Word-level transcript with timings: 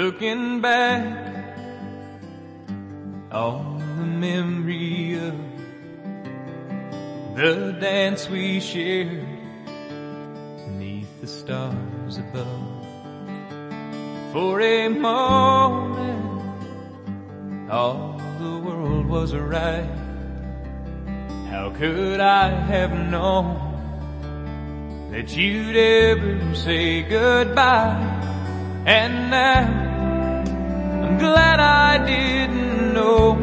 Looking 0.00 0.62
back 0.62 1.04
on 3.30 3.78
the 3.98 4.06
memory 4.06 5.12
of 5.16 5.34
the 7.36 7.76
dance 7.78 8.26
we 8.30 8.60
shared 8.60 9.26
beneath 10.64 11.20
the 11.20 11.26
stars 11.26 12.16
above. 12.16 12.86
For 14.32 14.62
a 14.62 14.88
moment, 14.88 16.44
all 17.70 18.18
the 18.38 18.56
world 18.56 19.04
was 19.06 19.34
right. 19.34 19.84
How 21.50 21.74
could 21.76 22.20
I 22.20 22.48
have 22.48 22.92
known 23.10 23.50
that 25.10 25.36
you'd 25.36 25.76
ever 25.76 26.54
say 26.54 27.02
goodbye? 27.02 28.16
And 28.86 29.30
now 29.30 29.79
glad 31.20 31.60
I 31.60 32.04
didn't 32.06 32.94
know 32.94 33.36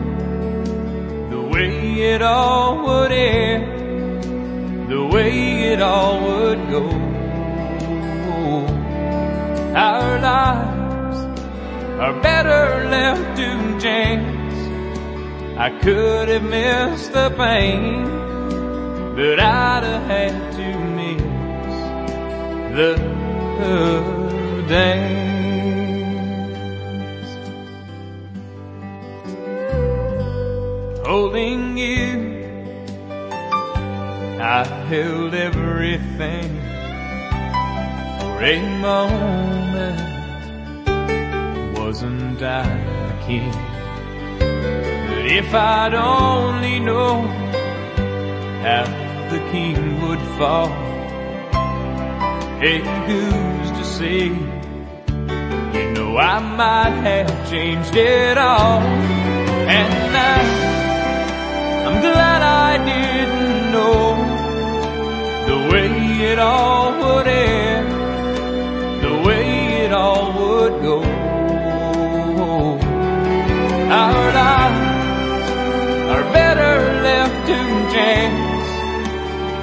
the 1.30 1.42
way 1.54 1.72
it 2.14 2.22
all 2.24 2.84
would 2.86 3.12
end, 3.12 4.90
the 4.90 5.06
way 5.06 5.74
it 5.74 5.82
all 5.82 6.20
would 6.28 6.70
go. 6.70 6.86
Our 9.76 10.20
lives 10.20 11.20
are 12.04 12.20
better 12.22 12.90
left 12.90 13.38
to 13.38 13.80
chance. 13.80 14.60
I 15.56 15.70
could 15.84 16.30
have 16.30 16.44
missed 16.44 17.14
the 17.14 17.30
pain, 17.38 18.06
but 19.16 19.40
I'd 19.40 19.84
have 19.84 20.04
had 20.14 20.52
to 20.54 20.68
miss 20.98 21.22
the 22.78 22.92
dance. 24.68 25.27
Holding 31.18 31.80
you, 31.80 32.46
I 34.40 34.64
held 34.88 35.34
everything 35.34 36.50
for 38.20 38.44
a 38.44 38.60
moment. 38.88 40.00
Wasn't 41.76 42.40
I 42.44 42.68
the 43.08 43.16
king? 43.26 43.52
But 44.38 45.26
if 45.40 45.56
I'd 45.56 45.96
only 45.96 46.80
known 46.80 47.30
how 48.62 48.86
the 49.32 49.40
king 49.52 50.00
would 50.02 50.22
fall, 50.38 50.70
hey, 52.62 52.80
who's 53.08 53.72
to 53.72 53.84
say? 53.84 54.26
You 55.78 55.86
know 55.96 56.16
I 56.16 56.38
might 56.62 56.96
have 57.10 57.50
changed 57.50 57.96
it 57.96 58.38
all, 58.38 58.82
and 59.78 60.07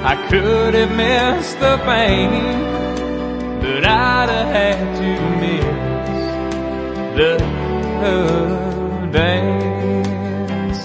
I 0.07 0.15
could 0.29 0.75
have 0.75 0.95
missed 0.95 1.59
the 1.59 1.77
pain, 1.83 2.29
but 3.59 3.83
I'd 3.83 4.29
have 4.29 4.49
had 4.53 4.97
to 5.01 5.11
miss 5.41 5.65
the 7.17 7.31
dance. 9.11 10.79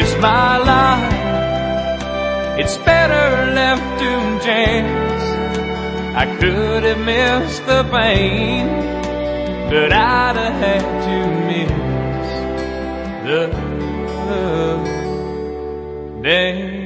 It's 0.00 0.14
my 0.22 0.56
life. 0.56 1.12
It's 2.58 2.78
better 2.78 3.52
left 3.52 4.00
to 4.00 4.10
chance. 4.46 5.24
I 6.16 6.24
could 6.40 6.84
have 6.84 7.00
missed 7.04 7.66
the 7.66 7.84
pain, 7.84 8.66
but 9.68 9.92
I'd 9.92 10.36
have 10.36 10.54
had 10.64 10.84
to 11.06 11.18
miss 11.50 11.70
the 13.28 13.40
dance. 16.22 16.77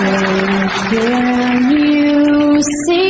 Can 0.00 1.70
you 1.70 2.62
see 2.86 3.09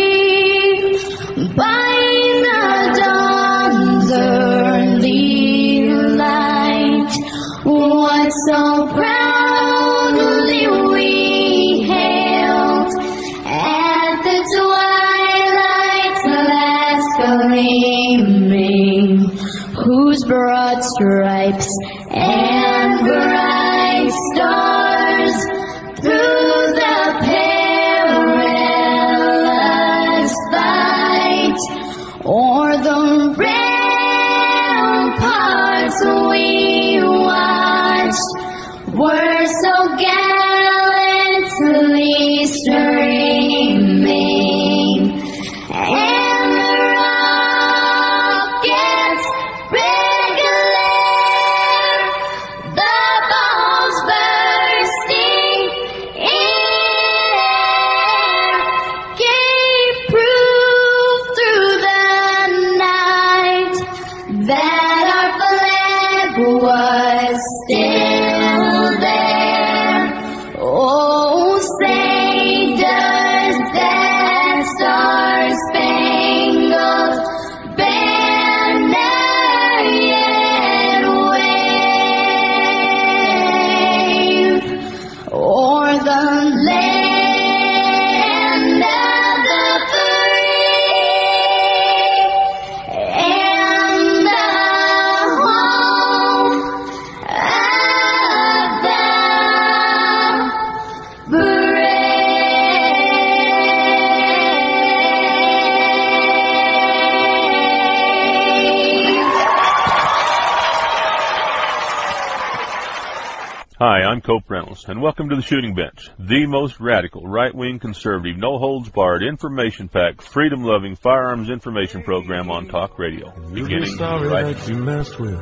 Hi, 113.82 114.02
I'm 114.02 114.20
Cope 114.20 114.50
Reynolds, 114.50 114.84
and 114.88 115.00
welcome 115.00 115.30
to 115.30 115.36
the 115.36 115.40
Shooting 115.40 115.74
Bench, 115.74 116.10
the 116.18 116.44
most 116.44 116.78
radical, 116.80 117.26
right-wing, 117.26 117.78
conservative, 117.78 118.36
no-holds-barred, 118.36 119.22
information-packed, 119.22 120.20
freedom-loving 120.20 120.96
firearms 120.96 121.48
information 121.48 122.02
program 122.02 122.50
on 122.50 122.68
talk 122.68 122.98
radio. 122.98 123.32
You'll 123.34 123.54
be 123.54 123.62
Beginning 123.62 123.96
sorry 123.96 124.28
right 124.28 124.54
that 124.54 124.68
you 124.68 124.76
messed 124.76 125.18
with 125.18 125.38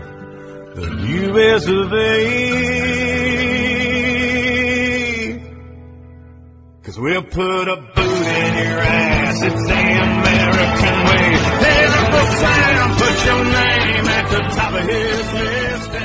the 0.76 1.04
U.S. 1.08 1.66
of 1.66 1.92
A. 1.92 2.28
Cause 6.84 6.96
we'll 6.96 7.24
put 7.24 7.66
a 7.66 7.76
boot 7.76 7.98
in 7.98 8.54
your 8.54 8.78
ass. 8.78 9.42
It's 9.42 9.66
the 9.66 9.72
American 9.74 11.06
way. 11.08 11.38
Hey, 11.58 11.86
Uncle 11.86 12.26
Sam, 12.38 12.94
put 12.98 13.24
your 13.26 13.42
name 13.42 14.06
at 14.06 14.30
the 14.30 14.38
top 14.54 14.74
of 14.74 14.84
his 14.86 15.32
list 15.32 15.90
a. 15.90 15.97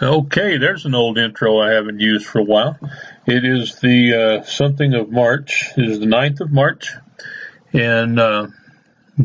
Okay, 0.00 0.58
there's 0.58 0.86
an 0.86 0.94
old 0.94 1.18
intro 1.18 1.58
I 1.58 1.72
haven't 1.72 1.98
used 1.98 2.24
for 2.24 2.38
a 2.38 2.44
while. 2.44 2.78
It 3.26 3.44
is 3.44 3.80
the 3.80 4.14
uh, 4.14 4.42
something 4.44 4.94
of 4.94 5.10
March. 5.10 5.70
It 5.76 5.88
is 5.88 5.98
the 5.98 6.06
9th 6.06 6.40
of 6.40 6.52
March, 6.52 6.92
and 7.72 8.20
uh, 8.20 8.46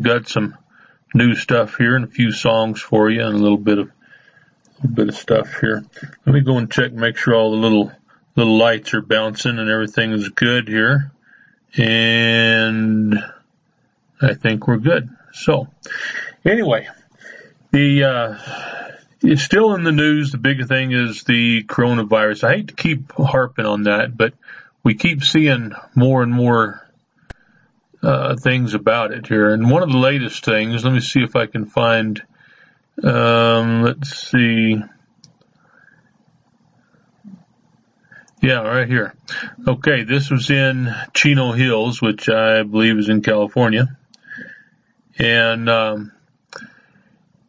got 0.00 0.26
some 0.26 0.58
new 1.14 1.36
stuff 1.36 1.76
here 1.76 1.94
and 1.94 2.04
a 2.04 2.08
few 2.08 2.32
songs 2.32 2.80
for 2.80 3.08
you, 3.08 3.24
and 3.24 3.36
a 3.36 3.38
little 3.38 3.56
bit 3.56 3.78
of 3.78 3.86
a 3.86 4.76
little 4.78 4.96
bit 4.96 5.08
of 5.10 5.14
stuff 5.14 5.60
here. 5.60 5.84
Let 6.26 6.34
me 6.34 6.40
go 6.40 6.58
and 6.58 6.68
check, 6.68 6.92
make 6.92 7.18
sure 7.18 7.36
all 7.36 7.52
the 7.52 7.56
little 7.56 7.92
little 8.34 8.58
lights 8.58 8.94
are 8.94 9.00
bouncing 9.00 9.60
and 9.60 9.70
everything 9.70 10.10
is 10.10 10.30
good 10.30 10.66
here, 10.66 11.12
and 11.76 13.14
I 14.20 14.34
think 14.34 14.66
we're 14.66 14.78
good. 14.78 15.08
So, 15.34 15.68
anyway, 16.44 16.88
the 17.70 18.02
uh, 18.02 18.93
it's 19.24 19.42
still 19.42 19.74
in 19.74 19.84
the 19.84 19.92
news. 19.92 20.32
The 20.32 20.38
big 20.38 20.66
thing 20.68 20.92
is 20.92 21.24
the 21.24 21.64
coronavirus. 21.64 22.44
I 22.44 22.56
hate 22.56 22.68
to 22.68 22.74
keep 22.74 23.12
harping 23.12 23.66
on 23.66 23.84
that, 23.84 24.16
but 24.16 24.34
we 24.82 24.94
keep 24.94 25.24
seeing 25.24 25.72
more 25.94 26.22
and 26.22 26.32
more 26.32 26.86
uh, 28.02 28.36
things 28.36 28.74
about 28.74 29.12
it 29.12 29.26
here. 29.26 29.52
And 29.52 29.70
one 29.70 29.82
of 29.82 29.90
the 29.90 29.98
latest 29.98 30.44
things, 30.44 30.84
let 30.84 30.92
me 30.92 31.00
see 31.00 31.20
if 31.22 31.36
I 31.36 31.46
can 31.46 31.66
find. 31.66 32.22
Um, 33.02 33.82
let's 33.82 34.30
see. 34.30 34.76
Yeah, 38.42 38.60
right 38.60 38.86
here. 38.86 39.14
Okay, 39.66 40.04
this 40.04 40.30
was 40.30 40.50
in 40.50 40.94
Chino 41.14 41.52
Hills, 41.52 42.02
which 42.02 42.28
I 42.28 42.62
believe 42.62 42.98
is 42.98 43.08
in 43.08 43.22
California, 43.22 43.96
and 45.18 45.70
um, 45.70 46.12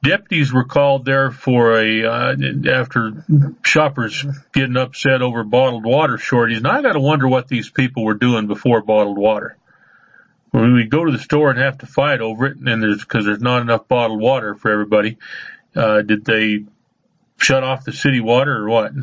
deputies 0.06 0.54
were 0.54 0.63
called 0.63 1.06
there 1.06 1.31
for 1.31 1.80
a 1.80 2.06
uh, 2.06 2.36
after 2.72 3.25
shoppers 3.63 4.25
getting 4.54 4.78
upset 4.78 5.22
over 5.22 5.44
bottled 5.44 5.84
water 5.84 6.18
shortages. 6.18 6.60
And 6.60 6.68
I 6.68 6.81
got 6.81 6.94
to 6.94 7.00
wonder 7.00 7.28
what 7.28 7.48
these 7.48 7.69
people 7.69 8.06
were 8.06 8.13
doing 8.13 8.48
before 8.48 8.81
bottled 8.81 9.18
water. 9.18 9.57
When 10.52 10.74
we 10.74 10.86
go 10.86 11.04
to 11.04 11.12
the 11.12 11.19
store 11.19 11.50
and 11.50 11.60
have 11.60 11.80
to 11.80 11.86
fight 11.86 12.22
over 12.22 12.46
it, 12.46 12.57
and 12.57 12.81
there's 12.81 13.00
because 13.00 13.25
there's 13.25 13.42
not 13.42 13.62
enough 13.62 13.88
bottled 13.88 14.22
water 14.22 14.56
for 14.56 14.72
everybody, 14.72 15.18
uh, 15.75 16.02
did 16.02 16.24
they 16.24 16.66
shut 17.38 17.63
off 17.63 17.84
the 17.84 17.92
city 17.92 18.22
water 18.22 18.63
or 18.63 18.69
what? 18.69 18.94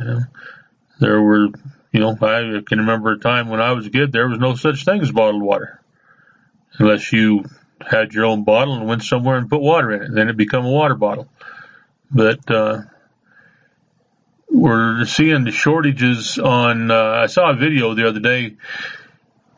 There 0.99 1.21
were, 1.21 1.49
you 1.91 2.01
know, 2.01 2.17
I 2.23 2.63
can 2.65 2.79
remember 2.79 3.13
a 3.13 3.19
time 3.19 3.49
when 3.49 3.61
I 3.61 3.73
was 3.73 3.87
a 3.87 3.91
kid, 3.91 4.13
there 4.13 4.29
was 4.29 4.39
no 4.39 4.55
such 4.55 4.85
thing 4.85 5.03
as 5.03 5.11
bottled 5.11 5.43
water, 5.43 5.81
unless 6.79 7.13
you 7.13 7.45
had 7.91 8.13
your 8.13 8.27
own 8.27 8.45
bottle 8.45 8.75
and 8.75 8.87
went 8.87 9.03
somewhere 9.03 9.37
and 9.37 9.49
put 9.49 9.61
water 9.61 9.91
in 9.93 10.03
it. 10.03 10.15
Then 10.15 10.29
it 10.29 10.37
become 10.37 10.65
a 10.65 10.71
water 10.71 10.95
bottle. 10.95 11.29
But, 12.11 12.51
uh, 12.51 12.83
we're 14.51 15.07
seeing 15.07 15.45
the 15.45 15.51
shortages 15.51 16.39
on, 16.39 16.91
uh, 16.91 17.23
I 17.23 17.27
saw 17.27 17.51
a 17.51 17.55
video 17.55 17.95
the 17.95 18.07
other 18.07 18.21
day 18.21 18.57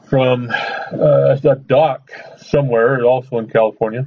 from, 0.08 0.50
uh, 0.50 1.36
a 1.42 1.56
dock 1.56 2.10
somewhere, 2.36 3.04
also 3.04 3.38
in 3.38 3.48
California, 3.48 4.06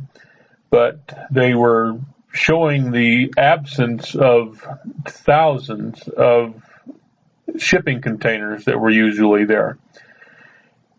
but 0.69 1.27
they 1.29 1.53
were 1.53 1.99
showing 2.31 2.91
the 2.91 3.33
absence 3.37 4.15
of 4.15 4.65
thousands 5.05 6.07
of 6.07 6.63
shipping 7.57 8.01
containers 8.01 8.65
that 8.65 8.79
were 8.79 8.89
usually 8.89 9.45
there 9.45 9.77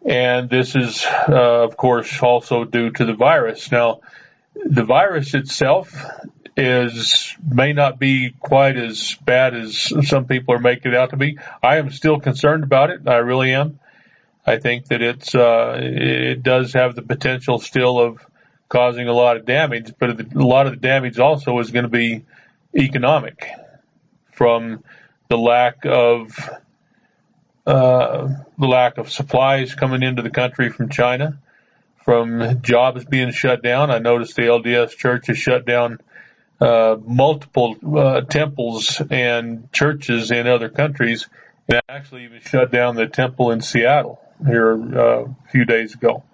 and 0.04 0.48
this 0.48 0.74
is, 0.76 1.04
uh, 1.04 1.64
of 1.64 1.76
course, 1.76 2.22
also 2.22 2.64
due 2.64 2.90
to 2.90 3.04
the 3.04 3.14
virus. 3.14 3.70
Now, 3.70 4.00
the 4.54 4.84
virus 4.84 5.34
itself 5.34 5.94
is 6.56 7.36
may 7.48 7.72
not 7.72 7.98
be 8.00 8.30
quite 8.30 8.76
as 8.76 9.16
bad 9.24 9.54
as 9.54 9.92
some 10.08 10.26
people 10.26 10.54
are 10.54 10.58
making 10.58 10.92
it 10.92 10.98
out 10.98 11.10
to 11.10 11.16
be. 11.16 11.38
I 11.62 11.76
am 11.76 11.90
still 11.90 12.18
concerned 12.18 12.64
about 12.64 12.90
it. 12.90 13.06
I 13.06 13.18
really 13.18 13.54
am. 13.54 13.78
I 14.44 14.58
think 14.58 14.86
that 14.86 15.02
it's 15.02 15.34
uh, 15.34 15.78
it 15.80 16.42
does 16.42 16.72
have 16.72 16.96
the 16.96 17.02
potential 17.02 17.58
still 17.58 17.98
of 17.98 18.26
causing 18.68 19.08
a 19.08 19.12
lot 19.12 19.36
of 19.36 19.44
damage, 19.44 19.92
but 19.98 20.20
a 20.20 20.26
lot 20.34 20.66
of 20.66 20.72
the 20.72 20.80
damage 20.80 21.18
also 21.18 21.58
is 21.58 21.70
going 21.70 21.84
to 21.84 21.90
be 21.90 22.24
economic 22.74 23.48
from 24.32 24.82
the 25.28 25.38
lack 25.38 25.84
of 25.84 26.50
the 27.72 28.66
lack 28.66 28.98
of 28.98 29.10
supplies 29.10 29.74
coming 29.74 30.02
into 30.02 30.22
the 30.22 30.30
country 30.30 30.70
from 30.70 30.88
China, 30.88 31.38
from 32.04 32.62
jobs 32.62 33.04
being 33.04 33.30
shut 33.32 33.62
down. 33.62 33.90
I 33.90 33.98
noticed 33.98 34.36
the 34.36 34.42
LDS 34.42 34.96
Church 34.96 35.26
has 35.26 35.38
shut 35.38 35.66
down 35.66 35.98
uh, 36.60 36.96
multiple 37.04 37.76
uh, 37.96 38.22
temples 38.22 39.00
and 39.10 39.70
churches 39.72 40.30
in 40.30 40.46
other 40.46 40.68
countries, 40.68 41.28
and 41.68 41.80
actually 41.88 42.24
even 42.24 42.40
shut 42.40 42.72
down 42.72 42.96
the 42.96 43.06
temple 43.06 43.50
in 43.50 43.60
Seattle 43.60 44.20
here 44.44 44.72
uh, 44.72 45.24
a 45.24 45.50
few 45.50 45.64
days 45.64 45.94
ago 45.94 46.24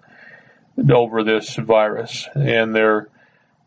over 0.91 1.23
this 1.23 1.55
virus. 1.55 2.27
And 2.33 2.75
there, 2.75 2.95
are 2.95 3.09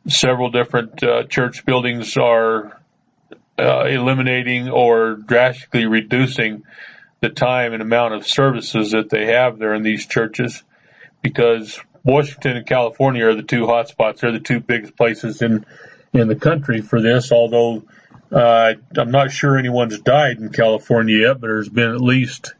several 0.09 0.51
different 0.51 1.03
uh, 1.03 1.25
church 1.25 1.65
buildings 1.65 2.17
are 2.17 2.81
uh, 3.59 3.85
eliminating 3.85 4.69
or 4.69 5.15
drastically 5.17 5.87
reducing 5.87 6.65
the 7.21 7.29
time 7.29 7.73
and 7.73 7.83
amount 7.83 8.15
of 8.15 8.27
services 8.27 8.93
that 8.93 9.11
they 9.11 9.27
have 9.27 9.59
there 9.59 9.75
in 9.75 9.83
these 9.83 10.07
churches 10.07 10.63
because 11.23 11.81
Washington 12.05 12.59
and 12.59 12.67
California 12.67 13.27
are 13.27 13.35
the 13.35 13.43
two 13.43 13.67
hotspots. 13.67 14.21
They're 14.21 14.33
the 14.33 14.41
two 14.41 14.61
biggest 14.61 14.97
places 14.97 15.43
in, 15.43 15.67
in 16.13 16.29
the 16.29 16.37
country 16.37 16.81
for 16.81 17.01
this, 17.01 17.33
although, 17.33 17.83
uh, 18.31 18.75
I'm 18.97 19.11
not 19.11 19.33
sure 19.33 19.59
anyone's 19.59 19.99
died 20.01 20.39
in 20.39 20.51
California 20.51 21.27
yet, 21.27 21.41
but 21.41 21.49
there's 21.49 21.69
been 21.69 21.91
at 21.91 22.01
least, 22.01 22.55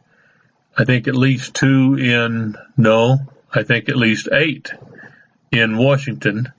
I 0.77 0.85
think 0.85 1.07
at 1.07 1.17
least 1.17 1.55
two 1.55 1.95
in, 1.95 2.57
no, 2.77 3.19
I 3.53 3.63
think 3.63 3.89
at 3.89 3.97
least 3.97 4.29
eight 4.33 4.73
in 5.53 5.79
Washington 5.79 6.53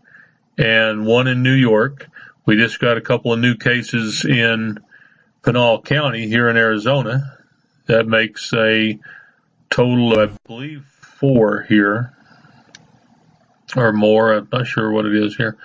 and 0.58 1.06
one 1.06 1.28
in 1.28 1.44
New 1.44 1.54
York. 1.54 2.08
We 2.46 2.56
just 2.56 2.80
got 2.80 2.98
a 2.98 3.02
couple 3.02 3.34
of 3.34 3.40
new 3.40 3.56
cases 3.56 4.26
in 4.26 4.80
Pinal 5.44 5.82
County 5.82 6.28
here 6.28 6.50
in 6.50 6.58
Arizona 6.58 7.39
that 7.90 8.08
makes 8.08 8.54
a 8.54 9.00
total 9.70 10.18
of, 10.18 10.34
I 10.34 10.48
believe, 10.48 10.86
four 11.02 11.66
here 11.68 12.16
or 13.76 13.92
more. 13.92 14.34
I'm 14.34 14.48
not 14.52 14.68
sure 14.68 14.92
what 14.92 15.06
it 15.06 15.16
is 15.16 15.36
here. 15.36 15.58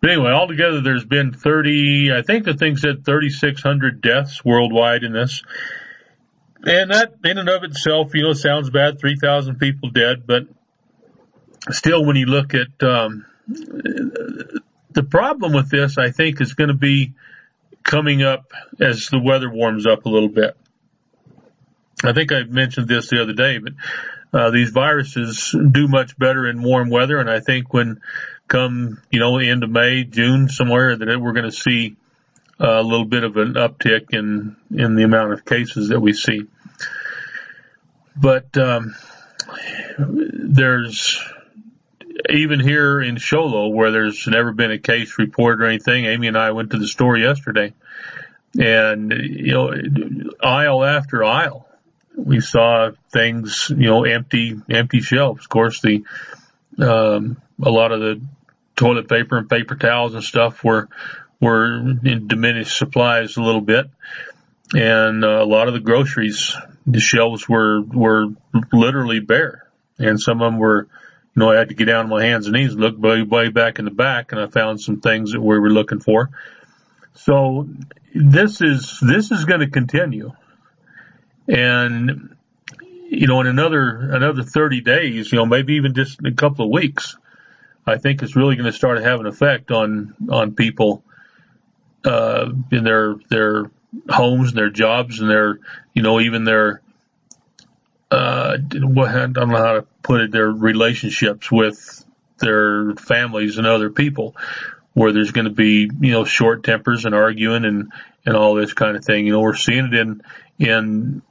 But 0.00 0.10
anyway, 0.10 0.30
altogether 0.30 0.80
there's 0.80 1.04
been 1.04 1.32
30, 1.32 2.12
I 2.12 2.22
think 2.22 2.44
the 2.44 2.54
thing 2.54 2.76
said 2.76 3.04
3,600 3.04 4.00
deaths 4.00 4.44
worldwide 4.44 5.04
in 5.04 5.12
this. 5.12 5.42
And 6.64 6.90
that 6.90 7.14
in 7.24 7.38
and 7.38 7.48
of 7.48 7.64
itself, 7.64 8.14
you 8.14 8.22
know, 8.22 8.32
sounds 8.32 8.70
bad, 8.70 8.98
3,000 8.98 9.56
people 9.58 9.90
dead, 9.90 10.26
but 10.26 10.44
still 11.70 12.04
when 12.04 12.16
you 12.16 12.26
look 12.26 12.54
at, 12.54 12.82
um, 12.82 13.24
the 13.46 15.04
problem 15.08 15.52
with 15.52 15.70
this, 15.70 15.98
I 15.98 16.10
think 16.10 16.40
is 16.40 16.54
going 16.54 16.68
to 16.68 16.74
be 16.74 17.14
coming 17.82 18.22
up 18.22 18.52
as 18.80 19.08
the 19.08 19.18
weather 19.18 19.50
warms 19.50 19.86
up 19.86 20.06
a 20.06 20.08
little 20.08 20.28
bit. 20.28 20.56
I 22.04 22.12
think 22.12 22.32
I 22.32 22.44
mentioned 22.44 22.88
this 22.88 23.08
the 23.10 23.22
other 23.22 23.32
day, 23.32 23.58
but 23.58 23.72
uh, 24.32 24.50
these 24.50 24.70
viruses 24.70 25.54
do 25.72 25.88
much 25.88 26.16
better 26.18 26.46
in 26.46 26.62
warm 26.62 26.90
weather, 26.90 27.18
and 27.18 27.30
I 27.30 27.40
think 27.40 27.72
when 27.72 28.00
come 28.46 29.00
you 29.10 29.20
know 29.20 29.38
end 29.38 29.64
of 29.64 29.70
May, 29.70 30.04
June, 30.04 30.48
somewhere 30.48 30.96
that 30.96 31.20
we're 31.20 31.32
going 31.32 31.44
to 31.44 31.52
see 31.52 31.96
a 32.60 32.82
little 32.82 33.04
bit 33.04 33.24
of 33.24 33.36
an 33.36 33.54
uptick 33.54 34.06
in 34.12 34.56
in 34.70 34.94
the 34.94 35.02
amount 35.02 35.32
of 35.32 35.44
cases 35.44 35.88
that 35.88 36.00
we 36.00 36.12
see. 36.12 36.42
But 38.16 38.56
um, 38.58 38.94
there's 39.98 41.22
even 42.28 42.60
here 42.60 43.00
in 43.00 43.16
Show 43.16 43.44
Low 43.44 43.68
where 43.68 43.90
there's 43.90 44.26
never 44.26 44.52
been 44.52 44.72
a 44.72 44.78
case 44.78 45.18
reported 45.18 45.64
or 45.64 45.66
anything. 45.68 46.04
Amy 46.04 46.26
and 46.28 46.36
I 46.36 46.50
went 46.50 46.70
to 46.72 46.78
the 46.78 46.88
store 46.88 47.16
yesterday, 47.16 47.74
and 48.58 49.12
you 49.12 49.52
know 49.52 49.72
aisle 50.42 50.84
after 50.84 51.24
aisle 51.24 51.67
we 52.18 52.40
saw 52.40 52.90
things, 53.10 53.70
you 53.70 53.86
know, 53.86 54.04
empty, 54.04 54.56
empty 54.68 55.00
shelves. 55.00 55.44
Of 55.44 55.48
course, 55.48 55.80
the, 55.80 56.04
um, 56.78 57.40
a 57.62 57.70
lot 57.70 57.92
of 57.92 58.00
the 58.00 58.20
toilet 58.76 59.08
paper 59.08 59.38
and 59.38 59.48
paper 59.48 59.76
towels 59.76 60.14
and 60.14 60.22
stuff 60.22 60.62
were, 60.64 60.88
were 61.40 61.78
in 61.78 62.26
diminished 62.26 62.76
supplies 62.76 63.36
a 63.36 63.42
little 63.42 63.60
bit, 63.60 63.86
and 64.74 65.24
uh, 65.24 65.42
a 65.42 65.46
lot 65.46 65.68
of 65.68 65.74
the 65.74 65.80
groceries, 65.80 66.54
the 66.86 67.00
shelves 67.00 67.48
were 67.48 67.82
were 67.82 68.26
literally 68.72 69.20
bare, 69.20 69.66
and 69.98 70.20
some 70.20 70.42
of 70.42 70.52
them 70.52 70.58
were. 70.58 70.88
You 71.36 71.44
know, 71.44 71.52
I 71.52 71.56
had 71.58 71.68
to 71.68 71.74
get 71.76 71.84
down 71.84 72.06
on 72.06 72.10
my 72.10 72.24
hands 72.24 72.46
and 72.46 72.56
knees 72.56 72.74
look 72.74 72.98
way, 72.98 73.22
way 73.22 73.48
back 73.48 73.78
in 73.78 73.84
the 73.84 73.92
back, 73.92 74.32
and 74.32 74.40
I 74.40 74.48
found 74.48 74.80
some 74.80 75.00
things 75.00 75.30
that 75.32 75.40
we 75.40 75.56
were 75.56 75.70
looking 75.70 76.00
for. 76.00 76.30
So 77.14 77.68
this 78.12 78.60
is 78.60 78.98
this 79.00 79.30
is 79.30 79.44
going 79.44 79.60
to 79.60 79.70
continue, 79.70 80.32
and 81.48 82.36
you 83.08 83.26
know, 83.26 83.40
in 83.40 83.46
another 83.46 84.10
another 84.12 84.42
30 84.42 84.82
days, 84.82 85.32
you 85.32 85.38
know, 85.38 85.46
maybe 85.46 85.74
even 85.74 85.94
just 85.94 86.20
a 86.24 86.32
couple 86.32 86.66
of 86.66 86.70
weeks, 86.70 87.16
I 87.86 87.96
think 87.96 88.22
it's 88.22 88.36
really 88.36 88.56
going 88.56 88.70
to 88.70 88.76
start 88.76 88.98
to 88.98 89.04
have 89.04 89.20
an 89.20 89.26
effect 89.26 89.70
on 89.70 90.14
on 90.30 90.54
people 90.54 91.02
uh, 92.04 92.50
in 92.70 92.84
their 92.84 93.16
their 93.30 93.70
homes 94.10 94.50
and 94.50 94.58
their 94.58 94.70
jobs 94.70 95.20
and 95.20 95.30
their 95.30 95.58
you 95.94 96.02
know 96.02 96.20
even 96.20 96.44
their 96.44 96.82
uh, 98.10 98.58
what 98.74 99.08
I 99.08 99.26
don't 99.26 99.48
know 99.48 99.56
how 99.56 99.72
to 99.72 99.82
put 100.02 100.20
it 100.20 100.30
their 100.30 100.50
relationships 100.50 101.50
with 101.50 102.04
their 102.38 102.94
families 102.94 103.58
and 103.58 103.66
other 103.66 103.90
people 103.90 104.36
where 104.98 105.12
there's 105.12 105.32
going 105.32 105.46
to 105.46 105.52
be 105.52 105.90
you 106.00 106.12
know 106.12 106.24
short 106.24 106.64
tempers 106.64 107.04
and 107.04 107.14
arguing 107.14 107.64
and 107.64 107.92
and 108.26 108.36
all 108.36 108.54
this 108.54 108.72
kind 108.72 108.96
of 108.96 109.04
thing 109.04 109.26
you 109.26 109.32
know 109.32 109.40
we're 109.40 109.54
seeing 109.54 109.86
it 109.86 109.94
in 109.94 110.22
in 110.58 111.22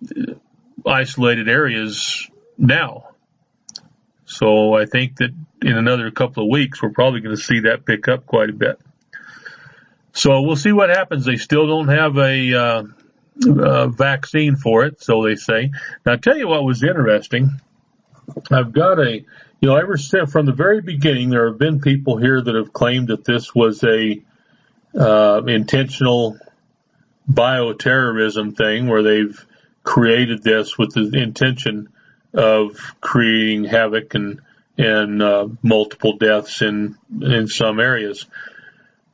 isolated 0.86 1.50
areas 1.50 2.28
now. 2.58 3.10
So 4.26 4.74
I 4.74 4.86
think 4.86 5.18
that 5.18 5.32
in 5.62 5.78
another 5.78 6.12
couple 6.12 6.44
of 6.44 6.50
weeks, 6.50 6.82
we're 6.82 6.92
probably 6.92 7.22
going 7.22 7.36
to 7.36 7.42
see 7.42 7.62
that 7.62 7.86
pick 7.86 8.08
up 8.08 8.26
quite 8.26 8.50
a 8.50 8.54
bit. 8.54 8.80
So 10.14 10.42
we'll 10.42 10.56
see 10.56 10.72
what 10.72 10.90
happens. 10.90 11.26
They 11.26 11.38
still 11.38 11.68
don't 11.68 11.88
have 11.90 12.18
a, 12.18 12.54
uh, 12.54 12.84
a 13.46 13.88
vaccine 13.90 14.56
for 14.56 14.86
it, 14.86 15.02
so 15.02 15.24
they 15.24 15.36
say. 15.36 15.72
Now, 16.06 16.14
I'll 16.14 16.18
tell 16.18 16.38
you 16.38 16.48
what 16.48 16.64
was 16.64 16.84
interesting. 16.84 17.52
I've 18.52 18.74
got 18.74 19.00
a, 19.00 19.26
you 19.60 19.70
know, 19.70 19.76
ever 19.76 19.98
since 19.98 20.32
from 20.32 20.46
the 20.46 20.54
very 20.54 20.82
beginning, 20.82 21.30
there 21.30 21.48
have 21.48 21.58
been 21.58 21.82
people 21.82 22.18
here 22.18 22.42
that 22.42 22.56
have 22.56 22.74
claimed 22.74 23.08
that 23.08 23.26
this 23.26 23.56
was 23.56 23.84
a 23.84 24.22
uh, 24.98 25.42
intentional 25.48 26.38
bioterrorism 27.32 28.56
thing 28.56 28.88
where 28.88 29.04
they've 29.04 29.46
created 29.84 30.44
this 30.44 30.78
with 30.78 30.94
the 30.94 31.22
intention 31.22 31.90
of 32.34 32.78
creating 33.02 33.66
havoc 33.66 34.14
and 34.14 34.42
and 34.78 35.24
uh, 35.24 35.48
multiple 35.64 36.18
deaths 36.18 36.62
in 36.62 36.98
in 37.22 37.48
some 37.48 37.80
areas. 37.80 38.28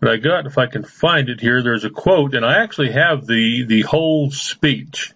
But 0.02 0.12
I 0.12 0.18
got, 0.18 0.46
if 0.46 0.58
I 0.58 0.68
can 0.68 0.84
find 0.84 1.30
it 1.30 1.40
here, 1.40 1.64
there's 1.64 1.86
a 1.86 1.90
quote, 1.90 2.36
and 2.36 2.46
I 2.46 2.62
actually 2.62 2.92
have 2.92 3.26
the 3.26 3.64
the 3.66 3.82
whole 3.82 4.30
speech 4.32 5.14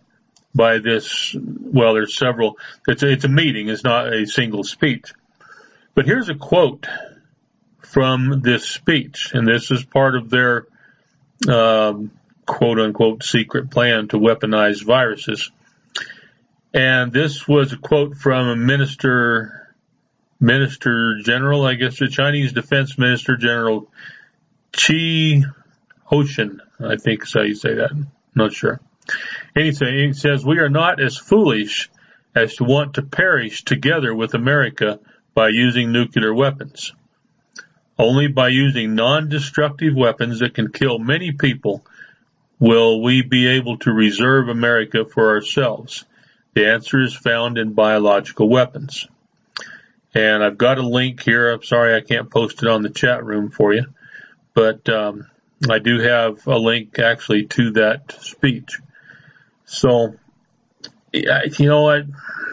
by 0.57 0.79
this. 0.79 1.33
Well, 1.39 1.93
there's 1.93 2.17
several. 2.17 2.57
It's 2.87 3.03
a, 3.03 3.09
it's 3.09 3.23
a 3.23 3.29
meeting. 3.29 3.69
It's 3.69 3.83
not 3.83 4.11
a 4.13 4.25
single 4.25 4.63
speech. 4.63 5.13
But 5.95 6.05
here's 6.05 6.29
a 6.29 6.35
quote 6.35 6.87
from 7.79 8.41
this 8.41 8.67
speech, 8.67 9.31
and 9.33 9.47
this 9.47 9.71
is 9.71 9.83
part 9.85 10.15
of 10.15 10.29
their 10.29 10.67
um, 11.47 12.11
quote 12.45 12.79
unquote 12.79 13.23
secret 13.23 13.71
plan 13.71 14.07
to 14.09 14.17
weaponize 14.17 14.83
viruses. 14.83 15.51
And 16.73 17.13
this 17.13 17.47
was 17.47 17.73
a 17.73 17.77
quote 17.77 18.17
from 18.17 18.47
a 18.47 18.55
minister, 18.55 19.73
minister 20.39 21.19
general, 21.23 21.65
I 21.65 21.75
guess 21.75 21.97
the 21.97 22.07
Chinese 22.07 22.53
defense 22.53 22.97
minister 22.97 23.37
general 23.37 23.87
Chi 24.73 25.41
Hoshin, 26.11 26.59
I 26.79 26.97
think 26.97 27.23
is 27.23 27.33
how 27.33 27.41
you 27.41 27.55
say 27.55 27.75
that. 27.75 27.91
I'm 27.91 28.11
not 28.35 28.53
sure. 28.53 28.79
And 29.55 29.65
he 29.65 30.13
says, 30.13 30.45
we 30.45 30.59
are 30.59 30.69
not 30.69 31.01
as 31.01 31.17
foolish 31.17 31.89
as 32.35 32.55
to 32.55 32.63
want 32.63 32.95
to 32.95 33.01
perish 33.01 33.63
together 33.63 34.13
with 34.13 34.33
America 34.33 34.99
by 35.33 35.49
using 35.49 35.91
nuclear 35.91 36.33
weapons. 36.33 36.93
Only 37.97 38.27
by 38.27 38.49
using 38.49 38.95
non-destructive 38.95 39.95
weapons 39.95 40.39
that 40.39 40.53
can 40.53 40.71
kill 40.71 40.99
many 40.99 41.31
people 41.31 41.83
will 42.59 43.01
we 43.01 43.21
be 43.21 43.47
able 43.47 43.77
to 43.79 43.91
reserve 43.91 44.49
America 44.49 45.05
for 45.05 45.29
ourselves? 45.29 46.05
The 46.53 46.67
answer 46.67 47.01
is 47.01 47.15
found 47.15 47.57
in 47.57 47.73
biological 47.73 48.49
weapons. 48.49 49.07
And 50.13 50.43
I've 50.43 50.57
got 50.57 50.79
a 50.79 50.87
link 50.87 51.21
here. 51.21 51.51
I'm 51.51 51.63
sorry 51.63 51.95
I 51.95 52.01
can't 52.01 52.31
post 52.31 52.63
it 52.63 52.69
on 52.69 52.81
the 52.81 52.89
chat 52.89 53.23
room 53.23 53.51
for 53.51 53.73
you, 53.73 53.85
but 54.55 54.87
um, 54.89 55.27
I 55.69 55.79
do 55.79 55.99
have 55.99 56.47
a 56.47 56.57
link 56.57 56.97
actually 56.97 57.45
to 57.47 57.71
that 57.73 58.11
speech. 58.21 58.79
So, 59.67 60.15
you 61.13 61.67
know, 61.67 61.89
I 61.89 62.03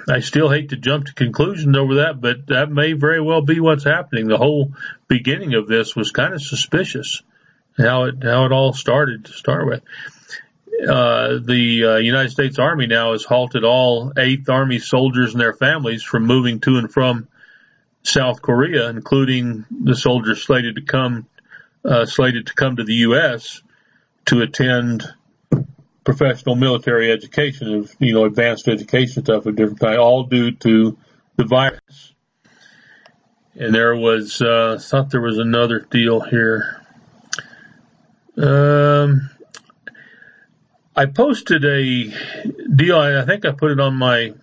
I 0.09 0.21
still 0.21 0.51
hate 0.51 0.71
to 0.71 0.77
jump 0.77 1.07
to 1.07 1.15
conclusions 1.15 1.77
over 1.77 1.95
that, 1.97 2.21
but 2.21 2.49
that 2.49 2.71
may 2.71 2.93
very 2.93 3.21
well 3.21 3.41
be 3.41 3.61
what's 3.61 3.85
happening. 3.85 4.29
The 4.29 4.37
whole 4.37 4.73
beginning 5.09 5.55
of 5.55 5.67
this 5.67 5.97
was 5.97 6.11
kind 6.11 6.35
of 6.35 6.43
suspicious 6.43 7.23
how 7.79 8.05
it 8.05 8.17
how 8.23 8.45
it 8.47 8.53
all 8.53 8.73
started 8.73 9.25
to 9.27 9.33
start 9.33 9.67
with. 9.67 9.83
Uh, 10.87 11.39
the 11.41 11.85
uh, 11.85 11.97
United 11.97 12.31
States 12.31 12.59
Army 12.59 12.89
now 12.89 13.13
has 13.13 13.25
halted 13.25 13.65
all 13.65 14.13
Eighth 14.19 14.51
Army 14.51 14.81
soldiers 14.81 15.33
and 15.33 15.41
their 15.41 15.55
families 15.55 16.03
from 16.03 16.27
moving 16.27 16.61
to 16.61 16.77
and 16.77 16.93
from 16.93 17.29
South 18.03 18.43
Korea, 18.43 18.91
including 18.91 19.65
the 19.71 19.95
soldiers 19.95 20.43
slated 20.43 20.75
to 20.75 20.83
come 20.83 21.27
uh, 21.85 22.07
slated 22.07 22.49
to 22.49 22.55
come 22.55 22.77
to 22.77 22.85
the 22.85 22.95
U.S. 22.95 23.63
to 24.27 24.43
attend 24.43 25.05
professional 26.05 26.55
military 26.55 27.11
education 27.11 27.75
of 27.75 27.95
you 27.99 28.13
know 28.13 28.25
advanced 28.25 28.69
education 28.69 29.25
stuff 29.25 29.47
of 29.47 29.57
different 29.57 29.81
kind, 29.81 29.99
all 29.99 30.25
due 30.25 30.53
to 30.53 30.97
the 31.37 31.45
virus. 31.45 32.13
And 33.57 33.75
there 33.75 33.97
was 33.97 34.43
uh, 34.43 34.77
I 34.79 34.83
thought 34.83 35.11
there 35.11 35.21
was 35.21 35.39
another 35.39 35.81
deal 35.81 36.21
here. 36.21 36.81
Um, 38.37 39.31
I 40.95 41.07
posted 41.07 41.65
a 41.65 42.13
deal. 42.75 42.99
I 42.99 43.25
think 43.25 43.45
I 43.45 43.53
put 43.53 43.71
it 43.71 43.81
on 43.81 43.95
my 43.95 44.35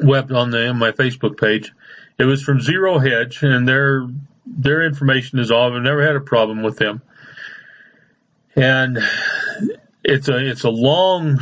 web 0.00 0.32
on 0.32 0.50
the 0.50 0.68
on 0.68 0.78
my 0.78 0.92
Facebook 0.92 1.38
page. 1.38 1.72
It 2.18 2.24
was 2.24 2.42
from 2.42 2.60
Zero 2.60 2.98
Hedge, 2.98 3.42
and 3.42 3.68
their 3.68 4.08
their 4.46 4.84
information 4.84 5.38
is 5.38 5.50
all. 5.50 5.72
I've 5.74 5.82
never 5.82 6.04
had 6.04 6.16
a 6.16 6.20
problem 6.20 6.62
with 6.62 6.78
them, 6.78 7.02
and 8.56 8.98
it's 10.04 10.28
a 10.28 10.50
it's 10.50 10.64
a 10.64 10.70
long 10.70 11.40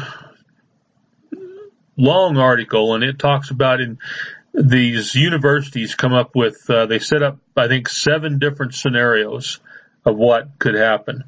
long 1.97 2.37
article, 2.37 2.95
and 2.95 3.05
it 3.05 3.19
talks 3.19 3.51
about 3.51 3.81
in 3.81 3.99
these 4.53 5.15
universities 5.15 5.95
come 5.95 6.13
up 6.13 6.35
with 6.35 6.69
uh, 6.69 6.87
they 6.87 6.99
set 6.99 7.23
up 7.23 7.39
I 7.57 7.69
think 7.69 7.89
seven 7.89 8.39
different 8.39 8.75
scenarios 8.75 9.61
of 10.05 10.17
what 10.17 10.59
could 10.59 10.75
happen 10.75 11.25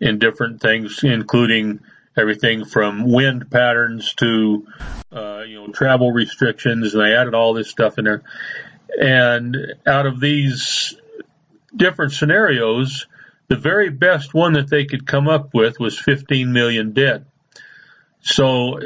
in 0.00 0.18
different 0.18 0.60
things, 0.60 1.02
including 1.02 1.80
everything 2.16 2.64
from 2.64 3.10
wind 3.10 3.50
patterns 3.50 4.14
to, 4.14 4.66
uh, 5.12 5.42
you 5.46 5.54
know, 5.54 5.68
travel 5.68 6.12
restrictions. 6.12 6.94
And 6.94 7.02
they 7.02 7.14
added 7.14 7.34
all 7.34 7.54
this 7.54 7.70
stuff 7.70 7.98
in 7.98 8.04
there. 8.04 8.22
And 9.00 9.56
out 9.86 10.06
of 10.06 10.20
these 10.20 10.94
different 11.74 12.12
scenarios, 12.12 13.06
the 13.48 13.56
very 13.56 13.90
best 13.90 14.32
one 14.32 14.54
that 14.54 14.68
they 14.68 14.84
could 14.84 15.06
come 15.06 15.28
up 15.28 15.52
with 15.52 15.78
was 15.78 15.98
15 15.98 16.52
million 16.52 16.92
dead. 16.92 17.26
So 18.22 18.80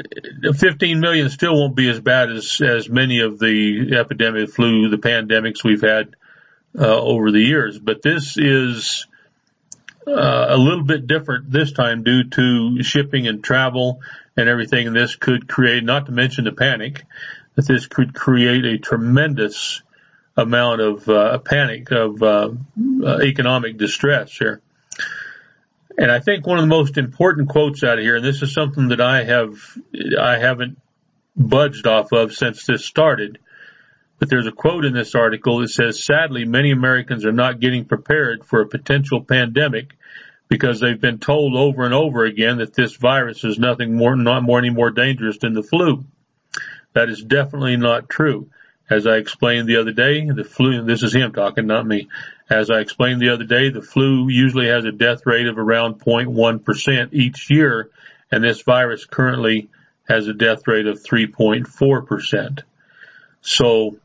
15 0.53 0.99
million 0.99 1.29
still 1.29 1.55
won't 1.55 1.75
be 1.75 1.89
as 1.89 2.01
bad 2.01 2.29
as, 2.29 2.59
as 2.59 2.89
many 2.89 3.21
of 3.21 3.39
the 3.39 3.95
epidemic 3.97 4.49
flu, 4.49 4.89
the 4.89 4.97
pandemics 4.97 5.63
we've 5.63 5.81
had 5.81 6.15
uh, 6.77 7.01
over 7.01 7.31
the 7.31 7.39
years. 7.39 7.79
But 7.79 8.01
this 8.01 8.37
is 8.37 9.07
uh, 10.05 10.47
a 10.49 10.57
little 10.57 10.83
bit 10.83 11.07
different 11.07 11.49
this 11.49 11.71
time 11.71 12.03
due 12.03 12.25
to 12.25 12.83
shipping 12.83 13.27
and 13.27 13.41
travel 13.41 14.01
and 14.35 14.49
everything. 14.49 14.87
And 14.87 14.95
this 14.95 15.15
could 15.15 15.47
create, 15.47 15.85
not 15.85 16.07
to 16.07 16.11
mention 16.11 16.43
the 16.43 16.51
panic, 16.51 17.05
that 17.55 17.65
this 17.65 17.87
could 17.87 18.13
create 18.13 18.65
a 18.65 18.77
tremendous 18.77 19.81
amount 20.39 20.81
of 20.81 21.07
uh, 21.09 21.37
panic 21.39 21.91
of 21.91 22.21
uh, 22.23 22.49
uh, 23.03 23.19
economic 23.21 23.77
distress 23.77 24.35
here. 24.35 24.61
And 25.97 26.09
I 26.09 26.19
think 26.19 26.47
one 26.47 26.57
of 26.57 26.63
the 26.63 26.67
most 26.67 26.97
important 26.97 27.49
quotes 27.49 27.83
out 27.83 27.97
of 27.97 28.03
here, 28.03 28.15
and 28.15 28.25
this 28.25 28.41
is 28.41 28.53
something 28.53 28.89
that 28.89 29.01
I 29.01 29.23
have, 29.25 29.57
I 30.19 30.37
haven't 30.37 30.79
budged 31.35 31.87
off 31.87 32.13
of 32.13 32.33
since 32.33 32.65
this 32.65 32.85
started, 32.85 33.39
but 34.17 34.29
there's 34.29 34.47
a 34.47 34.51
quote 34.51 34.85
in 34.85 34.93
this 34.93 35.13
article 35.13 35.59
that 35.59 35.69
says, 35.69 36.03
sadly, 36.03 36.45
many 36.45 36.71
Americans 36.71 37.25
are 37.25 37.33
not 37.33 37.59
getting 37.59 37.85
prepared 37.85 38.45
for 38.45 38.61
a 38.61 38.67
potential 38.67 39.23
pandemic 39.23 39.91
because 40.47 40.79
they've 40.79 40.99
been 40.99 41.19
told 41.19 41.55
over 41.55 41.83
and 41.83 41.93
over 41.93 42.23
again 42.23 42.57
that 42.57 42.73
this 42.73 42.95
virus 42.95 43.43
is 43.43 43.59
nothing 43.59 43.95
more, 43.95 44.15
not 44.15 44.43
more 44.43 44.59
any 44.59 44.69
more 44.69 44.91
dangerous 44.91 45.37
than 45.37 45.53
the 45.53 45.63
flu. 45.63 46.05
That 46.93 47.09
is 47.09 47.21
definitely 47.21 47.77
not 47.77 48.09
true. 48.09 48.49
As 48.89 49.05
I 49.05 49.17
explained 49.17 49.67
the 49.67 49.77
other 49.77 49.91
day, 49.91 50.25
the 50.25 50.43
flu, 50.43 50.83
this 50.83 51.03
is 51.03 51.13
him 51.13 51.31
talking, 51.31 51.67
not 51.67 51.85
me. 51.85 52.07
As 52.49 52.71
I 52.71 52.79
explained 52.79 53.21
the 53.21 53.29
other 53.29 53.43
day, 53.43 53.69
the 53.69 53.83
flu 53.83 54.29
usually 54.29 54.67
has 54.67 54.85
a 54.85 54.91
death 54.91 55.25
rate 55.25 55.47
of 55.47 55.59
around 55.59 55.99
0.1% 55.99 57.09
each 57.13 57.51
year, 57.51 57.91
and 58.31 58.43
this 58.43 58.61
virus 58.63 59.05
currently 59.05 59.69
has 60.07 60.27
a 60.27 60.33
death 60.33 60.67
rate 60.67 60.87
of 60.87 61.03
3.4%. 61.03 62.63
So 63.41 63.97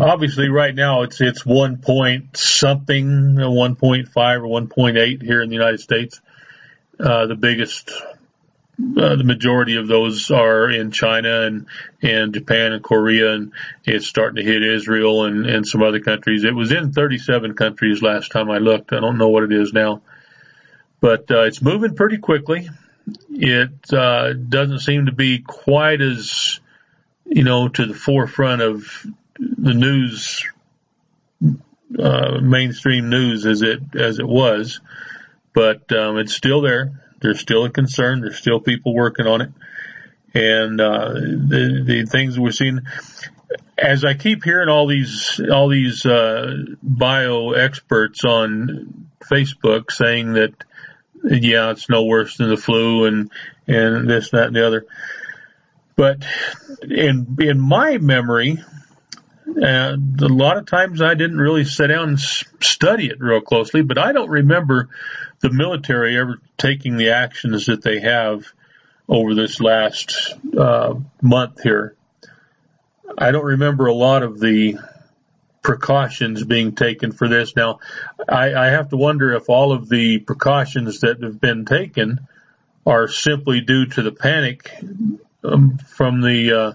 obviously 0.00 0.48
right 0.48 0.74
now 0.74 1.02
it's 1.02 1.20
it's 1.20 1.44
one 1.44 1.78
point 1.78 2.36
something, 2.36 3.36
1.5 3.36 4.16
or 4.16 4.60
1.8 4.62 5.22
here 5.22 5.42
in 5.42 5.48
the 5.48 5.56
United 5.56 5.80
States. 5.80 6.20
Uh, 6.98 7.26
the 7.26 7.34
biggest, 7.34 7.90
uh, 8.80 9.16
the 9.16 9.24
majority 9.24 9.76
of 9.76 9.86
those 9.86 10.30
are 10.30 10.68
in 10.70 10.90
China 10.90 11.42
and 11.42 11.66
and 12.02 12.34
Japan 12.34 12.72
and 12.72 12.82
Korea, 12.82 13.32
and 13.34 13.52
it's 13.84 14.06
starting 14.06 14.36
to 14.36 14.50
hit 14.50 14.62
Israel 14.62 15.24
and 15.24 15.46
and 15.46 15.66
some 15.66 15.82
other 15.82 16.00
countries. 16.00 16.44
It 16.44 16.54
was 16.54 16.72
in 16.72 16.92
37 16.92 17.54
countries 17.54 18.02
last 18.02 18.32
time 18.32 18.50
I 18.50 18.58
looked. 18.58 18.92
I 18.92 19.00
don't 19.00 19.18
know 19.18 19.28
what 19.28 19.44
it 19.44 19.52
is 19.52 19.72
now, 19.72 20.02
but 21.00 21.30
uh, 21.30 21.42
it's 21.42 21.62
moving 21.62 21.94
pretty 21.94 22.18
quickly. 22.18 22.68
It 23.30 23.92
uh, 23.92 24.32
doesn't 24.32 24.80
seem 24.80 25.06
to 25.06 25.12
be 25.12 25.38
quite 25.40 26.00
as 26.00 26.60
you 27.24 27.44
know 27.44 27.68
to 27.68 27.86
the 27.86 27.94
forefront 27.94 28.60
of 28.60 29.06
the 29.38 29.74
news, 29.74 30.46
uh, 31.98 32.38
mainstream 32.40 33.08
news 33.08 33.46
as 33.46 33.62
it, 33.62 33.80
as 33.94 34.18
it 34.18 34.26
was, 34.26 34.80
but, 35.52 35.92
um, 35.92 36.18
it's 36.18 36.34
still 36.34 36.60
there. 36.60 37.03
There's 37.24 37.40
still 37.40 37.64
a 37.64 37.70
concern. 37.70 38.20
There's 38.20 38.36
still 38.36 38.60
people 38.60 38.94
working 38.94 39.26
on 39.26 39.40
it. 39.40 39.50
And, 40.34 40.78
uh, 40.78 41.14
the, 41.14 41.82
the 41.82 42.04
things 42.04 42.38
we're 42.38 42.52
seeing, 42.52 42.80
as 43.78 44.04
I 44.04 44.12
keep 44.12 44.44
hearing 44.44 44.68
all 44.68 44.86
these, 44.86 45.40
all 45.50 45.70
these, 45.70 46.04
uh, 46.04 46.54
bio 46.82 47.52
experts 47.52 48.26
on 48.26 49.08
Facebook 49.22 49.90
saying 49.90 50.34
that, 50.34 50.52
yeah, 51.24 51.70
it's 51.70 51.88
no 51.88 52.04
worse 52.04 52.36
than 52.36 52.50
the 52.50 52.58
flu 52.58 53.06
and, 53.06 53.30
and 53.66 54.10
this, 54.10 54.28
that, 54.32 54.48
and 54.48 54.56
the 54.56 54.66
other. 54.66 54.84
But 55.96 56.26
in, 56.82 57.38
in 57.40 57.58
my 57.58 57.96
memory, 57.96 58.62
and 59.56 60.20
a 60.20 60.28
lot 60.28 60.56
of 60.56 60.66
times 60.66 61.00
I 61.00 61.14
didn't 61.14 61.38
really 61.38 61.64
sit 61.64 61.88
down 61.88 62.10
and 62.10 62.20
study 62.20 63.06
it 63.08 63.20
real 63.20 63.40
closely, 63.40 63.82
but 63.82 63.98
I 63.98 64.12
don't 64.12 64.30
remember 64.30 64.88
the 65.40 65.50
military 65.50 66.18
ever 66.18 66.40
taking 66.56 66.96
the 66.96 67.10
actions 67.10 67.66
that 67.66 67.82
they 67.82 68.00
have 68.00 68.46
over 69.08 69.34
this 69.34 69.60
last 69.60 70.34
uh, 70.58 70.94
month 71.22 71.62
here. 71.62 71.96
I 73.16 73.30
don't 73.30 73.44
remember 73.44 73.86
a 73.86 73.94
lot 73.94 74.22
of 74.22 74.40
the 74.40 74.78
precautions 75.62 76.44
being 76.44 76.74
taken 76.74 77.12
for 77.12 77.28
this. 77.28 77.56
Now, 77.56 77.80
I, 78.28 78.54
I 78.54 78.66
have 78.66 78.90
to 78.90 78.96
wonder 78.96 79.32
if 79.32 79.48
all 79.48 79.72
of 79.72 79.88
the 79.88 80.18
precautions 80.18 81.00
that 81.00 81.22
have 81.22 81.40
been 81.40 81.64
taken 81.64 82.26
are 82.86 83.08
simply 83.08 83.60
due 83.60 83.86
to 83.86 84.02
the 84.02 84.12
panic 84.12 84.70
um, 85.42 85.78
from 85.78 86.20
the 86.20 86.52
uh, 86.52 86.72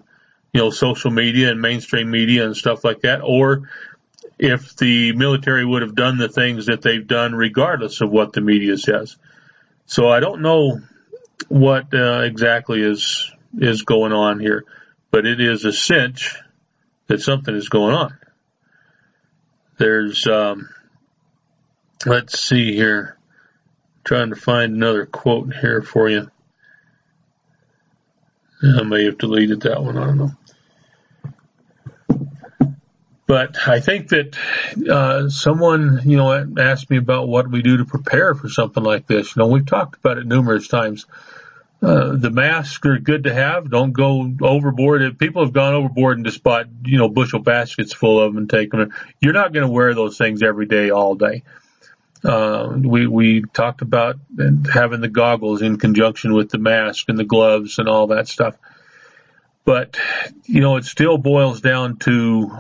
you 0.53 0.61
know, 0.61 0.69
social 0.69 1.11
media 1.11 1.51
and 1.51 1.61
mainstream 1.61 2.09
media 2.09 2.45
and 2.45 2.55
stuff 2.55 2.83
like 2.83 3.01
that, 3.01 3.21
or 3.23 3.69
if 4.37 4.75
the 4.77 5.13
military 5.13 5.65
would 5.65 5.81
have 5.81 5.95
done 5.95 6.17
the 6.17 6.29
things 6.29 6.67
that 6.67 6.81
they've 6.81 7.05
done 7.05 7.35
regardless 7.35 8.01
of 8.01 8.09
what 8.09 8.33
the 8.33 8.41
media 8.41 8.77
says. 8.77 9.17
So 9.85 10.09
I 10.09 10.19
don't 10.19 10.41
know 10.41 10.79
what 11.47 11.93
uh, 11.93 12.21
exactly 12.21 12.81
is 12.81 13.31
is 13.57 13.83
going 13.83 14.13
on 14.13 14.39
here, 14.39 14.65
but 15.11 15.25
it 15.25 15.41
is 15.41 15.65
a 15.65 15.73
cinch 15.73 16.35
that 17.07 17.21
something 17.21 17.55
is 17.55 17.69
going 17.69 17.95
on. 17.95 18.17
There's 19.77 20.27
um, 20.27 20.69
let's 22.05 22.39
see 22.39 22.75
here, 22.75 23.17
trying 24.03 24.29
to 24.29 24.35
find 24.35 24.75
another 24.75 25.05
quote 25.05 25.53
here 25.53 25.81
for 25.81 26.09
you. 26.09 26.29
I 28.63 28.83
may 28.83 29.05
have 29.05 29.17
deleted 29.17 29.61
that 29.61 29.83
one. 29.83 29.97
I 29.97 30.05
don't 30.05 30.17
know. 30.17 30.31
But 33.25 33.67
I 33.67 33.79
think 33.79 34.09
that 34.09 34.35
uh, 34.89 35.29
someone, 35.29 36.01
you 36.03 36.17
know, 36.17 36.47
asked 36.57 36.89
me 36.89 36.97
about 36.97 37.27
what 37.27 37.49
we 37.49 37.61
do 37.61 37.77
to 37.77 37.85
prepare 37.85 38.33
for 38.33 38.49
something 38.49 38.83
like 38.83 39.05
this. 39.05 39.35
You 39.35 39.41
know, 39.41 39.47
we've 39.47 39.67
talked 39.67 39.99
about 39.99 40.17
it 40.17 40.25
numerous 40.25 40.67
times. 40.67 41.05
Uh, 41.81 42.15
the 42.17 42.31
masks 42.31 42.85
are 42.87 42.97
good 42.97 43.25
to 43.25 43.33
have. 43.33 43.69
Don't 43.69 43.93
go 43.93 44.33
overboard. 44.41 45.17
People 45.19 45.43
have 45.45 45.53
gone 45.53 45.75
overboard 45.75 46.17
and 46.17 46.25
just 46.25 46.43
bought, 46.43 46.65
you 46.83 46.97
know, 46.97 47.07
bushel 47.07 47.39
baskets 47.39 47.93
full 47.93 48.19
of 48.19 48.33
them 48.33 48.39
and 48.39 48.49
taken 48.49 48.79
them. 48.79 48.93
You're 49.21 49.33
not 49.33 49.53
going 49.53 49.65
to 49.65 49.71
wear 49.71 49.93
those 49.93 50.17
things 50.17 50.41
every 50.41 50.65
day, 50.65 50.89
all 50.89 51.15
day. 51.15 51.43
Uh, 52.23 52.73
we, 52.77 53.07
we 53.07 53.41
talked 53.41 53.81
about 53.81 54.17
having 54.71 55.01
the 55.01 55.07
goggles 55.07 55.61
in 55.61 55.77
conjunction 55.77 56.33
with 56.33 56.49
the 56.49 56.57
mask 56.57 57.07
and 57.07 57.17
the 57.17 57.23
gloves 57.23 57.79
and 57.79 57.87
all 57.87 58.07
that 58.07 58.27
stuff. 58.27 58.55
But, 59.63 59.97
you 60.45 60.61
know, 60.61 60.77
it 60.77 60.85
still 60.85 61.17
boils 61.17 61.61
down 61.61 61.97
to 61.97 62.51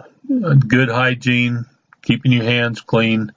good 0.67 0.89
hygiene, 0.89 1.65
keeping 2.01 2.31
your 2.31 2.43
hands 2.43 2.81
clean, 2.81 3.31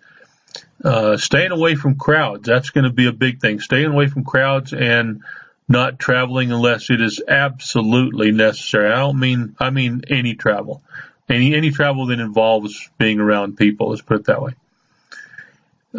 uh, 0.84 1.16
staying 1.16 1.50
away 1.50 1.74
from 1.74 1.96
crowds. 1.96 2.46
That's 2.46 2.70
going 2.70 2.84
to 2.84 2.92
be 2.92 3.06
a 3.06 3.12
big 3.12 3.40
thing. 3.40 3.60
Staying 3.60 3.90
away 3.90 4.08
from 4.08 4.24
crowds 4.24 4.72
and 4.72 5.22
not 5.68 5.98
traveling 5.98 6.52
unless 6.52 6.90
it 6.90 7.00
is 7.00 7.22
absolutely 7.26 8.30
necessary. 8.30 8.92
I 8.92 8.98
don't 8.98 9.18
mean, 9.18 9.56
I 9.58 9.70
mean 9.70 10.02
any 10.08 10.34
travel. 10.34 10.82
Any, 11.28 11.54
any 11.54 11.70
travel 11.70 12.06
that 12.06 12.20
involves 12.20 12.90
being 12.98 13.20
around 13.20 13.56
people, 13.56 13.90
let's 13.90 14.02
put 14.02 14.20
it 14.20 14.26
that 14.26 14.42
way. 14.42 14.52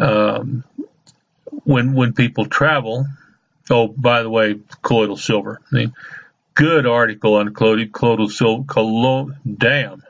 Um, 0.00 0.64
when, 1.64 1.94
when 1.94 2.12
people 2.12 2.46
travel, 2.46 3.06
oh, 3.70 3.88
by 3.88 4.22
the 4.22 4.30
way, 4.30 4.60
colloidal 4.82 5.16
silver. 5.16 5.60
Good 6.54 6.86
article 6.86 7.34
on 7.34 7.54
colloidal, 7.54 7.88
colloidal 7.92 8.28
silver, 8.28 8.64
collo, 8.64 9.32
damn 9.44 10.02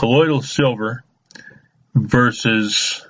colloidal 0.00 0.40
silver 0.40 1.04
versus 1.94 3.06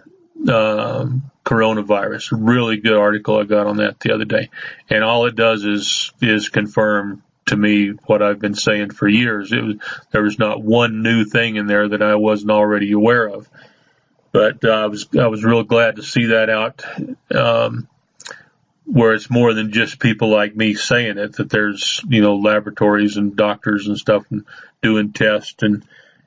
uh, 0.48 1.06
coronavirus. 1.44 2.28
Really 2.32 2.78
good 2.78 2.96
article 2.96 3.38
I 3.38 3.44
got 3.44 3.68
on 3.68 3.76
that 3.76 4.00
the 4.00 4.12
other 4.12 4.24
day, 4.24 4.50
and 4.88 5.04
all 5.04 5.26
it 5.26 5.36
does 5.36 5.64
is 5.64 6.12
is 6.20 6.48
confirm 6.48 7.22
to 7.46 7.56
me 7.56 7.90
what 8.06 8.22
I've 8.22 8.40
been 8.40 8.54
saying 8.54 8.90
for 8.90 9.06
years. 9.06 9.52
It 9.52 9.62
was 9.62 9.76
there 10.10 10.22
was 10.22 10.38
not 10.38 10.62
one 10.62 11.02
new 11.02 11.24
thing 11.24 11.56
in 11.56 11.68
there 11.68 11.88
that 11.88 12.02
I 12.02 12.16
wasn't 12.16 12.50
already 12.50 12.90
aware 12.90 13.28
of, 13.28 13.48
but 14.32 14.64
uh, 14.64 14.70
I 14.70 14.86
was 14.86 15.08
I 15.18 15.26
was 15.26 15.44
real 15.44 15.64
glad 15.64 15.96
to 15.96 16.02
see 16.02 16.26
that 16.26 16.50
out. 16.50 16.84
Um, 17.34 17.88
where 18.90 19.14
it's 19.14 19.30
more 19.30 19.54
than 19.54 19.72
just 19.72 20.00
people 20.00 20.30
like 20.30 20.56
me 20.56 20.74
saying 20.74 21.16
it, 21.16 21.34
that 21.36 21.48
there's, 21.48 22.02
you 22.08 22.20
know, 22.20 22.36
laboratories 22.36 23.16
and 23.16 23.36
doctors 23.36 23.86
and 23.86 23.96
stuff 23.96 24.24
and 24.30 24.44
doing 24.82 25.12
tests 25.12 25.62
and, 25.62 25.84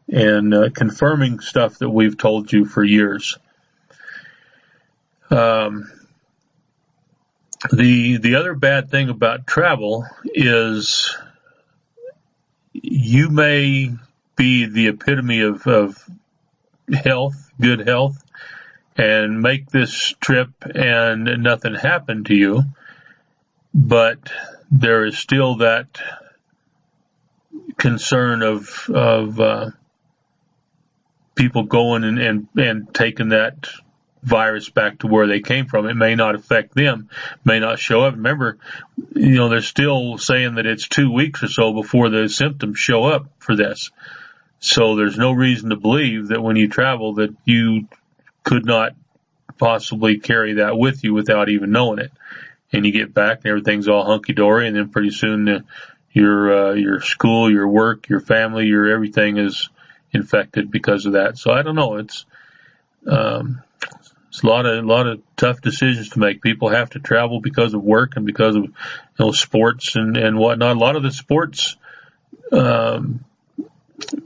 and 0.08 0.54
uh, 0.54 0.70
confirming 0.70 1.42
stuff 1.42 1.80
that 1.80 1.90
we've 1.90 2.18
told 2.18 2.54
you 2.54 2.64
for 2.64 2.82
years. 2.82 3.38
Um, 5.30 5.92
the 7.72 8.18
the 8.18 8.36
other 8.36 8.54
bad 8.54 8.90
thing 8.90 9.10
about 9.10 9.48
travel 9.48 10.06
is 10.24 11.18
you 12.74 13.30
may 13.30 13.92
be 14.36 14.66
the 14.66 14.88
epitome 14.88 15.42
of, 15.42 15.66
of 15.68 16.10
health, 16.92 17.52
good 17.60 17.88
health, 17.88 18.24
and 18.98 19.42
make 19.42 19.70
this 19.70 20.14
trip 20.20 20.50
and 20.76 21.44
nothing 21.44 21.76
happen 21.76 22.24
to 22.26 22.36
you, 22.36 22.64
but 23.74 24.32
there 24.72 25.06
is 25.06 25.18
still 25.18 25.58
that 25.58 26.00
concern 27.78 28.42
of 28.42 28.90
of 28.90 29.40
uh, 29.40 29.70
people 31.36 31.64
going 31.64 32.04
and, 32.04 32.20
and, 32.20 32.48
and 32.56 32.94
taking 32.94 33.30
that 33.30 33.68
virus 34.22 34.70
back 34.70 35.00
to 35.00 35.08
where 35.08 35.28
they 35.28 35.42
came 35.42 35.66
from. 35.66 35.88
It 35.88 35.96
may 35.96 36.16
not 36.16 36.36
affect 36.36 36.74
them, 36.74 37.10
may 37.44 37.60
not 37.60 37.80
show 37.80 38.02
up. 38.02 38.14
Remember, 38.14 38.58
you 39.14 39.36
know, 39.36 39.50
they're 39.50 39.62
still 39.62 40.18
saying 40.18 40.56
that 40.56 40.66
it's 40.66 40.88
two 40.88 41.12
weeks 41.12 41.44
or 41.44 41.50
so 41.50 41.74
before 41.74 42.10
the 42.10 42.30
symptoms 42.30 42.80
show 42.80 43.04
up 43.04 43.28
for 43.40 43.56
this. 43.56 43.92
So 44.64 44.96
there's 44.96 45.18
no 45.18 45.34
reason 45.34 45.72
to 45.72 45.76
believe 45.76 46.30
that 46.30 46.42
when 46.42 46.56
you 46.56 46.70
travel 46.70 47.16
that 47.16 47.36
you 47.44 47.90
could 48.44 48.66
not 48.66 48.96
possibly 49.58 50.20
carry 50.20 50.54
that 50.54 50.78
with 50.78 51.04
you 51.04 51.14
without 51.14 51.50
even 51.50 51.72
knowing 51.72 52.00
it. 52.00 52.12
And 52.72 52.86
you 52.86 52.94
get 52.94 53.14
back 53.14 53.40
and 53.40 53.48
everything's 53.48 53.90
all 53.90 54.06
hunky 54.06 54.32
dory 54.32 54.68
and 54.68 54.78
then 54.78 54.90
pretty 54.90 55.12
soon 55.12 55.50
uh, 55.50 55.60
your, 56.14 56.70
uh, 56.70 56.74
your 56.76 57.02
school, 57.02 57.52
your 57.52 57.68
work, 57.68 58.08
your 58.08 58.22
family, 58.22 58.66
your 58.66 58.90
everything 58.90 59.36
is 59.36 59.68
infected 60.14 60.72
because 60.72 61.06
of 61.06 61.14
that. 61.14 61.38
So 61.38 61.52
I 61.52 61.62
don't 61.62 61.76
know. 61.76 61.98
It's 61.98 62.26
um, 63.06 63.62
it's 64.30 64.44
a 64.44 64.48
lot 64.48 64.66
of 64.66 64.82
a 64.82 64.88
lot 64.88 65.08
of 65.08 65.22
tough 65.36 65.60
decisions 65.60 66.12
to 66.12 66.20
make. 66.20 66.42
People 66.42 66.70
have 66.70 66.92
to 66.92 67.00
travel 67.00 67.42
because 67.42 67.74
of 67.74 67.84
work 67.84 68.14
and 68.16 68.26
because 68.26 68.56
of 68.56 68.64
you 68.64 68.74
know 69.20 69.34
sports 69.34 69.98
and 69.98 70.16
and 70.16 70.38
whatnot. 70.38 70.78
A 70.78 70.80
lot 70.80 70.96
of 70.96 71.04
the 71.04 71.12
sports, 71.12 71.76
um, 72.54 73.26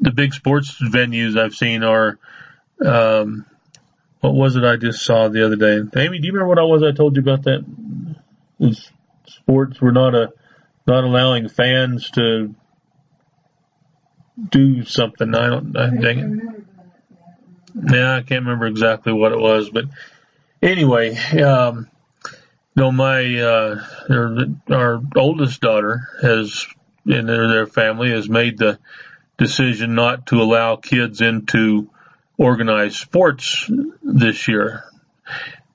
the 0.01 0.11
big 0.11 0.33
sports 0.33 0.81
venues 0.81 1.39
I've 1.39 1.55
seen 1.55 1.83
are 1.83 2.19
um, 2.85 3.45
what 4.21 4.33
was 4.33 4.55
it 4.55 4.63
I 4.63 4.77
just 4.77 5.03
saw 5.03 5.27
the 5.29 5.45
other 5.45 5.55
day? 5.55 5.77
Amy, 5.99 6.19
do 6.19 6.27
you 6.27 6.33
remember 6.33 6.47
what 6.47 6.59
I 6.59 6.63
was 6.63 6.83
I 6.83 6.91
told 6.91 7.15
you 7.15 7.21
about 7.21 7.43
that? 7.43 7.65
Sports 9.27 9.81
were 9.81 9.91
not 9.91 10.15
a 10.15 10.33
not 10.85 11.03
allowing 11.03 11.49
fans 11.49 12.09
to 12.11 12.55
do 14.49 14.83
something. 14.83 15.35
I 15.35 15.47
don't. 15.47 15.77
I, 15.77 15.89
dang 15.89 16.19
it. 16.19 17.93
Yeah, 17.93 18.15
I 18.15 18.21
can't 18.21 18.45
remember 18.45 18.65
exactly 18.65 19.13
what 19.13 19.31
it 19.31 19.39
was, 19.39 19.69
but 19.69 19.85
anyway, 20.61 21.15
um, 21.41 21.87
no, 22.75 22.91
my 22.91 23.39
uh, 23.39 23.83
our 24.71 25.01
oldest 25.15 25.61
daughter 25.61 26.07
has 26.21 26.65
in 27.05 27.25
their, 27.25 27.47
their 27.47 27.67
family 27.67 28.11
has 28.11 28.27
made 28.27 28.57
the 28.57 28.79
decision 29.37 29.95
not 29.95 30.27
to 30.27 30.41
allow 30.41 30.75
kids 30.75 31.21
into 31.21 31.89
organized 32.37 32.95
sports 32.95 33.69
this 34.01 34.47
year. 34.47 34.83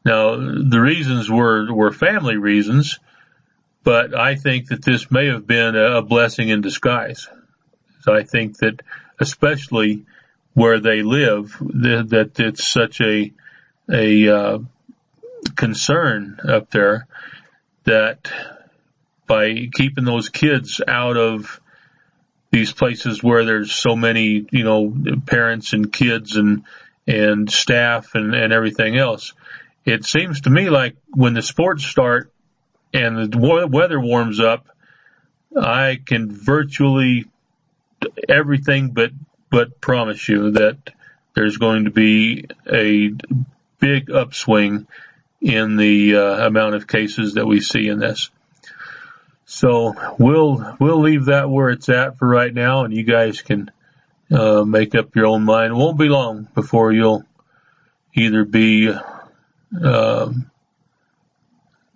Now, 0.05 0.37
the 0.37 0.81
reasons 0.81 1.31
were 1.31 1.73
were 1.73 1.93
family 1.93 2.37
reasons, 2.37 2.99
but 3.85 4.15
I 4.17 4.35
think 4.35 4.69
that 4.69 4.85
this 4.85 5.11
may 5.11 5.27
have 5.27 5.47
been 5.47 5.77
a 5.77 6.03
blessing 6.03 6.49
in 6.49 6.61
disguise. 6.61 7.29
So 8.01 8.13
I 8.13 8.25
think 8.25 8.59
that 8.59 8.83
especially 9.21 10.05
where 10.55 10.81
they 10.81 11.03
live, 11.03 11.57
that 11.61 12.33
it's 12.39 12.67
such 12.67 13.01
a 13.01 13.33
a 13.89 14.29
uh, 14.29 14.59
concern 15.57 16.39
up 16.49 16.71
there 16.71 17.07
that 17.85 18.31
by 19.27 19.69
keeping 19.73 20.05
those 20.05 20.29
kids 20.29 20.81
out 20.87 21.17
of 21.17 21.61
these 22.53 22.73
places 22.73 23.23
where 23.23 23.45
there's 23.45 23.73
so 23.73 23.97
many, 23.97 24.47
you 24.53 24.63
know, 24.63 24.95
parents 25.27 25.73
and 25.73 25.93
kids 25.93 26.37
and 26.37 26.65
and 27.07 27.51
staff 27.51 28.15
and, 28.15 28.33
and 28.35 28.53
everything 28.53 28.97
else. 28.97 29.33
It 29.85 30.05
seems 30.05 30.43
to 30.43 30.51
me 30.51 30.71
like 30.71 30.95
when 31.11 31.35
the 31.35 31.43
sports 31.43 31.85
start 31.85 32.31
and 32.95 33.33
the 33.33 33.69
weather 33.69 33.99
warms 33.99 34.39
up, 34.39 34.69
I 35.61 35.99
can 36.05 36.31
virtually 36.31 37.25
everything 38.29 38.91
but 38.91 39.11
but 39.51 39.81
promise 39.81 40.29
you 40.29 40.53
that 40.53 40.77
there's 41.35 41.57
going 41.57 41.87
to 41.87 41.91
be 41.91 42.47
a 42.71 43.13
big 43.81 44.11
upswing 44.11 44.87
in 45.41 45.77
the 45.77 46.17
uh, 46.17 46.47
amount 46.47 46.75
of 46.75 46.87
cases 46.87 47.35
that 47.35 47.47
we 47.47 47.61
see 47.61 47.89
in 47.89 47.99
this. 47.99 48.31
So 49.55 49.95
we'll 50.19 50.77
we'll 50.81 51.01
leave 51.01 51.27
that 51.27 51.51
where 51.51 51.69
it's 51.69 51.91
at 51.91 52.17
for 52.17 52.27
right 52.27 52.53
now, 52.53 52.85
and 52.85 52.95
you 52.95 53.03
guys 53.03 53.43
can 53.43 53.71
uh, 54.31 54.65
make 54.65 54.95
up 54.95 55.15
your 55.15 55.27
own 55.27 55.45
mind. 55.45 55.73
It 55.73 55.77
won't 55.77 55.99
be 55.99 56.09
long 56.09 56.49
before 56.55 56.91
you'll 56.91 57.23
either 58.15 58.47
be 58.47 58.91
um, 59.85 60.51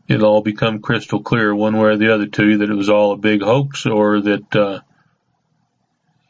it'll 0.07 0.29
all 0.29 0.43
become 0.43 0.83
crystal 0.83 1.23
clear 1.23 1.55
one 1.55 1.79
way 1.79 1.89
or 1.89 1.97
the 1.97 2.13
other 2.13 2.27
to 2.27 2.47
you 2.47 2.59
that 2.59 2.71
it 2.71 2.75
was 2.75 2.91
all 2.91 3.13
a 3.13 3.17
big 3.17 3.43
hoax, 3.43 3.87
or 3.87 4.21
that 4.21 4.55
uh, 4.55 4.81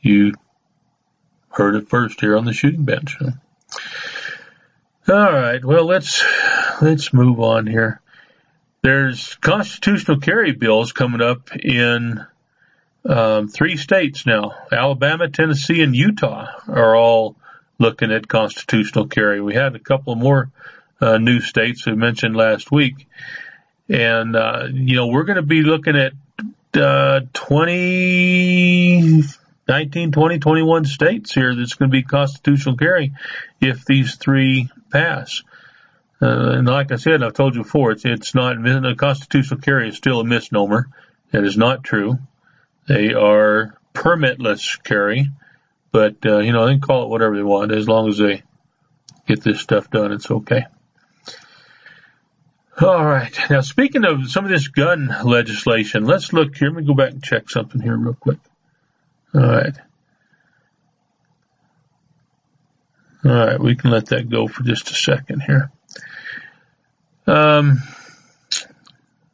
you 0.01 0.33
heard 1.51 1.75
it 1.75 1.89
first 1.89 2.21
here 2.21 2.37
on 2.37 2.45
the 2.45 2.53
shooting 2.53 2.85
bench. 2.85 3.17
All 5.09 5.33
right, 5.33 5.63
well 5.65 5.87
let's 5.87 6.25
let's 6.81 7.13
move 7.13 7.41
on 7.41 7.67
here. 7.67 8.01
There's 8.87 9.35
constitutional 9.41 10.21
carry 10.21 10.53
bills 10.53 10.93
coming 10.93 11.21
up 11.21 11.51
in 11.57 12.25
um, 13.05 13.49
three 13.49 13.77
states 13.79 14.27
now. 14.27 14.55
Alabama, 14.71 15.29
Tennessee, 15.29 15.83
and 15.83 15.93
Utah 15.93 16.47
are 16.69 16.95
all 16.95 17.35
looking 17.81 18.13
at 18.13 18.29
constitutional 18.29 19.09
carry. 19.09 19.41
We 19.41 19.55
had 19.55 19.75
a 19.75 19.81
couple 19.81 20.15
more 20.15 20.53
uh, 21.01 21.19
new 21.19 21.41
states 21.41 21.85
we 21.85 21.97
mentioned 21.97 22.37
last 22.37 22.71
week. 22.71 23.09
And, 23.89 24.37
uh, 24.37 24.69
you 24.73 24.95
know, 24.95 25.09
we're 25.09 25.25
going 25.25 25.35
to 25.35 25.43
be 25.43 25.63
looking 25.63 25.97
at 25.97 26.13
uh, 26.81 27.23
20, 27.33 29.25
19, 29.67 30.13
20, 30.13 30.39
21 30.39 30.85
states 30.85 31.35
here 31.35 31.57
that's 31.57 31.75
going 31.75 31.91
to 31.91 31.93
be 31.93 32.05
constitutional 32.05 32.77
carry 32.77 33.15
if 33.61 33.85
these 33.85 34.15
three 34.15 34.71
pass. 34.93 35.43
Uh, 36.21 36.51
and 36.53 36.67
like 36.67 36.93
I 36.93 36.97
said, 36.97 37.23
I've 37.23 37.35
told 37.35 37.57
you 37.57 37.63
before, 37.63 37.93
it's, 37.93 38.05
it's 38.05 38.35
not, 38.35 38.57
the 38.63 38.95
constitutional 38.97 39.61
carry 39.61 39.89
is 39.89 39.97
still 39.97 40.21
a 40.21 40.25
misnomer. 40.25 40.89
That 41.33 41.45
is 41.45 41.57
not 41.57 41.85
true. 41.85 42.19
They 42.89 43.13
are 43.13 43.79
permitless 43.93 44.83
carry, 44.83 45.31
but, 45.93 46.17
uh, 46.25 46.39
you 46.39 46.53
know, 46.53 46.67
they 46.67 46.73
can 46.73 46.81
call 46.81 47.05
it 47.05 47.09
whatever 47.09 47.37
they 47.37 47.43
want 47.43 47.73
as 47.73 47.89
long 47.89 48.09
as 48.09 48.19
they 48.19 48.43
get 49.27 49.43
this 49.43 49.61
stuff 49.61 49.91
done. 49.91 50.13
It's 50.13 50.31
okay. 50.31 50.67
All 52.81 53.05
right. 53.05 53.35
Now, 53.49 53.63
speaking 53.63 54.05
of 54.05 54.31
some 54.31 54.45
of 54.45 54.51
this 54.51 54.69
gun 54.69 55.15
legislation, 55.25 56.05
let's 56.05 56.33
look 56.33 56.57
here. 56.57 56.69
Let 56.69 56.77
me 56.77 56.87
go 56.87 56.95
back 56.95 57.13
and 57.13 57.23
check 57.23 57.49
something 57.51 57.81
here 57.81 57.97
real 57.97 58.15
quick. 58.15 58.39
All 59.35 59.41
right. 59.41 59.75
All 63.25 63.33
right. 63.33 63.61
We 63.61 63.77
can 63.77 63.91
let 63.91 64.07
that 64.07 64.29
go 64.29 64.47
for 64.47 64.63
just 64.63 64.91
a 64.91 64.95
second 64.95 65.41
here. 65.41 65.71
Um, 67.27 67.83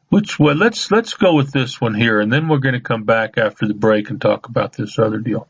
which 0.09 0.39
way? 0.39 0.53
Let's 0.53 0.91
let's 0.91 1.15
go 1.15 1.35
with 1.35 1.51
this 1.51 1.81
one 1.81 1.95
here, 1.95 2.19
and 2.19 2.31
then 2.31 2.47
we're 2.47 2.59
going 2.59 2.73
to 2.73 2.81
come 2.81 3.03
back 3.03 3.37
after 3.37 3.67
the 3.67 3.73
break 3.73 4.09
and 4.09 4.21
talk 4.21 4.47
about 4.47 4.73
this 4.73 4.99
other 4.99 5.17
deal. 5.17 5.47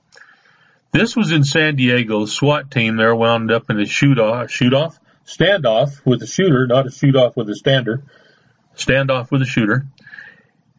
This 0.91 1.15
was 1.15 1.31
in 1.31 1.43
San 1.43 1.75
Diego. 1.75 2.21
The 2.21 2.27
SWAT 2.31 2.71
team 2.71 2.97
there 2.97 3.15
wound 3.15 3.51
up 3.51 3.69
in 3.69 3.79
a 3.79 3.85
shoot 3.85 4.19
off, 4.19 4.51
shoot 4.51 4.73
off, 4.73 4.99
standoff 5.25 6.05
with 6.05 6.21
a 6.21 6.27
shooter, 6.27 6.67
not 6.67 6.87
a 6.87 6.91
shoot 6.91 7.15
off 7.15 7.35
with 7.35 7.49
a 7.49 7.55
stander, 7.55 8.03
standoff 8.75 9.31
with 9.31 9.41
a 9.41 9.45
shooter. 9.45 9.85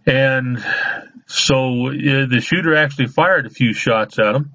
And 0.06 0.64
so 1.26 1.88
uh, 1.88 2.26
the 2.26 2.40
shooter 2.42 2.76
actually 2.76 3.08
fired 3.08 3.46
a 3.46 3.50
few 3.50 3.72
shots 3.72 4.18
at 4.18 4.32
them, 4.32 4.52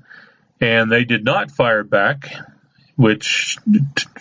and 0.62 0.92
they 0.92 1.04
did 1.04 1.26
not 1.26 1.52
fire 1.52 1.84
back, 1.84 2.32
which 2.96 3.58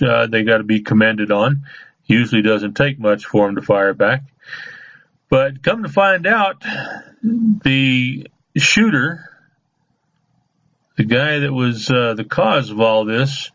uh, 0.00 0.26
they 0.26 0.42
got 0.42 0.58
to 0.58 0.64
be 0.64 0.80
commended 0.80 1.30
on. 1.30 1.64
Usually 2.08 2.42
doesn't 2.42 2.74
take 2.74 2.98
much 2.98 3.26
for 3.26 3.46
them 3.46 3.54
to 3.54 3.62
fire 3.62 3.94
back. 3.94 4.22
But 5.28 5.62
come 5.62 5.84
to 5.84 5.88
find 5.88 6.26
out, 6.26 6.64
the 7.22 8.26
shooter, 8.56 9.30
the 10.96 11.04
guy 11.04 11.40
that 11.40 11.52
was 11.52 11.90
uh, 11.90 12.14
the 12.14 12.24
cause 12.24 12.70
of 12.70 12.80
all 12.80 13.04
this, 13.04 13.50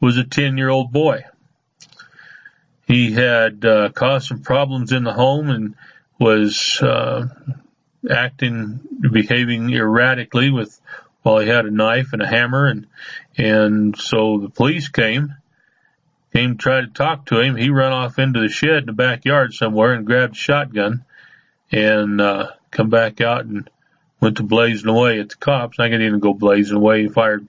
was 0.00 0.18
a 0.18 0.24
10 0.24 0.58
year 0.58 0.68
old 0.68 0.92
boy. 0.92 1.24
He 2.86 3.12
had 3.12 3.64
uh, 3.64 3.90
caused 3.90 4.26
some 4.26 4.42
problems 4.42 4.92
in 4.92 5.04
the 5.04 5.12
home 5.12 5.48
and 5.48 5.74
was 6.18 6.80
uh, 6.82 7.28
acting, 8.10 8.80
behaving 9.10 9.72
erratically 9.72 10.50
with 10.50 10.78
while 11.22 11.38
he 11.38 11.48
had 11.48 11.64
a 11.64 11.70
knife 11.70 12.12
and 12.12 12.20
a 12.20 12.26
hammer 12.26 12.66
and 12.66 12.86
and 13.36 13.98
so 13.98 14.38
the 14.38 14.50
police 14.50 14.88
came 14.88 15.34
came 16.34 16.56
try 16.56 16.80
to 16.80 16.86
talk 16.88 17.26
to 17.26 17.40
him. 17.40 17.56
He 17.56 17.70
ran 17.70 17.92
off 17.92 18.18
into 18.18 18.40
the 18.40 18.48
shed 18.48 18.78
in 18.78 18.86
the 18.86 18.92
backyard 18.92 19.54
somewhere 19.54 19.92
and 19.92 20.04
grabbed 20.04 20.34
a 20.34 20.38
shotgun 20.38 21.04
and 21.70 22.20
uh, 22.20 22.50
come 22.70 22.90
back 22.90 23.20
out 23.20 23.44
and 23.44 23.70
went 24.20 24.38
to 24.38 24.42
blazing 24.42 24.88
away 24.88 25.20
at 25.20 25.28
the 25.28 25.36
cops. 25.36 25.78
I 25.78 25.88
didn't 25.88 26.06
even 26.06 26.20
go 26.20 26.34
blazing 26.34 26.76
away. 26.76 27.02
He 27.02 27.08
fired 27.08 27.48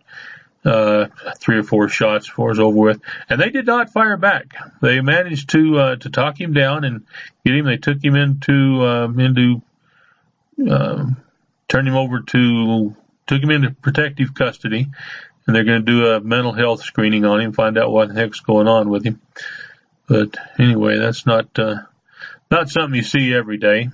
uh, 0.64 1.08
three 1.38 1.58
or 1.58 1.64
four 1.64 1.90
shots 1.90 2.28
before 2.28 2.50
it 2.50 2.52
was 2.52 2.60
over 2.60 2.78
with, 2.78 3.02
and 3.30 3.40
they 3.40 3.50
did 3.50 3.66
not 3.66 3.92
fire 3.92 4.18
back. 4.18 4.56
They 4.82 5.02
managed 5.02 5.50
to 5.52 5.80
uh, 5.80 5.96
to 5.98 6.10
talk 6.10 6.40
him 6.40 6.54
down 6.54 6.84
and 6.84 7.06
get 7.44 7.56
him. 7.56 7.66
They 7.66 7.78
took 7.78 8.04
him 8.04 8.16
into 8.16 8.84
um, 8.86 9.20
into 9.20 9.62
um, 10.70 11.18
turned 11.68 11.88
him 11.88 11.96
over 11.96 12.22
to 12.22 12.96
took 13.28 13.42
him 13.42 13.52
into 13.52 13.72
protective 13.72 14.34
custody, 14.34 14.88
and 15.46 15.56
they're 15.56 15.64
going 15.64 15.86
to 15.86 15.92
do 15.92 16.08
a 16.08 16.22
mental 16.22 16.54
health 16.54 16.84
screening 16.84 17.26
on 17.26 17.40
him, 17.40 17.54
find 17.54 17.78
out 17.78 17.92
what 17.92 18.10
the 18.10 18.16
heck's 18.16 18.40
going 18.40 18.68
on 18.68 18.90
with 18.90 19.06
him. 19.06 19.22
But 20.08 20.38
anyway, 20.60 20.98
that's 20.98 21.26
not 21.26 21.58
uh, 21.58 21.82
not 22.52 22.70
something 22.70 22.96
you 22.96 23.04
see 23.04 23.34
every 23.34 23.58
day. 23.58 23.90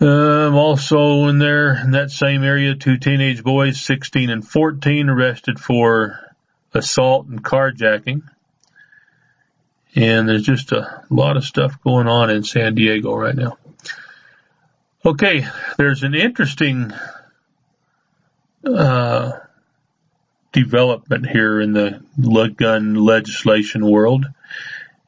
Um, 0.00 0.56
also 0.56 1.28
in 1.28 1.38
there, 1.38 1.76
in 1.76 1.92
that 1.92 2.10
same 2.10 2.42
area, 2.42 2.74
two 2.74 2.96
teenage 2.96 3.44
boys, 3.44 3.80
16 3.80 4.30
and 4.30 4.46
14, 4.46 5.08
arrested 5.08 5.60
for 5.60 6.34
assault 6.74 7.26
and 7.28 7.42
carjacking. 7.44 8.22
And 9.94 10.28
there's 10.28 10.42
just 10.42 10.72
a 10.72 11.04
lot 11.08 11.36
of 11.36 11.44
stuff 11.44 11.80
going 11.84 12.08
on 12.08 12.30
in 12.30 12.42
San 12.42 12.74
Diego 12.74 13.14
right 13.14 13.36
now. 13.36 13.58
Okay, 15.04 15.46
there's 15.78 16.02
an 16.02 16.14
interesting 16.14 16.92
uh, 18.64 19.32
development 20.52 21.28
here 21.28 21.60
in 21.60 21.72
the 21.72 22.02
gun 22.56 22.94
legislation 22.94 23.88
world, 23.90 24.26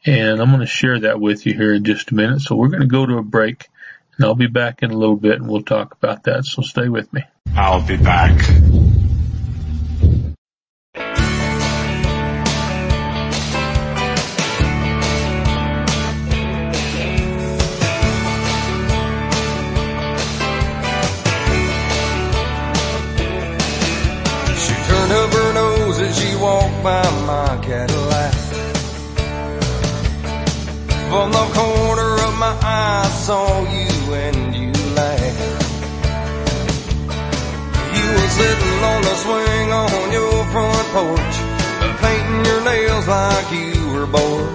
and 0.04 0.40
I'm 0.40 0.48
going 0.48 0.60
to 0.60 0.66
share 0.66 1.00
that 1.00 1.20
with 1.20 1.46
you 1.46 1.54
here 1.54 1.74
in 1.74 1.84
just 1.84 2.10
a 2.10 2.14
minute. 2.14 2.40
So 2.40 2.56
we're 2.56 2.68
going 2.68 2.80
to 2.80 2.86
go 2.86 3.06
to 3.06 3.18
a 3.18 3.22
break, 3.22 3.68
and 4.16 4.24
I'll 4.24 4.34
be 4.34 4.46
back 4.46 4.82
in 4.82 4.90
a 4.90 4.96
little 4.96 5.16
bit, 5.16 5.36
and 5.36 5.48
we'll 5.48 5.62
talk 5.62 5.92
about 5.92 6.24
that. 6.24 6.44
So 6.44 6.62
stay 6.62 6.88
with 6.88 7.12
me. 7.12 7.24
I'll 7.54 7.86
be 7.86 7.96
back. 7.96 8.38
From 31.14 31.30
the 31.30 31.46
corner 31.54 32.14
of 32.26 32.34
my 32.40 32.58
eye, 32.60 33.02
I 33.04 33.08
saw 33.08 33.46
you 33.60 34.14
and 34.14 34.52
you 34.52 34.72
laughed. 34.98 35.62
You 37.94 38.06
were 38.16 38.32
sitting 38.40 38.78
on 38.92 39.00
the 39.02 39.14
swing 39.22 39.72
on 39.72 40.10
your 40.10 40.44
front 40.46 40.88
porch, 40.90 41.36
painting 42.02 42.44
your 42.44 42.64
nails 42.64 43.06
like 43.06 43.48
you 43.52 43.92
were 43.92 44.06
bored. 44.06 44.53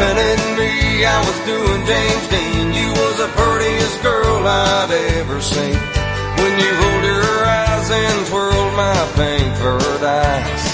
Me, 0.00 1.04
I 1.04 1.18
was 1.28 1.38
doing 1.44 1.84
James 1.84 2.26
Dean. 2.32 2.72
You 2.72 2.88
was 2.88 3.16
the 3.20 3.28
prettiest 3.36 4.02
girl 4.02 4.46
I'd 4.46 4.90
ever 5.20 5.40
seen. 5.40 5.76
When 6.40 6.52
you 6.56 6.70
rolled 6.72 7.04
your 7.04 7.44
eyes 7.44 7.90
and 7.90 8.26
twirled 8.28 8.74
my 8.80 8.96
pink 9.16 9.48
furred 9.60 10.04
eyes. 10.04 10.64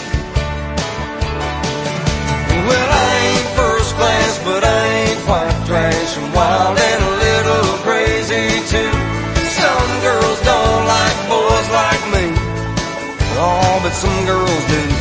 Well, 2.70 2.90
I 3.02 3.10
ain't 3.26 3.50
first 3.58 3.90
class, 3.98 4.32
but 4.44 4.62
I 4.62 4.82
ain't 5.02 5.20
quite 5.26 5.58
trash 5.66 6.16
and 6.18 6.30
wild 6.34 6.78
and 6.78 7.00
a 7.02 7.12
little 7.26 7.70
crazy 7.82 8.46
too. 8.70 8.94
Some 9.58 9.90
girls 10.06 10.38
don't 10.46 10.84
like 10.86 11.18
boys 11.26 11.68
like 11.74 12.04
me. 12.14 12.26
Oh, 13.38 13.80
but 13.82 13.92
some 13.92 14.24
girls 14.24 14.64
do. 14.70 14.95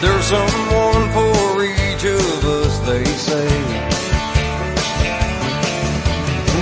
There's 0.00 0.24
someone 0.24 1.04
for 1.12 1.64
each 1.64 2.04
of 2.04 2.44
us, 2.44 2.78
they 2.88 3.04
say. 3.04 3.48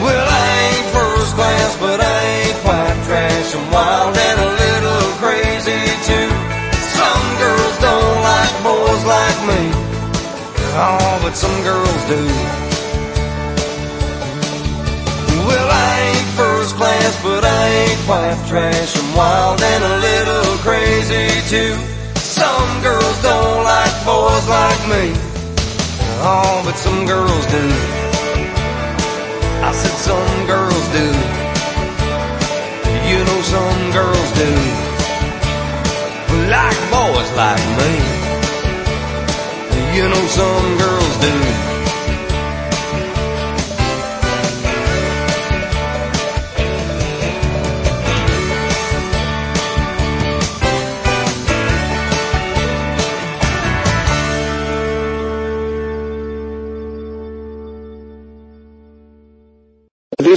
Well, 0.03 0.27
I 0.27 0.47
ain't 0.67 0.89
first 0.95 1.35
class, 1.35 1.77
but 1.79 2.01
I 2.01 2.19
ain't 2.39 2.59
quite 2.67 2.99
trash. 3.07 3.55
I'm 3.55 3.71
wild 3.71 4.17
and 4.17 4.39
a 4.41 4.51
little 4.63 5.07
crazy 5.23 5.83
too. 6.07 6.31
Some 6.99 7.27
girls 7.39 7.77
don't 7.79 8.19
like 8.27 8.55
boys 8.67 9.03
like 9.07 9.41
me. 9.51 9.63
Oh, 10.75 11.19
but 11.23 11.35
some 11.35 11.63
girls 11.63 12.03
do. 12.11 12.23
Well, 15.47 15.69
I 15.71 15.91
ain't 16.11 16.31
first 16.39 16.75
class, 16.77 17.23
but 17.23 17.45
I 17.45 17.69
ain't 17.87 18.01
quite 18.07 18.39
trash. 18.49 18.97
I'm 18.97 19.17
wild 19.17 19.61
and 19.61 19.85
a 19.85 19.97
little 19.99 20.59
crazy 20.59 21.29
too. 21.51 21.88
Some 22.39 22.83
girls 22.83 23.23
don't 23.23 23.65
like 23.65 23.97
boys 24.07 24.47
like 24.49 24.83
me. 24.95 25.05
Oh, 26.23 26.63
but 26.65 26.77
some 26.77 27.05
girls 27.05 27.45
do. 27.47 27.65
I 29.67 29.73
said 29.73 29.97
some 30.09 30.47
girls 30.47 30.87
do. 30.95 31.07
You 33.11 33.19
know 33.27 33.41
some 33.43 33.81
girls 33.99 34.31
do. 34.39 34.51
Like 36.55 36.81
boys 36.95 37.31
like 37.43 37.67
me. 37.81 37.93
You 39.97 40.09
know 40.09 40.27
some 40.39 40.79
girls 40.79 41.15
do. 41.21 41.58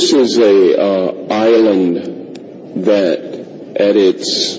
This 0.02 0.14
is 0.14 0.38
a 0.40 0.82
uh, 0.82 1.28
island 1.30 1.96
that 2.86 3.20
at 3.76 3.96
its 3.96 4.58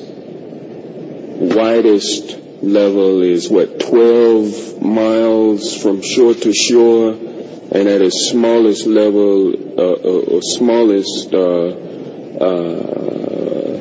widest 1.56 2.38
level 2.62 3.22
is 3.22 3.50
what 3.50 3.80
12 3.80 4.80
miles 4.80 5.76
from 5.82 6.00
shore 6.00 6.34
to 6.34 6.52
shore 6.54 7.10
and 7.10 7.88
at 7.88 8.02
its 8.02 8.28
smallest 8.30 8.86
level 8.86 9.52
uh, 9.52 9.82
uh, 9.82 10.36
or 10.36 10.42
smallest 10.42 11.34
uh, 11.34 11.70
uh, 12.38 13.80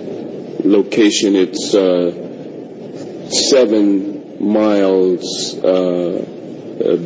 location 0.65 1.35
it's 1.35 1.75
uh, 1.75 2.11
seven 3.29 4.51
miles 4.51 5.53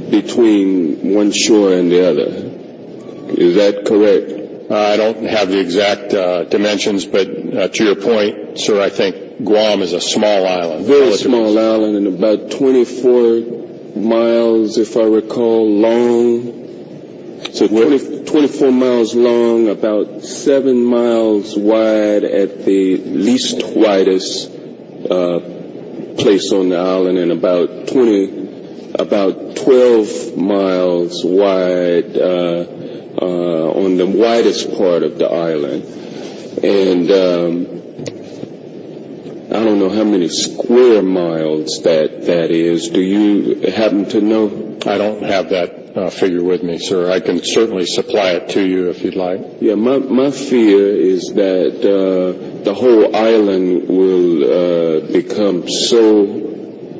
between 0.10 1.14
one 1.14 1.34
shore 1.34 1.74
and 1.74 1.92
the 1.92 2.10
other 2.10 2.56
is 3.38 3.56
that 3.56 3.86
correct? 3.86 4.45
Uh, 4.70 4.76
I 4.76 4.98
don't 4.98 5.24
have 5.26 5.50
the 5.50 5.60
exact 5.60 6.12
uh, 6.14 6.44
dimensions, 6.46 7.06
but 7.06 7.28
uh, 7.28 7.68
to 7.68 7.84
your 7.84 7.96
point, 7.96 8.60
sir, 8.60 8.82
I 8.82 8.90
think 8.90 9.44
Guam 9.44 9.84
is 9.84 9.94
a 9.94 10.02
small 10.02 10.48
island. 10.48 10.88
Very 10.88 11.16
small 11.18 11.58
island 11.58 11.98
and 11.98 12.08
about 12.08 12.50
24 12.50 13.96
miles, 13.96 14.80
if 14.80 14.98
I 14.98 15.04
recall, 15.04 15.70
long. 15.70 17.44
So 17.54 17.68
20, 17.68 18.26
24 18.26 18.72
miles 18.72 19.14
long, 19.14 19.70
about 19.70 20.24
7 20.24 20.84
miles 20.84 21.56
wide 21.56 22.24
at 22.24 22.66
the 22.66 22.98
least 22.98 23.62
widest 23.76 24.50
uh, 24.50 25.40
place 26.18 26.52
on 26.52 26.70
the 26.70 26.78
island 26.78 27.20
and 27.20 27.32
about 27.32 27.88
20, 27.88 28.94
about 28.96 29.58
12 29.58 30.38
miles 30.38 31.24
wide 31.24 32.18
on 33.24 33.98
the 33.98 34.06
widest 34.06 34.76
part 34.78 35.04
of 35.04 35.18
the 35.18 35.28
island. 35.28 35.84
And 36.64 37.12
um, 37.12 37.76
I 39.56 39.64
don't 39.64 39.80
know 39.80 39.90
how 39.90 40.04
many 40.04 40.28
square 40.30 41.02
miles 41.02 41.84
that 41.84 42.26
that 42.26 42.52
is. 42.52 42.90
Do 42.90 43.02
you 43.02 43.72
happen 43.72 44.10
to 44.10 44.22
know? 44.22 44.78
I 44.86 44.98
don't 44.98 45.24
have 45.24 45.50
that 45.50 45.96
uh, 45.96 46.10
figure 46.10 46.44
with 46.44 46.62
me, 46.64 46.78
sir. 46.78 47.10
I 47.12 47.20
can 47.20 47.42
certainly 47.44 47.86
supply 47.86 48.32
it 48.32 48.50
to 48.50 48.66
you 48.66 48.90
if 48.90 49.04
you'd 49.04 49.16
like. 49.16 49.40
Yeah, 49.62 49.76
my 49.76 50.00
my 50.00 50.32
fear 50.32 50.88
is 50.88 51.34
that 51.36 51.80
uh, 51.80 52.64
the 52.64 52.74
whole 52.74 53.16
island 53.16 53.88
will 53.88 54.44
uh, 54.44 55.12
become 55.12 55.70
so 55.70 56.46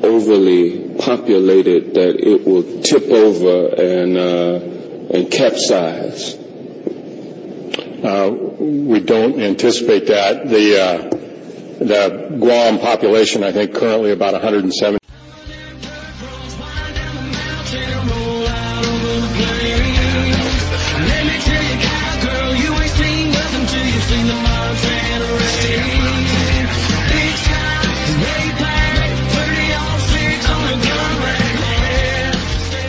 overly 0.02 0.94
populated 0.98 1.94
that 1.94 2.20
it 2.20 2.46
will 2.46 2.82
tip 2.82 3.04
over 3.08 3.74
and 3.74 4.16
uh, 4.16 4.75
and 5.10 5.30
capsize. 5.30 6.34
Uh, 8.04 8.30
we 8.58 9.00
don't 9.00 9.40
anticipate 9.40 10.06
that. 10.08 10.48
The 10.48 10.80
uh, 10.80 11.16
the 11.78 12.36
Guam 12.38 12.78
population, 12.78 13.42
I 13.42 13.52
think, 13.52 13.74
currently 13.74 14.12
about 14.12 14.32
170. 14.32 15.05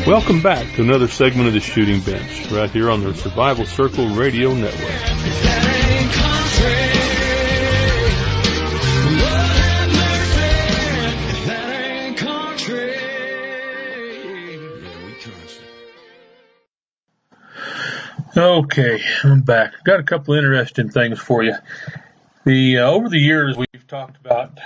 Welcome 0.07 0.41
back 0.41 0.65
to 0.75 0.83
another 0.83 1.09
segment 1.09 1.49
of 1.49 1.53
the 1.53 1.59
Shooting 1.59 1.99
Bench, 1.99 2.49
right 2.49 2.71
here 2.71 2.89
on 2.89 3.03
the 3.03 3.13
Survival 3.13 3.65
Circle 3.65 4.07
Radio 4.07 4.53
Network. 4.53 4.79
Okay, 18.37 19.03
I'm 19.25 19.41
back. 19.41 19.73
Got 19.83 19.99
a 19.99 20.03
couple 20.03 20.35
of 20.35 20.37
interesting 20.37 20.89
things 20.89 21.19
for 21.19 21.43
you. 21.43 21.55
The 22.45 22.77
uh, 22.77 22.89
over 22.89 23.09
the 23.09 23.19
years 23.19 23.57
we've 23.57 23.87
talked 23.87 24.15
about 24.15 24.57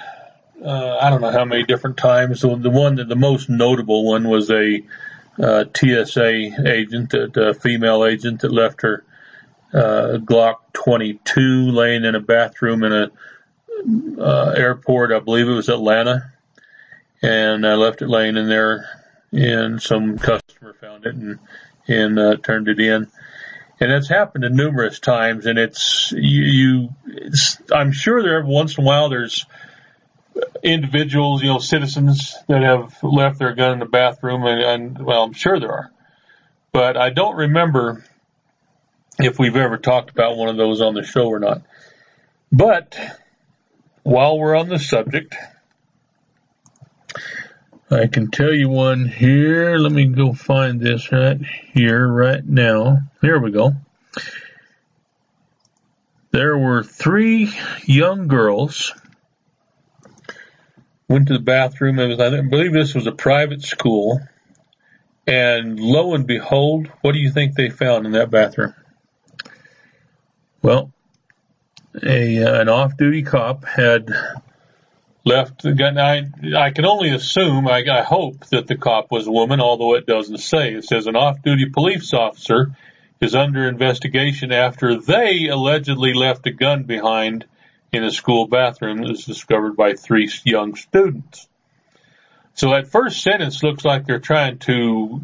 uh, 0.64 0.98
I 1.02 1.10
don't 1.10 1.22
know 1.22 1.32
how 1.32 1.46
many 1.46 1.64
different 1.64 1.98
times. 1.98 2.42
The, 2.42 2.56
the 2.56 2.70
one 2.70 2.98
that 2.98 3.08
the 3.08 3.16
most 3.16 3.50
notable 3.50 4.06
one 4.06 4.28
was 4.28 4.52
a 4.52 4.84
TSA 5.42 6.68
agent, 6.68 7.14
a, 7.14 7.54
female 7.54 8.06
agent 8.06 8.42
that 8.42 8.52
left 8.52 8.84
her 8.84 9.04
uh, 9.74 10.18
Glock 10.18 10.58
22 10.74 11.72
laying 11.72 12.06
in 12.06 12.16
a 12.16 12.20
bathroom 12.20 12.84
in 12.84 12.94
a 12.94 13.12
uh, 14.20 14.54
airport. 14.56 15.12
I 15.12 15.20
believe 15.20 15.48
it 15.48 15.54
was 15.54 15.70
Atlanta, 15.70 16.32
and 17.22 17.66
I 17.66 17.74
left 17.74 18.02
it 18.02 18.10
laying 18.10 18.38
in 18.38 18.48
there, 18.48 18.88
and 19.32 19.82
some 19.82 20.18
customer 20.18 20.74
found 20.74 21.06
it 21.06 21.16
and 21.16 21.40
and 21.88 22.20
uh, 22.20 22.38
turned 22.38 22.68
it 22.68 22.80
in. 22.80 23.08
And 23.80 23.92
that's 23.92 24.10
happened 24.10 24.46
numerous 24.52 25.00
times, 25.00 25.48
and 25.48 25.58
it's 25.58 26.12
you. 26.16 26.44
you 26.44 26.90
it's, 27.08 27.60
I'm 27.72 27.92
sure 27.92 28.22
there 28.22 28.38
every 28.38 28.52
once 28.52 28.78
in 28.78 28.84
a 28.84 28.88
while 28.88 29.10
there's 29.10 29.46
individuals, 30.64 31.42
you 31.42 31.50
know, 31.50 31.60
citizens 31.60 32.36
that 32.48 32.62
have 32.62 33.04
left 33.04 33.40
their 33.40 33.54
gun 33.54 33.74
in 33.74 33.80
the 33.80 33.86
bathroom, 33.86 34.44
and, 34.46 34.62
and 34.62 35.06
well, 35.06 35.24
I'm 35.24 35.34
sure 35.34 35.60
there 35.60 35.72
are, 35.72 35.92
but 36.72 36.98
I 36.98 37.10
don't 37.10 37.36
remember 37.36 38.04
if 39.20 39.40
we've 39.40 39.56
ever 39.56 39.78
talked 39.78 40.10
about 40.10 40.38
one 40.38 40.50
of 40.50 40.58
those 40.58 40.82
on 40.82 40.94
the 40.94 41.04
show 41.04 41.28
or 41.28 41.40
not. 41.40 41.62
But 42.52 42.98
while 44.04 44.38
we're 44.38 44.56
on 44.56 44.70
the 44.70 44.80
subject, 44.80 45.36
I 47.90 48.08
can 48.08 48.32
tell 48.32 48.54
you 48.54 48.70
one 48.70 49.06
here. 49.06 49.78
Let 49.78 49.92
me 49.92 50.06
go 50.06 50.34
find 50.34 50.80
this 50.80 51.12
right 51.12 51.40
here, 51.74 52.08
right 52.08 52.44
now. 52.46 53.00
Here 53.22 53.40
we 53.40 53.52
go. 53.52 53.74
There 56.32 56.58
were 56.58 56.84
three 56.84 57.54
young 57.84 58.30
girls 58.30 58.94
went 61.12 61.28
to 61.28 61.34
the 61.34 61.40
bathroom. 61.40 62.00
It 62.00 62.08
was, 62.08 62.20
I 62.20 62.42
believe 62.42 62.74
this 62.74 62.96
was 62.96 63.08
a 63.08 63.12
private 63.12 63.62
school. 63.62 64.22
And 65.28 65.80
lo 65.80 66.16
and 66.16 66.26
behold, 66.26 66.88
what 67.02 67.12
do 67.12 67.20
you 67.20 67.32
think 67.32 67.56
they 67.56 67.70
found 67.70 68.06
in 68.06 68.14
that 68.14 68.32
bathroom? 68.32 68.74
Well, 70.62 70.92
a 72.02 72.44
uh, 72.44 72.62
an 72.62 72.70
off-duty 72.70 73.24
cop 73.24 73.66
had 73.66 74.10
left 75.24 75.62
the 75.62 75.74
gun. 75.74 75.98
I 75.98 76.24
I 76.58 76.72
can 76.72 76.86
only 76.86 77.10
assume. 77.10 77.68
I, 77.68 77.84
I 77.92 78.02
hope 78.02 78.46
that 78.48 78.68
the 78.68 78.78
cop 78.78 79.12
was 79.12 79.28
a 79.28 79.32
woman, 79.32 79.60
although 79.60 79.96
it 79.96 80.06
doesn't 80.06 80.38
say. 80.38 80.74
It 80.74 80.86
says 80.86 81.08
an 81.08 81.16
off-duty 81.16 81.70
police 81.70 82.14
officer 82.14 82.76
is 83.20 83.36
under 83.36 83.68
investigation 83.68 84.52
after 84.52 85.00
they 85.00 85.48
allegedly 85.48 86.14
left 86.14 86.48
a 86.48 86.52
gun 86.52 86.84
behind 86.84 87.46
in 87.92 88.04
a 88.04 88.12
school 88.12 88.48
bathroom 88.48 89.02
was 89.02 89.26
discovered 89.26 89.76
by 89.76 89.94
three 89.94 90.32
young 90.46 90.76
students. 90.76 91.48
So 92.54 92.72
that 92.72 92.88
first 92.88 93.22
sentence 93.22 93.64
looks 93.64 93.84
like 93.84 94.06
they're 94.06 94.20
trying 94.20 94.60
to 94.60 95.22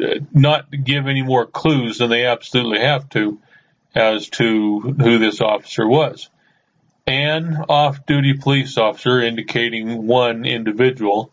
uh, 0.00 0.06
not 0.32 0.70
give 0.70 1.06
any 1.06 1.22
more 1.22 1.46
clues 1.46 1.98
than 1.98 2.10
they 2.10 2.26
absolutely 2.26 2.80
have 2.80 3.08
to 3.10 3.38
as 3.94 4.28
to 4.30 4.80
who 4.80 5.18
this 5.18 5.40
officer 5.40 5.86
was. 5.86 6.28
An 7.06 7.56
off-duty 7.68 8.34
police 8.34 8.78
officer 8.78 9.20
indicating 9.20 10.06
one 10.06 10.44
individual 10.44 11.32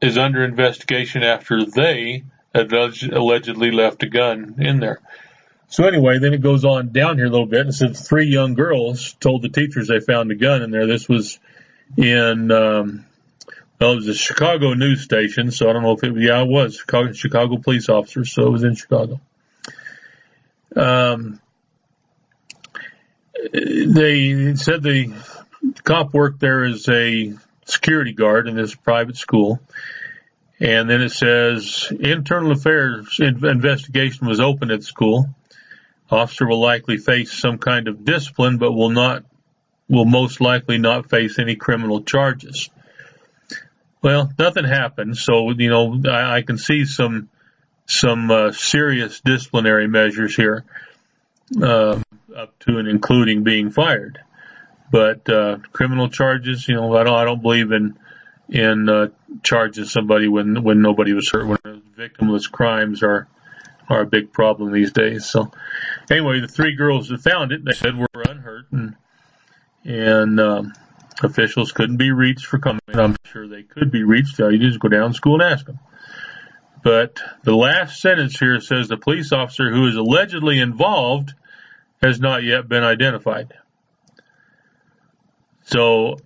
is 0.00 0.16
under 0.16 0.44
investigation 0.44 1.22
after 1.22 1.64
they 1.64 2.24
allegedly 2.54 3.70
left 3.70 4.02
a 4.02 4.08
gun 4.08 4.56
in 4.58 4.80
there. 4.80 5.00
So 5.70 5.84
anyway, 5.84 6.18
then 6.18 6.34
it 6.34 6.40
goes 6.40 6.64
on 6.64 6.88
down 6.88 7.16
here 7.16 7.26
a 7.26 7.30
little 7.30 7.46
bit 7.46 7.60
and 7.60 7.74
says 7.74 8.00
three 8.06 8.26
young 8.26 8.54
girls 8.54 9.14
told 9.20 9.42
the 9.42 9.48
teachers 9.48 9.86
they 9.86 10.00
found 10.00 10.30
a 10.32 10.34
gun 10.34 10.62
in 10.62 10.72
there. 10.72 10.88
This 10.88 11.08
was 11.08 11.38
in, 11.96 12.50
um, 12.50 13.06
well, 13.80 13.92
it 13.92 13.96
was 13.96 14.08
a 14.08 14.14
Chicago 14.14 14.74
news 14.74 15.02
station, 15.02 15.52
so 15.52 15.70
I 15.70 15.72
don't 15.72 15.82
know 15.82 15.92
if 15.92 16.02
it, 16.02 16.12
yeah, 16.16 16.42
it 16.42 16.48
was 16.48 16.76
Chicago, 16.76 17.12
Chicago 17.12 17.56
police 17.58 17.88
officers, 17.88 18.32
so 18.32 18.48
it 18.48 18.50
was 18.50 18.64
in 18.64 18.74
Chicago. 18.74 19.20
Um, 20.74 21.40
they 23.52 24.56
said 24.56 24.82
the 24.82 25.14
cop 25.84 26.12
worked 26.12 26.40
there 26.40 26.64
as 26.64 26.88
a 26.88 27.32
security 27.64 28.12
guard 28.12 28.48
in 28.48 28.56
this 28.56 28.74
private 28.74 29.16
school. 29.16 29.60
And 30.58 30.90
then 30.90 31.00
it 31.00 31.10
says 31.10 31.92
internal 32.00 32.50
affairs 32.50 33.18
investigation 33.20 34.26
was 34.26 34.40
open 34.40 34.72
at 34.72 34.80
the 34.80 34.86
school. 34.86 35.30
Officer 36.10 36.46
will 36.46 36.60
likely 36.60 36.96
face 36.96 37.32
some 37.32 37.58
kind 37.58 37.88
of 37.88 38.04
discipline, 38.04 38.58
but 38.58 38.72
will 38.72 38.90
not, 38.90 39.24
will 39.88 40.04
most 40.04 40.40
likely 40.40 40.78
not 40.78 41.08
face 41.08 41.38
any 41.38 41.56
criminal 41.56 42.02
charges. 42.02 42.70
Well, 44.02 44.32
nothing 44.38 44.64
happened, 44.64 45.16
so 45.16 45.50
you 45.50 45.68
know 45.68 46.00
I, 46.08 46.38
I 46.38 46.42
can 46.42 46.56
see 46.56 46.84
some 46.86 47.28
some 47.86 48.30
uh, 48.30 48.52
serious 48.52 49.20
disciplinary 49.20 49.88
measures 49.88 50.34
here, 50.34 50.64
uh, 51.60 51.98
up 52.34 52.58
to 52.60 52.78
and 52.78 52.88
including 52.88 53.42
being 53.42 53.70
fired. 53.70 54.18
But 54.90 55.28
uh, 55.28 55.58
criminal 55.72 56.08
charges, 56.08 56.66
you 56.66 56.76
know, 56.76 56.96
I 56.96 57.04
don't 57.04 57.14
I 57.14 57.24
don't 57.24 57.42
believe 57.42 57.72
in 57.72 57.98
in 58.48 58.88
uh, 58.88 59.08
charging 59.42 59.84
somebody 59.84 60.28
when 60.28 60.62
when 60.62 60.80
nobody 60.80 61.12
was 61.12 61.30
hurt. 61.30 61.46
When 61.46 61.82
victimless 61.96 62.50
crimes 62.50 63.02
are 63.02 63.28
are 63.90 64.02
a 64.02 64.06
big 64.06 64.32
problem 64.32 64.72
these 64.72 64.92
days. 64.92 65.26
So 65.26 65.50
anyway, 66.10 66.40
the 66.40 66.48
three 66.48 66.76
girls 66.76 67.08
that 67.08 67.20
found 67.20 67.52
it, 67.52 67.64
they 67.64 67.72
said 67.72 67.96
were 67.96 68.06
unhurt 68.14 68.70
and, 68.70 68.96
and, 69.84 70.40
um, 70.40 70.72
officials 71.22 71.72
couldn't 71.72 71.98
be 71.98 72.12
reached 72.12 72.46
for 72.46 72.58
comment. 72.58 72.80
I'm 72.94 73.16
sure 73.24 73.46
they 73.46 73.62
could 73.62 73.90
be 73.90 74.04
reached. 74.04 74.40
All 74.40 74.50
You 74.50 74.58
just 74.58 74.80
go 74.80 74.88
down 74.88 75.10
to 75.10 75.16
school 75.16 75.42
and 75.42 75.52
ask 75.52 75.66
them. 75.66 75.78
But 76.82 77.20
the 77.42 77.54
last 77.54 78.00
sentence 78.00 78.38
here 78.38 78.60
says 78.60 78.88
the 78.88 78.96
police 78.96 79.32
officer 79.32 79.70
who 79.70 79.86
is 79.86 79.96
allegedly 79.96 80.58
involved 80.58 81.34
has 82.02 82.20
not 82.20 82.42
yet 82.42 82.68
been 82.68 82.82
identified. 82.82 83.52
So 85.64 86.18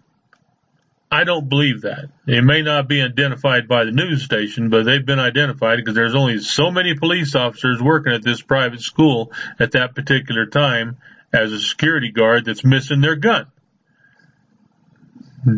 I 1.14 1.22
don't 1.22 1.48
believe 1.48 1.82
that. 1.82 2.10
It 2.26 2.42
may 2.42 2.62
not 2.62 2.88
be 2.88 3.00
identified 3.00 3.68
by 3.68 3.84
the 3.84 3.92
news 3.92 4.24
station, 4.24 4.68
but 4.68 4.84
they've 4.84 5.06
been 5.06 5.20
identified 5.20 5.76
because 5.76 5.94
there's 5.94 6.16
only 6.16 6.40
so 6.40 6.72
many 6.72 6.96
police 6.96 7.36
officers 7.36 7.80
working 7.80 8.12
at 8.12 8.24
this 8.24 8.42
private 8.42 8.80
school 8.80 9.30
at 9.60 9.70
that 9.72 9.94
particular 9.94 10.46
time 10.46 10.96
as 11.32 11.52
a 11.52 11.60
security 11.60 12.10
guard 12.10 12.44
that's 12.44 12.64
missing 12.64 13.00
their 13.00 13.14
gun. 13.14 13.46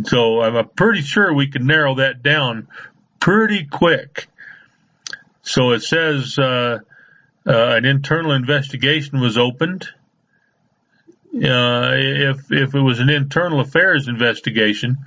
So 0.05 0.43
I'm 0.43 0.69
pretty 0.77 1.01
sure 1.01 1.33
we 1.33 1.49
can 1.49 1.65
narrow 1.65 1.95
that 1.95 2.23
down 2.23 2.69
pretty 3.19 3.65
quick. 3.65 4.27
So 5.41 5.71
it 5.71 5.81
says 5.81 6.39
uh, 6.39 6.81
uh, 7.47 7.77
an 7.77 7.87
internal 7.87 8.33
investigation 8.33 9.21
was 9.21 9.39
opened. 9.39 9.89
Uh, 11.35 11.93
if 11.95 12.53
if 12.53 12.75
it 12.75 12.81
was 12.81 13.01
an 13.01 13.09
internal 13.09 13.61
affairs 13.61 14.07
investigation, 14.07 14.99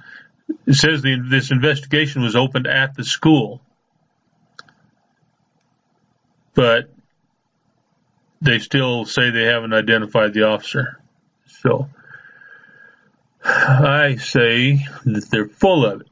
it 0.66 0.74
says 0.74 1.02
the, 1.02 1.20
this 1.30 1.52
investigation 1.52 2.22
was 2.22 2.36
opened 2.36 2.68
at 2.68 2.96
the 2.96 3.04
school, 3.04 3.62
but 6.54 6.90
they 8.42 8.60
still 8.60 9.06
say 9.06 9.32
they 9.32 9.46
haven't 9.46 9.74
identified 9.74 10.34
the 10.34 10.44
officer. 10.44 11.00
So 11.62 11.90
I 13.44 14.16
say 14.16 14.86
that 15.06 15.30
they're 15.30 15.48
full 15.48 15.86
of 15.86 16.02
it. 16.02 16.08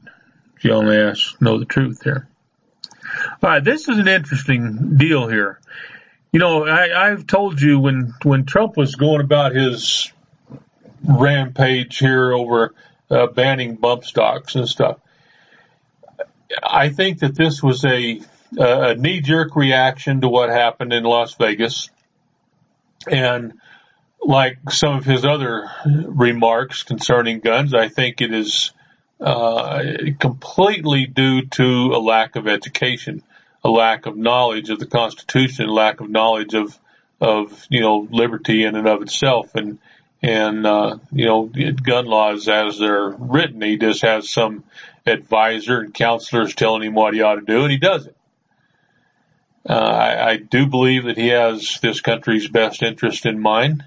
You 0.60 0.72
only 0.72 0.96
ask, 0.96 1.40
know 1.40 1.58
the 1.58 1.64
truth 1.64 2.02
here. 2.02 2.28
All 3.42 3.50
right, 3.50 3.64
this 3.64 3.88
is 3.88 3.98
an 3.98 4.08
interesting 4.08 4.96
deal 4.96 5.28
here. 5.28 5.60
You 6.32 6.40
know, 6.40 6.66
I, 6.66 7.10
I've 7.10 7.26
told 7.26 7.60
you 7.60 7.78
when 7.78 8.12
when 8.22 8.44
Trump 8.44 8.76
was 8.76 8.96
going 8.96 9.20
about 9.20 9.54
his 9.54 10.12
rampage 11.02 11.98
here 11.98 12.32
over 12.32 12.74
uh, 13.10 13.26
banning 13.26 13.76
bump 13.76 14.04
stocks 14.04 14.54
and 14.54 14.68
stuff. 14.68 14.98
I 16.62 16.88
think 16.88 17.20
that 17.20 17.34
this 17.34 17.62
was 17.62 17.84
a, 17.84 18.20
a 18.56 18.94
knee 18.94 19.20
jerk 19.20 19.54
reaction 19.56 20.22
to 20.22 20.28
what 20.28 20.50
happened 20.50 20.92
in 20.92 21.04
Las 21.04 21.34
Vegas. 21.34 21.90
And 23.06 23.54
like 24.20 24.58
some 24.70 24.96
of 24.96 25.04
his 25.04 25.24
other 25.24 25.70
remarks 25.84 26.82
concerning 26.82 27.40
guns, 27.40 27.74
I 27.74 27.88
think 27.88 28.20
it 28.20 28.32
is 28.32 28.72
uh, 29.20 29.82
completely 30.18 31.06
due 31.06 31.46
to 31.46 31.92
a 31.94 32.00
lack 32.00 32.36
of 32.36 32.46
education, 32.46 33.22
a 33.64 33.70
lack 33.70 34.06
of 34.06 34.16
knowledge 34.16 34.70
of 34.70 34.78
the 34.78 34.86
Constitution, 34.86 35.68
a 35.68 35.72
lack 35.72 36.00
of 36.00 36.08
knowledge 36.08 36.54
of 36.54 36.78
of 37.20 37.66
you 37.68 37.80
know 37.80 38.06
liberty 38.10 38.62
in 38.64 38.76
and 38.76 38.86
of 38.86 39.02
itself, 39.02 39.56
and 39.56 39.78
and, 40.22 40.66
uh, 40.66 40.98
you 41.12 41.26
know, 41.26 41.46
gun 41.46 42.06
laws 42.06 42.48
as 42.48 42.78
they're 42.78 43.10
written, 43.10 43.62
he 43.62 43.76
just 43.76 44.02
has 44.02 44.30
some 44.30 44.64
advisor 45.06 45.80
and 45.80 45.94
counselors 45.94 46.54
telling 46.54 46.82
him 46.82 46.94
what 46.94 47.14
he 47.14 47.22
ought 47.22 47.36
to 47.36 47.40
do 47.40 47.62
and 47.62 47.70
he 47.70 47.78
does 47.78 48.06
it. 48.06 48.16
Uh, 49.68 49.72
I, 49.72 50.30
I 50.30 50.36
do 50.36 50.66
believe 50.66 51.04
that 51.04 51.18
he 51.18 51.28
has 51.28 51.78
this 51.82 52.00
country's 52.00 52.48
best 52.48 52.82
interest 52.82 53.26
in 53.26 53.38
mind, 53.38 53.84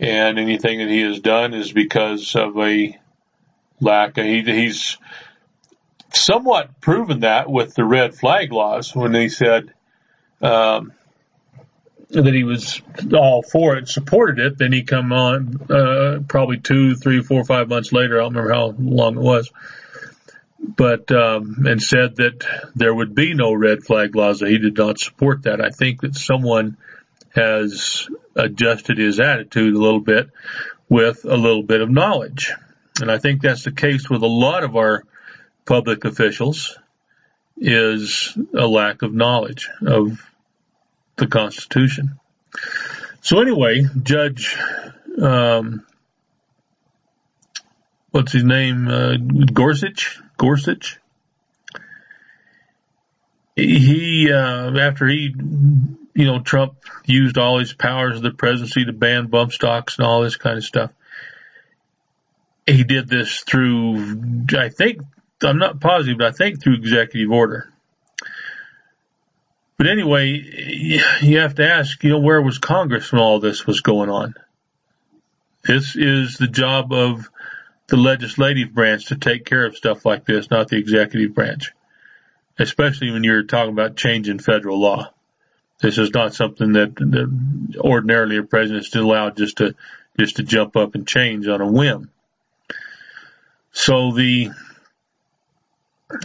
and 0.00 0.38
anything 0.38 0.78
that 0.78 0.88
he 0.88 1.02
has 1.02 1.20
done 1.20 1.52
is 1.52 1.72
because 1.72 2.34
of 2.34 2.56
a 2.58 2.98
lack. 3.80 4.16
Of, 4.16 4.24
he, 4.24 4.42
he's 4.42 4.96
somewhat 6.10 6.80
proven 6.80 7.20
that 7.20 7.50
with 7.50 7.74
the 7.74 7.84
red 7.84 8.14
flag 8.14 8.50
laws 8.50 8.94
when 8.96 9.14
he 9.14 9.28
said 9.28 9.74
um, 10.40 10.92
that 12.22 12.34
he 12.34 12.44
was 12.44 12.80
all 13.12 13.42
for 13.42 13.76
it, 13.76 13.88
supported 13.88 14.38
it. 14.38 14.58
Then 14.58 14.72
he 14.72 14.82
come 14.82 15.12
on 15.12 15.60
uh, 15.70 16.20
probably 16.26 16.58
two, 16.58 16.94
three, 16.94 17.22
four, 17.22 17.44
five 17.44 17.68
months 17.68 17.92
later. 17.92 18.18
I 18.18 18.24
don't 18.24 18.34
remember 18.34 18.54
how 18.54 18.74
long 18.78 19.16
it 19.16 19.22
was 19.22 19.50
but 20.76 21.10
um, 21.12 21.64
and 21.66 21.82
said 21.82 22.16
that 22.16 22.46
there 22.74 22.94
would 22.94 23.14
be 23.14 23.34
no 23.34 23.52
red 23.52 23.84
flag 23.84 24.14
laws. 24.16 24.40
He 24.40 24.58
did 24.58 24.76
not 24.76 24.98
support 24.98 25.42
that. 25.42 25.60
I 25.60 25.70
think 25.70 26.00
that 26.00 26.14
someone 26.14 26.76
has 27.34 28.08
adjusted 28.36 28.98
his 28.98 29.20
attitude 29.20 29.74
a 29.74 29.78
little 29.78 30.00
bit 30.00 30.30
with 30.88 31.24
a 31.24 31.36
little 31.36 31.62
bit 31.62 31.80
of 31.80 31.90
knowledge, 31.90 32.52
and 33.00 33.10
I 33.10 33.18
think 33.18 33.42
that's 33.42 33.64
the 33.64 33.72
case 33.72 34.08
with 34.08 34.22
a 34.22 34.26
lot 34.26 34.64
of 34.64 34.76
our 34.76 35.04
public 35.66 36.04
officials. 36.04 36.78
Is 37.56 38.36
a 38.52 38.66
lack 38.66 39.02
of 39.02 39.14
knowledge 39.14 39.68
of 39.86 40.20
the 41.16 41.26
Constitution. 41.26 42.18
So 43.20 43.40
anyway, 43.40 43.82
Judge, 44.02 44.56
um, 45.20 45.86
what's 48.10 48.32
his 48.32 48.44
name? 48.44 48.88
Uh, 48.88 49.16
Gorsuch 49.16 50.20
Gorsuch. 50.36 50.98
He, 53.56 54.32
uh, 54.32 54.76
after 54.76 55.06
he, 55.06 55.34
you 56.14 56.24
know, 56.24 56.40
Trump 56.40 56.74
used 57.04 57.38
all 57.38 57.60
his 57.60 57.72
powers 57.72 58.16
of 58.16 58.22
the 58.22 58.32
presidency 58.32 58.84
to 58.84 58.92
ban 58.92 59.28
bump 59.28 59.52
stocks 59.52 59.98
and 59.98 60.06
all 60.06 60.22
this 60.22 60.36
kind 60.36 60.58
of 60.58 60.64
stuff. 60.64 60.92
He 62.66 62.82
did 62.82 63.08
this 63.08 63.40
through, 63.40 64.44
I 64.58 64.70
think, 64.70 65.02
I'm 65.42 65.58
not 65.58 65.80
positive, 65.80 66.18
but 66.18 66.28
I 66.28 66.32
think 66.32 66.62
through 66.62 66.76
executive 66.76 67.30
order. 67.30 67.72
But 69.84 69.90
anyway, 69.90 70.42
you 71.20 71.40
have 71.40 71.56
to 71.56 71.68
ask, 71.68 72.02
you 72.02 72.08
know, 72.08 72.18
where 72.18 72.40
was 72.40 72.56
Congress 72.56 73.12
when 73.12 73.20
all 73.20 73.38
this 73.38 73.66
was 73.66 73.82
going 73.82 74.08
on? 74.08 74.32
This 75.62 75.94
is 75.94 76.38
the 76.38 76.46
job 76.46 76.90
of 76.90 77.28
the 77.88 77.98
legislative 77.98 78.72
branch 78.72 79.08
to 79.08 79.16
take 79.16 79.44
care 79.44 79.66
of 79.66 79.76
stuff 79.76 80.06
like 80.06 80.24
this, 80.24 80.50
not 80.50 80.68
the 80.68 80.78
executive 80.78 81.34
branch. 81.34 81.72
Especially 82.58 83.10
when 83.10 83.24
you're 83.24 83.42
talking 83.42 83.74
about 83.74 83.94
changing 83.94 84.38
federal 84.38 84.80
law. 84.80 85.10
This 85.82 85.98
is 85.98 86.14
not 86.14 86.32
something 86.32 86.72
that, 86.72 87.76
ordinarily 87.76 88.38
a 88.38 88.42
president 88.42 88.86
is 88.86 88.94
allowed 88.94 89.36
just 89.36 89.58
to 89.58 89.74
just 90.18 90.36
to 90.36 90.44
jump 90.44 90.78
up 90.78 90.94
and 90.94 91.06
change 91.06 91.46
on 91.46 91.60
a 91.60 91.70
whim. 91.70 92.10
So 93.72 94.12
the 94.12 94.50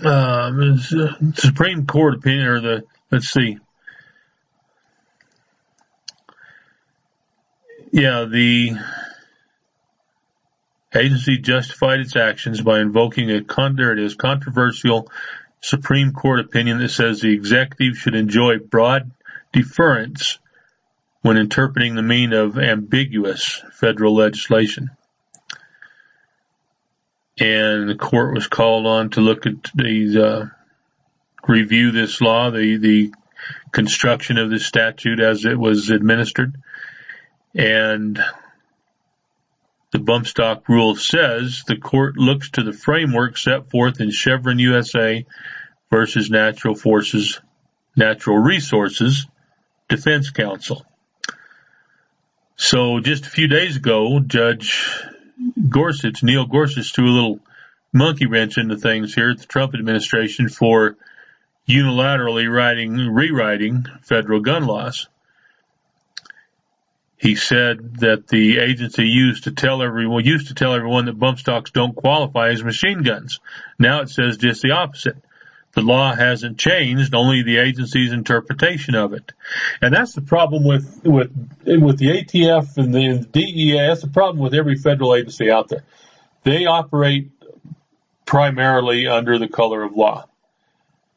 um, 0.02 0.80
Supreme 1.34 1.88
Court 1.88 2.14
opinion, 2.16 2.48
or 2.48 2.62
the 2.62 2.84
let's 3.12 3.30
see, 3.30 3.58
yeah, 7.92 8.26
the 8.26 8.78
agency 10.94 11.38
justified 11.38 12.00
its 12.00 12.16
actions 12.16 12.62
by 12.62 12.80
invoking 12.80 13.30
a 13.32 13.44
con- 13.44 13.76
there 13.76 13.92
it 13.94 14.00
is, 14.00 14.16
controversial 14.16 15.10
Supreme 15.62 16.14
Court 16.14 16.40
opinion 16.40 16.80
that 16.80 16.90
says 16.90 17.20
the 17.20 17.34
executive 17.34 17.98
should 17.98 18.16
enjoy 18.16 18.60
broad 18.60 19.12
deference 19.52 20.40
when 21.22 21.38
interpreting 21.38 21.96
the 21.96 22.02
meaning 22.02 22.38
of 22.38 22.58
ambiguous 22.58 23.62
federal 23.74 24.16
legislation. 24.16 24.92
And 27.40 27.90
the 27.90 27.96
court 27.96 28.34
was 28.34 28.48
called 28.48 28.86
on 28.86 29.12
to 29.12 29.22
look 29.22 29.46
at 29.46 29.64
the 29.74 30.52
uh, 30.52 30.59
review 31.48 31.92
this 31.92 32.22
law, 32.22 32.52
the 32.52 32.78
the 32.78 33.14
construction 33.72 34.38
of 34.38 34.50
this 34.50 34.66
statute 34.66 35.20
as 35.20 35.46
it 35.46 35.58
was 35.58 35.90
administered, 35.90 36.56
and 37.56 38.20
the 39.92 40.00
bump 40.00 40.28
stock 40.28 40.70
rule 40.70 40.96
says 40.96 41.64
the 41.66 41.78
court 41.78 42.18
looks 42.18 42.52
to 42.52 42.64
the 42.64 42.74
framework 42.74 43.38
set 43.38 43.70
forth 43.70 44.02
in 44.02 44.12
Chevron 44.12 44.60
USA 44.60 45.26
versus 45.90 46.30
Natural 46.30 46.76
Forces, 46.76 47.42
Natural 47.96 48.38
Resources 48.38 49.26
Defense 49.88 50.30
Council. 50.30 50.86
So 52.56 53.00
just 53.00 53.26
a 53.26 53.30
few 53.30 53.48
days 53.48 53.78
ago, 53.78 54.20
Judge 54.20 54.86
Gorsuch, 55.70 56.22
Neil 56.22 56.46
Gorsuch, 56.46 56.94
threw 56.94 57.06
a 57.06 57.16
little 57.16 57.40
monkey 57.92 58.28
wrench 58.28 58.58
into 58.58 58.78
things 58.78 59.16
here 59.16 59.32
at 59.32 59.40
the 59.40 59.46
Trump 59.46 59.74
administration 59.74 60.50
for 60.50 60.98
unilaterally 61.70 62.52
writing, 62.52 62.96
rewriting 63.14 63.86
federal 64.02 64.42
gun 64.42 64.66
laws. 64.66 65.08
He 67.16 67.36
said 67.36 67.98
that 68.00 68.28
the 68.28 68.60
agency 68.60 69.06
used 69.06 69.44
to 69.44 69.52
tell 69.52 69.84
everyone 69.84 70.24
used 70.24 70.48
to 70.48 70.54
tell 70.54 70.74
everyone 70.74 71.06
that 71.06 71.20
bump 71.20 71.38
stocks 71.38 71.70
don't 71.70 71.96
qualify 71.96 72.50
as 72.50 72.64
machine 72.64 73.04
guns. 73.04 73.40
Now 73.78 74.02
it 74.02 74.10
says 74.10 74.38
just 74.38 74.62
the 74.62 74.72
opposite. 74.72 75.18
The 75.74 75.82
law 75.82 76.16
hasn't 76.16 76.58
changed, 76.58 77.14
only 77.14 77.44
the 77.44 77.58
agency's 77.58 78.12
interpretation 78.12 78.96
of 78.96 79.14
it. 79.14 79.34
And 79.82 79.94
that's 79.94 80.14
the 80.14 80.22
problem 80.22 80.64
with 80.64 81.02
with 81.04 81.32
with 81.66 82.00
the 82.00 82.24
ATF 82.24 82.78
and 82.78 82.94
the 82.94 83.28
DEA. 83.32 83.88
That's 83.88 84.02
the 84.02 84.08
problem 84.08 84.40
with 84.40 84.56
every 84.56 84.78
federal 84.78 85.14
agency 85.14 85.52
out 85.52 85.68
there. 85.68 85.84
They 86.44 86.66
operate 86.66 87.32
primarily 88.26 89.08
under 89.08 89.38
the 89.38 89.48
color 89.50 89.84
of 89.84 89.94
law. 89.94 90.29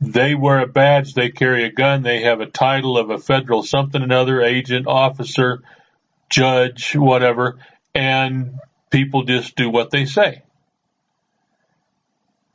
They 0.02 0.34
wear 0.34 0.58
a 0.58 0.66
badge, 0.66 1.14
they 1.14 1.30
carry 1.30 1.64
a 1.64 1.70
gun, 1.70 2.02
they 2.02 2.22
have 2.22 2.40
a 2.40 2.46
title 2.46 2.98
of 2.98 3.10
a 3.10 3.18
federal 3.18 3.62
something 3.62 4.02
another 4.02 4.42
agent, 4.42 4.88
officer, 4.88 5.62
judge, 6.28 6.96
whatever, 6.96 7.58
and 7.94 8.58
people 8.90 9.22
just 9.22 9.54
do 9.54 9.70
what 9.70 9.92
they 9.92 10.06
say. 10.06 10.42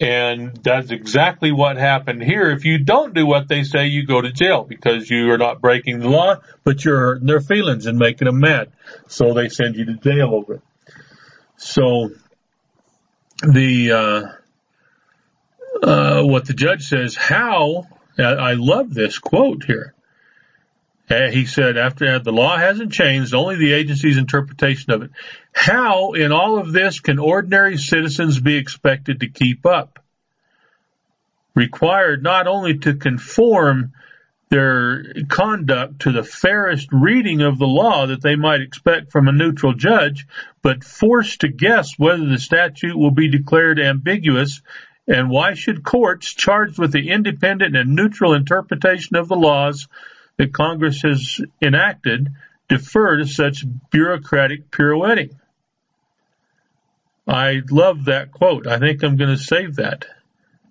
And 0.01 0.57
that's 0.57 0.91
exactly 0.91 1.53
what 1.53 1.77
happened 1.77 2.21
here. 2.21 2.51
If 2.51 2.65
you 2.65 2.79
don't 2.79 3.13
do 3.13 3.25
what 3.25 3.47
they 3.47 3.63
say, 3.63 3.87
you 3.87 4.05
go 4.05 4.19
to 4.19 4.31
jail 4.31 4.63
because 4.63 5.09
you 5.09 5.31
are 5.31 5.37
not 5.37 5.61
breaking 5.61 5.99
the 5.99 6.09
law, 6.09 6.35
but 6.65 6.83
you're 6.83 6.99
hurting 6.99 7.27
their 7.27 7.39
feelings 7.39 7.85
and 7.85 7.97
making 7.97 8.25
them 8.25 8.41
mad. 8.41 8.73
So 9.07 9.33
they 9.33 9.47
send 9.47 9.77
you 9.77 9.85
to 9.85 9.93
jail 9.93 10.35
over 10.35 10.55
it. 10.55 10.61
So 11.55 12.11
the, 13.41 13.91
uh, 13.93 14.37
uh, 15.83 16.23
what 16.23 16.45
the 16.45 16.53
judge 16.53 16.83
says, 16.87 17.15
how, 17.15 17.87
I 18.17 18.53
love 18.53 18.93
this 18.93 19.19
quote 19.19 19.63
here. 19.63 19.93
Uh, 21.09 21.29
he 21.29 21.45
said 21.45 21.77
after 21.77 22.19
the 22.19 22.33
law 22.33 22.57
hasn't 22.57 22.91
changed, 22.91 23.33
only 23.33 23.55
the 23.55 23.71
agency's 23.71 24.17
interpretation 24.17 24.91
of 24.91 25.03
it. 25.03 25.11
How 25.53 26.13
in 26.13 26.33
all 26.33 26.59
of 26.59 26.73
this 26.73 26.99
can 26.99 27.17
ordinary 27.17 27.77
citizens 27.77 28.39
be 28.39 28.57
expected 28.57 29.21
to 29.21 29.29
keep 29.29 29.65
up? 29.65 30.03
Required 31.55 32.23
not 32.23 32.45
only 32.47 32.79
to 32.79 32.95
conform 32.95 33.93
their 34.49 35.03
conduct 35.29 36.01
to 36.01 36.11
the 36.11 36.23
fairest 36.23 36.89
reading 36.91 37.41
of 37.41 37.57
the 37.57 37.65
law 37.65 38.07
that 38.07 38.21
they 38.21 38.35
might 38.35 38.61
expect 38.61 39.11
from 39.11 39.27
a 39.27 39.33
neutral 39.33 39.73
judge, 39.73 40.27
but 40.61 40.83
forced 40.83 41.41
to 41.41 41.47
guess 41.47 41.97
whether 41.97 42.25
the 42.25 42.39
statute 42.39 42.97
will 42.97 43.11
be 43.11 43.29
declared 43.29 43.79
ambiguous 43.79 44.61
and 45.07 45.29
why 45.29 45.53
should 45.53 45.83
courts 45.83 46.33
charged 46.33 46.77
with 46.77 46.91
the 46.91 47.09
independent 47.09 47.75
and 47.75 47.95
neutral 47.95 48.33
interpretation 48.33 49.15
of 49.15 49.27
the 49.27 49.35
laws 49.35 49.87
that 50.37 50.53
Congress 50.53 51.01
has 51.01 51.39
enacted 51.61 52.29
defer 52.67 53.17
to 53.17 53.25
such 53.25 53.65
bureaucratic 53.89 54.69
pirouetting. 54.69 55.39
I 57.27 57.61
love 57.69 58.05
that 58.05 58.31
quote. 58.31 58.67
I 58.67 58.79
think 58.79 59.03
I'm 59.03 59.17
going 59.17 59.35
to 59.35 59.41
save 59.41 59.77
that. 59.77 60.05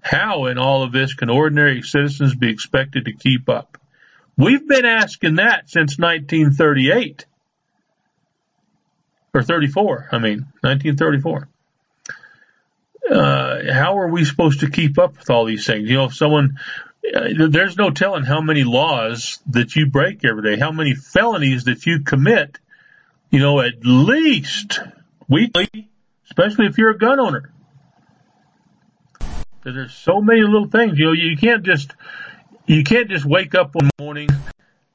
How 0.01 0.47
in 0.47 0.59
all 0.59 0.84
of 0.84 0.93
this 0.93 1.14
can 1.14 1.30
ordinary 1.30 1.82
citizens 1.82 2.34
be 2.34 2.51
expected 2.51 3.07
to 3.07 3.12
keep 3.12 3.49
up? 3.49 3.78
We've 4.37 4.66
been 4.66 4.84
asking 4.84 5.37
that 5.37 5.68
since 5.68 5.99
1938. 5.99 7.26
Or 9.34 9.43
34, 9.43 10.09
I 10.12 10.18
mean, 10.18 10.47
1934. 10.61 11.49
Uh, 13.11 13.72
how 13.72 13.98
are 13.98 14.09
we 14.09 14.24
supposed 14.24 14.61
to 14.61 14.70
keep 14.70 14.98
up 14.98 15.16
with 15.16 15.30
all 15.30 15.44
these 15.44 15.66
things? 15.66 15.88
You 15.88 15.96
know, 15.96 16.04
if 16.07 16.14
someone 16.14 16.59
uh, 17.14 17.48
there's 17.48 17.76
no 17.76 17.90
telling 17.90 18.24
how 18.24 18.40
many 18.40 18.64
laws 18.64 19.38
that 19.48 19.76
you 19.76 19.86
break 19.86 20.24
every 20.24 20.42
day, 20.42 20.59
how 20.59 20.72
many 20.72 20.94
felonies 20.94 21.64
that 21.64 21.86
you 21.86 22.00
commit, 22.00 22.59
you 23.30 23.38
know, 23.38 23.61
at 23.61 23.84
least 23.84 24.80
weekly, 25.28 25.68
especially 26.24 26.66
if 26.66 26.78
you're 26.78 26.90
a 26.90 26.98
gun 26.98 27.20
owner. 27.20 27.52
There's 29.62 29.94
so 29.94 30.20
many 30.20 30.42
little 30.42 30.68
things, 30.68 30.98
you 30.98 31.07
know, 31.07 31.12
you 31.12 31.36
can't 31.36 31.64
just, 31.64 31.92
you 32.66 32.84
can't 32.84 33.09
just 33.09 33.24
wake 33.24 33.54
up 33.54 33.74
one 33.74 33.90
morning 33.98 34.28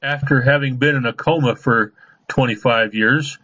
after 0.00 0.40
having 0.40 0.76
been 0.76 0.96
in 0.96 1.04
a 1.04 1.12
coma 1.12 1.56
for 1.56 1.92
25 2.28 2.94
years, 2.94 3.38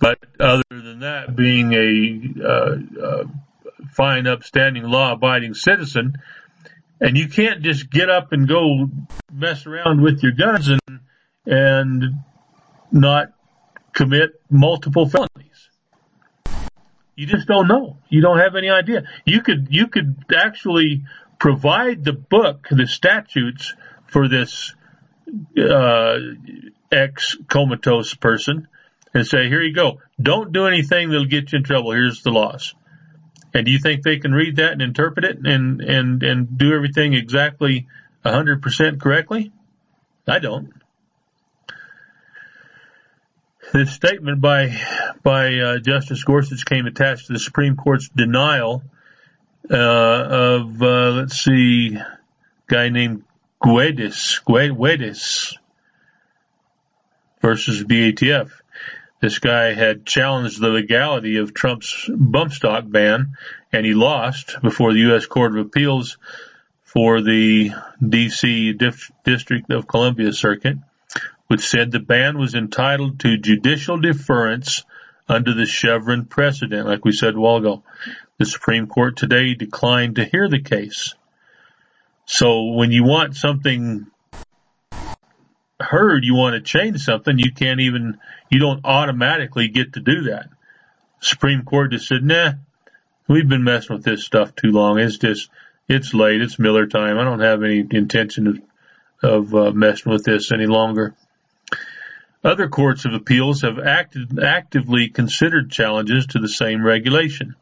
but 0.00 0.18
other 0.38 0.62
than 0.70 1.00
that, 1.00 1.36
being 1.36 1.72
a 1.74 2.42
uh, 2.42 2.76
uh, 3.02 3.24
fine, 3.92 4.26
upstanding, 4.26 4.84
law-abiding 4.84 5.54
citizen, 5.54 6.14
and 7.00 7.16
you 7.16 7.28
can't 7.28 7.62
just 7.62 7.90
get 7.90 8.10
up 8.10 8.32
and 8.32 8.48
go 8.48 8.88
mess 9.32 9.66
around 9.66 10.02
with 10.02 10.22
your 10.22 10.32
guns 10.32 10.68
and 10.68 10.80
and 11.46 12.04
not 12.92 13.32
commit 13.92 14.40
multiple 14.50 15.08
felonies. 15.08 15.68
You 17.16 17.26
just 17.26 17.46
don't 17.46 17.68
know. 17.68 17.98
You 18.08 18.20
don't 18.20 18.38
have 18.38 18.56
any 18.56 18.70
idea. 18.70 19.02
You 19.24 19.42
could 19.42 19.68
you 19.70 19.88
could 19.88 20.24
actually 20.34 21.04
provide 21.38 22.04
the 22.04 22.12
book, 22.12 22.68
the 22.70 22.86
statutes 22.86 23.74
for 24.06 24.28
this 24.28 24.74
uh, 25.58 26.16
ex 26.90 27.36
comatose 27.48 28.14
person, 28.14 28.68
and 29.12 29.26
say, 29.26 29.48
"Here 29.48 29.62
you 29.62 29.74
go. 29.74 30.00
Don't 30.20 30.52
do 30.52 30.66
anything 30.66 31.10
that'll 31.10 31.26
get 31.26 31.52
you 31.52 31.58
in 31.58 31.64
trouble. 31.64 31.92
Here's 31.92 32.22
the 32.22 32.30
laws." 32.30 32.74
And 33.52 33.66
do 33.66 33.72
you 33.72 33.78
think 33.78 34.02
they 34.02 34.18
can 34.18 34.32
read 34.32 34.56
that 34.56 34.72
and 34.72 34.82
interpret 34.82 35.24
it 35.24 35.38
and 35.44 35.80
and 35.80 36.22
and 36.22 36.58
do 36.58 36.72
everything 36.74 37.14
exactly 37.14 37.88
hundred 38.24 38.62
percent 38.62 39.00
correctly? 39.00 39.52
I 40.26 40.38
don't. 40.38 40.72
This 43.72 43.92
statement 43.92 44.40
by 44.40 44.76
by 45.22 45.54
uh, 45.54 45.78
Justice 45.78 46.22
Gorsuch 46.24 46.64
came 46.64 46.86
attached 46.86 47.26
to 47.26 47.32
the 47.32 47.38
Supreme 47.38 47.76
Court's 47.76 48.08
denial 48.08 48.82
uh, 49.70 49.76
of 49.76 50.82
uh, 50.82 51.10
let's 51.10 51.40
see, 51.40 51.96
guy 52.66 52.88
named 52.88 53.24
Guedes 53.62 54.42
Guedes 54.44 55.56
versus 57.40 57.84
BATF. 57.84 58.50
This 59.20 59.38
guy 59.38 59.74
had 59.74 60.06
challenged 60.06 60.60
the 60.60 60.68
legality 60.68 61.36
of 61.36 61.52
Trump's 61.52 62.08
bump 62.08 62.52
stock 62.52 62.84
ban, 62.86 63.36
and 63.70 63.84
he 63.84 63.92
lost 63.92 64.56
before 64.62 64.92
the 64.92 65.00
U.S. 65.00 65.26
Court 65.26 65.52
of 65.56 65.66
Appeals 65.66 66.16
for 66.82 67.20
the 67.20 67.70
D.C. 68.06 68.72
Dif- 68.72 69.12
District 69.24 69.70
of 69.70 69.86
Columbia 69.86 70.32
Circuit, 70.32 70.78
which 71.48 71.68
said 71.68 71.90
the 71.90 72.00
ban 72.00 72.38
was 72.38 72.54
entitled 72.54 73.20
to 73.20 73.36
judicial 73.36 73.98
deference 73.98 74.84
under 75.28 75.54
the 75.54 75.66
Chevron 75.66 76.24
precedent, 76.24 76.88
like 76.88 77.04
we 77.04 77.12
said 77.12 77.34
a 77.34 77.40
while 77.40 77.56
ago. 77.56 77.82
The 78.38 78.46
Supreme 78.46 78.86
Court 78.86 79.16
today 79.16 79.54
declined 79.54 80.16
to 80.16 80.24
hear 80.24 80.48
the 80.48 80.62
case. 80.62 81.14
So 82.24 82.72
when 82.72 82.90
you 82.90 83.04
want 83.04 83.36
something 83.36 84.06
heard, 85.78 86.24
you 86.24 86.34
want 86.34 86.54
to 86.54 86.60
change 86.60 87.04
something, 87.04 87.38
you 87.38 87.52
can't 87.52 87.80
even, 87.80 88.18
you 88.50 88.58
don't 88.58 88.84
automatically 88.84 89.68
get 89.68 89.94
to 89.94 90.00
do 90.00 90.22
that. 90.22 90.48
Supreme 91.20 91.62
Court 91.62 91.92
just 91.92 92.08
said, 92.08 92.24
nah, 92.24 92.52
we've 93.28 93.48
been 93.48 93.64
messing 93.64 93.94
with 93.96 94.04
this 94.04 94.24
stuff 94.24 94.54
too 94.56 94.72
long. 94.72 94.98
It's 94.98 95.18
just, 95.18 95.50
it's 95.88 96.14
late. 96.14 96.40
It's 96.40 96.58
Miller 96.58 96.86
time. 96.86 97.18
I 97.18 97.24
don't 97.24 97.40
have 97.40 97.62
any 97.62 97.86
intention 97.90 98.46
of, 98.46 98.60
of 99.22 99.54
uh, 99.54 99.70
messing 99.72 100.10
with 100.12 100.24
this 100.24 100.50
any 100.50 100.66
longer. 100.66 101.14
Other 102.42 102.68
courts 102.68 103.04
of 103.04 103.12
appeals 103.12 103.62
have 103.62 103.78
acted, 103.78 104.42
actively 104.42 105.08
considered 105.08 105.70
challenges 105.70 106.26
to 106.28 106.38
the 106.38 106.48
same 106.48 106.82
regulation. 106.82 107.54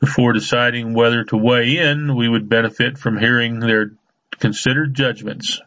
Before 0.00 0.32
deciding 0.32 0.92
whether 0.92 1.24
to 1.24 1.36
weigh 1.36 1.78
in, 1.78 2.16
we 2.16 2.28
would 2.28 2.48
benefit 2.48 2.98
from 2.98 3.16
hearing 3.16 3.60
their 3.60 3.92
considered 4.38 4.94
judgments. 4.94 5.60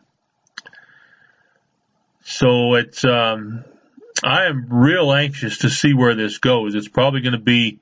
So 2.24 2.76
it's, 2.76 3.04
um, 3.06 3.64
I 4.24 4.46
am 4.46 4.68
real 4.70 5.12
anxious 5.12 5.60
to 5.60 5.70
see 5.70 5.94
where 5.94 6.16
this 6.16 6.38
goes. 6.38 6.76
It's 6.76 6.88
probably 6.88 7.22
going 7.22 7.34
to 7.34 7.40
be 7.40 7.80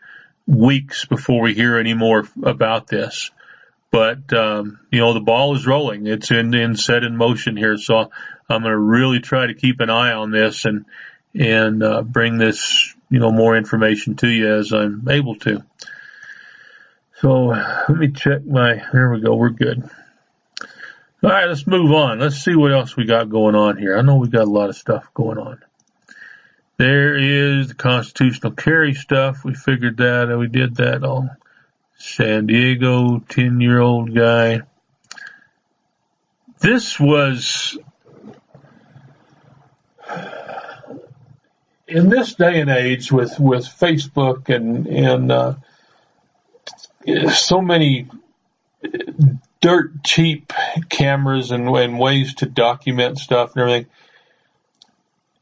weeks 0.48 1.06
before 1.06 1.42
we 1.42 1.54
hear 1.54 1.78
any 1.78 1.94
more 1.94 2.28
about 2.44 2.88
this. 2.88 3.32
But, 3.92 4.32
um, 4.34 4.80
you 4.92 5.00
know, 5.00 5.14
the 5.14 5.20
ball 5.20 5.56
is 5.56 5.66
rolling. 5.66 6.08
It's 6.08 6.32
in, 6.32 6.54
in 6.54 6.76
set 6.76 7.04
in 7.04 7.18
motion 7.18 7.58
here. 7.58 7.78
So 7.78 8.12
I'm 8.50 8.62
going 8.62 8.72
to 8.72 8.78
really 8.78 9.20
try 9.20 9.48
to 9.48 9.54
keep 9.54 9.80
an 9.80 9.90
eye 9.90 10.12
on 10.12 10.32
this 10.32 10.66
and, 10.66 10.86
and, 11.34 11.84
uh, 11.84 12.04
bring 12.04 12.38
this, 12.38 12.96
you 13.10 13.20
know, 13.20 13.32
more 13.32 13.58
information 13.58 14.16
to 14.18 14.28
you 14.28 14.56
as 14.56 14.72
I'm 14.72 15.08
able 15.10 15.36
to. 15.38 15.64
So 17.22 17.48
let 17.48 17.90
me 17.90 18.12
check 18.12 18.46
my, 18.46 18.82
there 18.94 19.12
we 19.12 19.22
go. 19.22 19.36
We're 19.36 19.50
good. 19.50 19.90
All 21.22 21.30
right, 21.30 21.48
let's 21.48 21.68
move 21.68 21.92
on. 21.92 22.20
Let's 22.20 22.38
see 22.38 22.56
what 22.56 22.72
else 22.72 22.96
we 22.96 23.06
got 23.06 23.30
going 23.30 23.56
on 23.56 23.78
here. 23.78 23.98
I 23.98 24.02
know 24.04 24.16
we 24.16 24.30
got 24.30 24.44
a 24.44 24.52
lot 24.52 24.70
of 24.70 24.78
stuff 24.78 25.14
going 25.14 25.38
on. 25.38 25.62
There 26.80 27.18
is 27.18 27.68
the 27.68 27.74
constitutional 27.74 28.54
carry 28.54 28.94
stuff. 28.94 29.44
We 29.44 29.54
figured 29.54 29.98
that 29.98 30.30
and 30.30 30.40
we 30.40 30.48
did 30.48 30.78
that 30.78 31.04
all. 31.04 31.30
San 31.98 32.46
Diego, 32.46 33.20
10 33.20 33.60
year 33.60 33.82
old 33.82 34.16
guy. 34.16 34.62
This 36.62 36.98
was, 36.98 37.78
in 41.86 42.08
this 42.08 42.36
day 42.36 42.62
and 42.62 42.70
age 42.70 43.12
with, 43.12 43.38
with 43.38 43.66
Facebook 43.66 44.48
and, 44.48 44.88
and, 44.88 45.32
uh, 45.34 45.56
so 47.34 47.60
many 47.60 48.08
dirt 49.60 50.02
cheap 50.06 50.54
cameras 50.88 51.52
and, 51.52 51.68
and 51.68 52.00
ways 52.00 52.36
to 52.36 52.46
document 52.46 53.18
stuff 53.18 53.52
and 53.56 53.64
everything. 53.64 53.88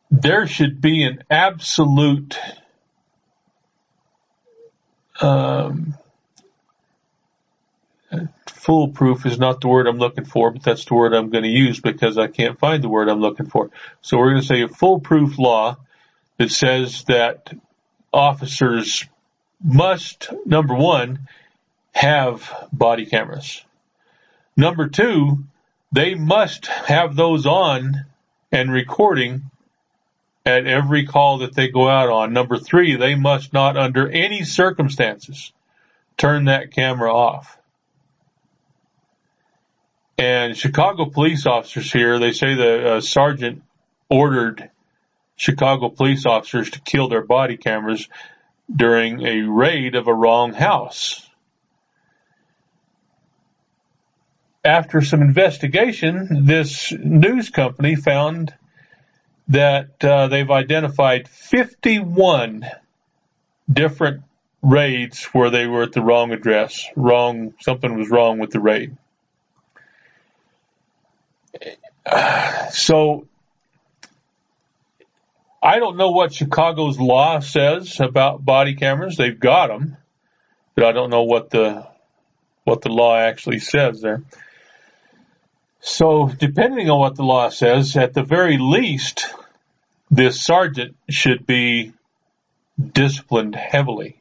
There 0.09 0.47
should 0.47 0.79
be 0.81 1.03
an 1.03 1.23
absolute 1.29 2.37
um, 5.21 5.95
foolproof 8.67 9.25
is 9.25 9.39
not 9.39 9.61
the 9.61 9.67
word 9.67 9.87
I'm 9.87 9.97
looking 9.97 10.25
for, 10.25 10.51
but 10.51 10.63
that's 10.63 10.85
the 10.85 10.93
word 10.93 11.13
I'm 11.13 11.29
going 11.29 11.43
to 11.43 11.49
use 11.49 11.79
because 11.79 12.17
I 12.17 12.27
can't 12.27 12.59
find 12.59 12.83
the 12.83 12.89
word 12.89 13.09
I'm 13.09 13.21
looking 13.21 13.45
for. 13.47 13.69
So 14.01 14.17
we're 14.17 14.31
going 14.31 14.41
to 14.41 14.47
say 14.47 14.61
a 14.61 14.67
foolproof 14.67 15.39
law 15.39 15.77
that 16.37 16.51
says 16.51 17.03
that 17.05 17.53
officers 18.13 19.05
must, 19.63 20.29
number 20.45 20.75
one, 20.75 21.27
have 21.93 22.67
body 22.71 23.05
cameras. 23.05 23.63
Number 24.55 24.87
two, 24.87 25.45
they 25.91 26.15
must 26.15 26.67
have 26.67 27.15
those 27.15 27.45
on 27.45 28.05
and 28.51 28.71
recording 28.71 29.49
at 30.47 30.65
every 30.65 31.05
call 31.05 31.39
that 31.39 31.53
they 31.53 31.67
go 31.67 31.89
out 31.89 32.09
on. 32.09 32.33
Number 32.33 32.57
three, 32.57 32.95
they 32.95 33.15
must 33.15 33.53
not 33.53 33.75
under 33.75 34.09
any 34.09 34.43
circumstances 34.43 35.51
turn 36.17 36.45
that 36.45 36.71
camera 36.71 37.13
off. 37.13 37.57
And 40.17 40.57
Chicago 40.57 41.05
police 41.05 41.45
officers 41.45 41.91
here, 41.91 42.17
they 42.17 42.31
say 42.31 42.55
the 42.55 42.93
uh, 42.93 43.01
sergeant 43.01 43.61
ordered 44.09 44.69
Chicago 45.35 45.89
police 45.89 46.25
officers 46.25 46.71
to 46.71 46.81
kill 46.81 47.09
their 47.09 47.23
body 47.23 47.57
cameras 47.57 48.07
during 48.73 49.21
a 49.27 49.41
raid 49.41 49.95
of 49.95 50.07
a 50.07 50.13
wrong 50.13 50.53
house. 50.53 51.27
after 54.67 55.01
some 55.01 55.21
investigation, 55.21 56.45
this 56.45 56.91
news 56.91 57.49
company 57.49 57.95
found 57.95 58.53
that 59.49 60.03
uh, 60.03 60.27
they've 60.27 60.49
identified 60.49 61.27
51 61.27 62.65
different 63.71 64.23
raids 64.61 65.23
where 65.25 65.49
they 65.49 65.67
were 65.67 65.83
at 65.83 65.93
the 65.93 66.01
wrong 66.01 66.31
address. 66.31 66.85
Wrong, 66.95 67.53
something 67.61 67.97
was 67.97 68.09
wrong 68.09 68.39
with 68.39 68.51
the 68.51 68.59
raid. 68.59 68.97
So 72.71 73.27
I 75.61 75.79
don't 75.79 75.97
know 75.97 76.11
what 76.11 76.33
Chicago's 76.33 76.99
law 76.99 77.39
says 77.39 77.99
about 77.99 78.43
body 78.45 78.75
cameras. 78.75 79.17
They've 79.17 79.37
got 79.37 79.67
them, 79.67 79.97
but 80.75 80.85
I 80.85 80.91
don't 80.91 81.09
know 81.09 81.23
what 81.23 81.49
the 81.49 81.87
what 82.63 82.81
the 82.81 82.89
law 82.89 83.17
actually 83.17 83.59
says 83.59 84.01
there. 84.01 84.23
So 85.87 86.27
depending 86.27 86.89
on 86.89 86.99
what 86.99 87.15
the 87.15 87.23
law 87.23 87.47
says, 87.47 87.95
at 87.95 88.13
the 88.13 88.21
very 88.21 88.57
least, 88.57 89.33
this 90.11 90.43
sergeant 90.43 90.97
should 91.09 91.47
be 91.47 91.93
disciplined 92.77 93.55
heavily 93.55 94.19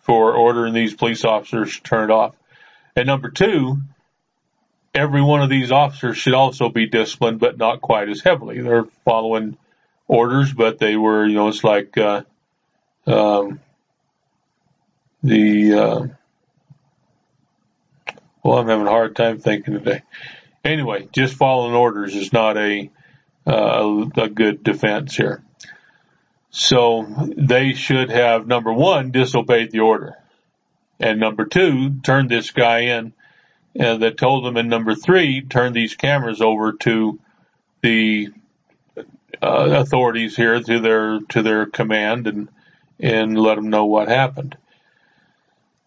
for 0.00 0.34
ordering 0.34 0.74
these 0.74 0.92
police 0.92 1.24
officers 1.24 1.76
to 1.76 1.82
turn 1.84 2.10
off. 2.10 2.34
And 2.96 3.06
number 3.06 3.30
two, 3.30 3.78
every 4.92 5.22
one 5.22 5.42
of 5.42 5.48
these 5.48 5.70
officers 5.70 6.18
should 6.18 6.34
also 6.34 6.68
be 6.70 6.86
disciplined, 6.86 7.38
but 7.38 7.56
not 7.56 7.80
quite 7.80 8.08
as 8.08 8.20
heavily. 8.20 8.60
They're 8.60 8.86
following 9.04 9.56
orders, 10.08 10.52
but 10.52 10.80
they 10.80 10.96
were, 10.96 11.24
you 11.24 11.36
know, 11.36 11.48
it's 11.48 11.62
like, 11.62 11.96
uh, 11.96 12.22
um, 13.06 13.60
the, 15.22 15.72
uh, 15.72 16.06
well, 18.42 18.58
I'm 18.58 18.66
having 18.66 18.88
a 18.88 18.90
hard 18.90 19.14
time 19.14 19.38
thinking 19.38 19.74
today 19.74 20.02
anyway, 20.64 21.08
just 21.12 21.34
following 21.34 21.74
orders 21.74 22.14
is 22.14 22.32
not 22.32 22.56
a 22.56 22.90
uh, 23.46 24.06
a 24.16 24.28
good 24.28 24.62
defense 24.62 25.16
here. 25.16 25.42
So 26.50 27.06
they 27.36 27.74
should 27.74 28.10
have 28.10 28.46
number 28.46 28.72
one 28.72 29.10
disobeyed 29.10 29.70
the 29.70 29.80
order, 29.80 30.14
and 30.98 31.20
number 31.20 31.44
two 31.44 32.00
turned 32.02 32.30
this 32.30 32.50
guy 32.50 32.80
in 32.80 33.12
and 33.76 34.02
that 34.02 34.16
told 34.16 34.44
them, 34.44 34.56
and 34.56 34.68
number 34.68 34.94
three 34.94 35.42
turned 35.42 35.74
these 35.74 35.96
cameras 35.96 36.40
over 36.40 36.72
to 36.72 37.18
the 37.82 38.28
uh, 39.42 39.82
authorities 39.82 40.36
here 40.36 40.60
to 40.60 40.80
their 40.80 41.20
to 41.30 41.42
their 41.42 41.66
command 41.66 42.26
and 42.26 42.48
and 43.00 43.36
let 43.36 43.56
them 43.56 43.68
know 43.68 43.86
what 43.86 44.08
happened. 44.08 44.56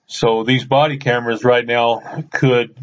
So 0.07 0.43
these 0.43 0.65
body 0.65 0.97
cameras 0.97 1.43
right 1.43 1.65
now 1.65 2.23
could 2.31 2.75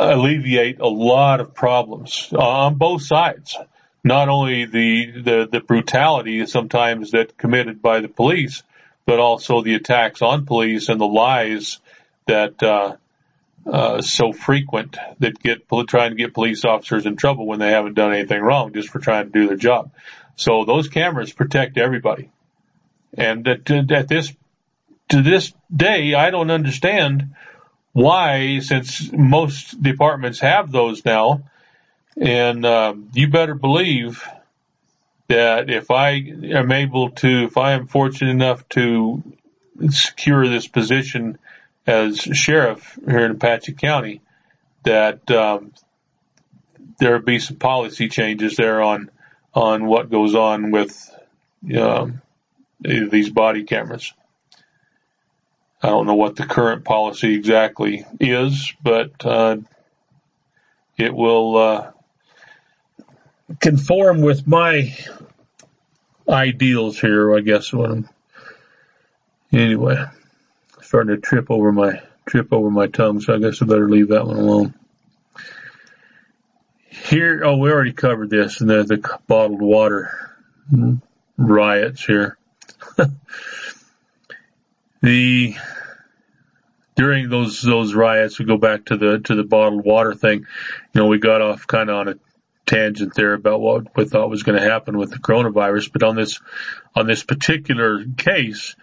alleviate 0.00 0.80
a 0.80 0.88
lot 0.88 1.40
of 1.40 1.54
problems 1.54 2.32
on 2.32 2.76
both 2.76 3.02
sides. 3.02 3.56
Not 4.02 4.28
only 4.28 4.64
the, 4.64 5.10
the, 5.22 5.48
the 5.50 5.60
brutality 5.60 6.46
sometimes 6.46 7.10
that 7.10 7.36
committed 7.36 7.82
by 7.82 8.00
the 8.00 8.08
police, 8.08 8.62
but 9.04 9.18
also 9.18 9.62
the 9.62 9.74
attacks 9.74 10.22
on 10.22 10.46
police 10.46 10.88
and 10.88 11.00
the 11.00 11.06
lies 11.06 11.78
that, 12.26 12.62
uh, 12.62 12.96
uh, 13.66 14.00
so 14.00 14.32
frequent 14.32 14.96
that 15.18 15.38
get 15.38 15.68
trying 15.86 16.10
to 16.10 16.16
get 16.16 16.32
police 16.32 16.64
officers 16.64 17.04
in 17.04 17.16
trouble 17.16 17.46
when 17.46 17.58
they 17.58 17.70
haven't 17.70 17.94
done 17.94 18.12
anything 18.12 18.40
wrong 18.40 18.72
just 18.72 18.88
for 18.88 19.00
trying 19.00 19.26
to 19.26 19.30
do 19.30 19.46
their 19.48 19.56
job. 19.56 19.90
So 20.36 20.64
those 20.64 20.88
cameras 20.88 21.32
protect 21.32 21.76
everybody. 21.76 22.30
And 23.12 23.46
at, 23.46 23.70
at 23.70 24.08
this 24.08 24.32
to 25.10 25.22
this 25.22 25.52
day, 25.74 26.14
I 26.14 26.30
don't 26.30 26.50
understand 26.50 27.34
why, 27.92 28.60
since 28.60 29.12
most 29.12 29.82
departments 29.82 30.40
have 30.40 30.70
those 30.70 31.04
now, 31.04 31.42
and 32.16 32.64
uh, 32.64 32.94
you 33.12 33.28
better 33.28 33.54
believe 33.54 34.24
that 35.28 35.70
if 35.70 35.90
I 35.90 36.10
am 36.10 36.72
able 36.72 37.10
to, 37.10 37.44
if 37.44 37.56
I 37.56 37.72
am 37.72 37.86
fortunate 37.86 38.30
enough 38.30 38.68
to 38.70 39.22
secure 39.88 40.48
this 40.48 40.66
position 40.68 41.38
as 41.86 42.18
sheriff 42.18 42.98
here 43.06 43.24
in 43.24 43.32
Apache 43.32 43.72
County, 43.72 44.20
that 44.84 45.30
um, 45.30 45.72
there 46.98 47.12
will 47.12 47.24
be 47.24 47.38
some 47.38 47.56
policy 47.56 48.08
changes 48.08 48.56
there 48.56 48.82
on 48.82 49.10
on 49.52 49.86
what 49.86 50.10
goes 50.10 50.34
on 50.34 50.70
with 50.70 51.10
um, 51.76 52.22
these 52.80 53.30
body 53.30 53.64
cameras. 53.64 54.12
I 55.82 55.88
don't 55.88 56.06
know 56.06 56.14
what 56.14 56.36
the 56.36 56.46
current 56.46 56.84
policy 56.84 57.34
exactly 57.34 58.04
is, 58.18 58.72
but 58.82 59.24
uh, 59.24 59.56
it 60.98 61.14
will 61.14 61.56
uh, 61.56 61.92
conform 63.60 64.20
with 64.20 64.46
my 64.46 64.94
ideals 66.28 67.00
here, 67.00 67.34
I 67.34 67.40
guess. 67.40 67.72
What 67.72 67.90
I'm 67.90 68.08
anyway, 69.52 70.04
starting 70.82 71.14
to 71.14 71.20
trip 71.20 71.50
over 71.50 71.72
my 71.72 72.02
trip 72.26 72.52
over 72.52 72.70
my 72.70 72.86
tongue, 72.86 73.20
so 73.20 73.34
I 73.34 73.38
guess 73.38 73.62
I 73.62 73.66
better 73.66 73.88
leave 73.88 74.08
that 74.08 74.26
one 74.26 74.36
alone. 74.36 74.74
Here, 76.88 77.42
oh, 77.42 77.56
we 77.56 77.70
already 77.70 77.94
covered 77.94 78.28
this, 78.28 78.60
and 78.60 78.68
the, 78.68 78.84
the 78.84 79.18
bottled 79.26 79.62
water 79.62 80.36
riots 81.38 82.04
here. 82.04 82.36
the 85.02 85.56
during 86.96 87.28
those 87.28 87.62
those 87.62 87.94
riots, 87.94 88.38
we 88.38 88.44
go 88.44 88.58
back 88.58 88.86
to 88.86 88.96
the 88.96 89.18
to 89.20 89.34
the 89.34 89.44
bottled 89.44 89.84
water 89.84 90.14
thing. 90.14 90.46
You 90.92 91.00
know, 91.00 91.06
we 91.06 91.18
got 91.18 91.40
off 91.40 91.66
kind 91.66 91.88
of 91.88 91.96
on 91.96 92.08
a 92.08 92.14
tangent 92.66 93.14
there 93.14 93.34
about 93.34 93.60
what 93.60 93.96
we 93.96 94.04
thought 94.04 94.30
was 94.30 94.42
going 94.42 94.60
to 94.60 94.68
happen 94.68 94.96
with 94.96 95.10
the 95.10 95.18
coronavirus, 95.18 95.92
but 95.92 96.02
on 96.02 96.16
this 96.16 96.40
on 96.94 97.06
this 97.06 97.24
particular 97.24 98.04
case, 98.16 98.76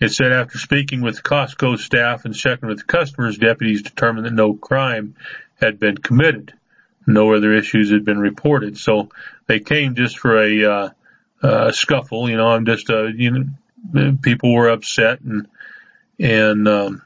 it 0.00 0.10
said 0.10 0.32
after 0.32 0.58
speaking 0.58 1.00
with 1.00 1.22
Costco 1.22 1.78
staff 1.78 2.24
and 2.24 2.34
checking 2.34 2.68
with 2.68 2.86
customers, 2.86 3.38
deputies 3.38 3.82
determined 3.82 4.26
that 4.26 4.34
no 4.34 4.54
crime 4.54 5.14
had 5.60 5.78
been 5.78 5.96
committed. 5.96 6.52
No 7.06 7.32
other 7.34 7.54
issues 7.54 7.90
had 7.90 8.04
been 8.04 8.18
reported. 8.18 8.76
So 8.76 9.10
they 9.46 9.60
came 9.60 9.94
just 9.94 10.18
for 10.18 10.42
a, 10.42 10.64
uh, 10.64 10.90
uh, 11.42 11.70
scuffle. 11.70 12.28
You 12.28 12.36
know, 12.36 12.48
I'm 12.48 12.66
just, 12.66 12.90
uh, 12.90 13.04
you 13.04 13.30
know, 13.30 13.44
people 14.22 14.54
were 14.54 14.68
upset 14.68 15.20
and, 15.20 15.48
and, 16.18 16.68
um, 16.68 17.02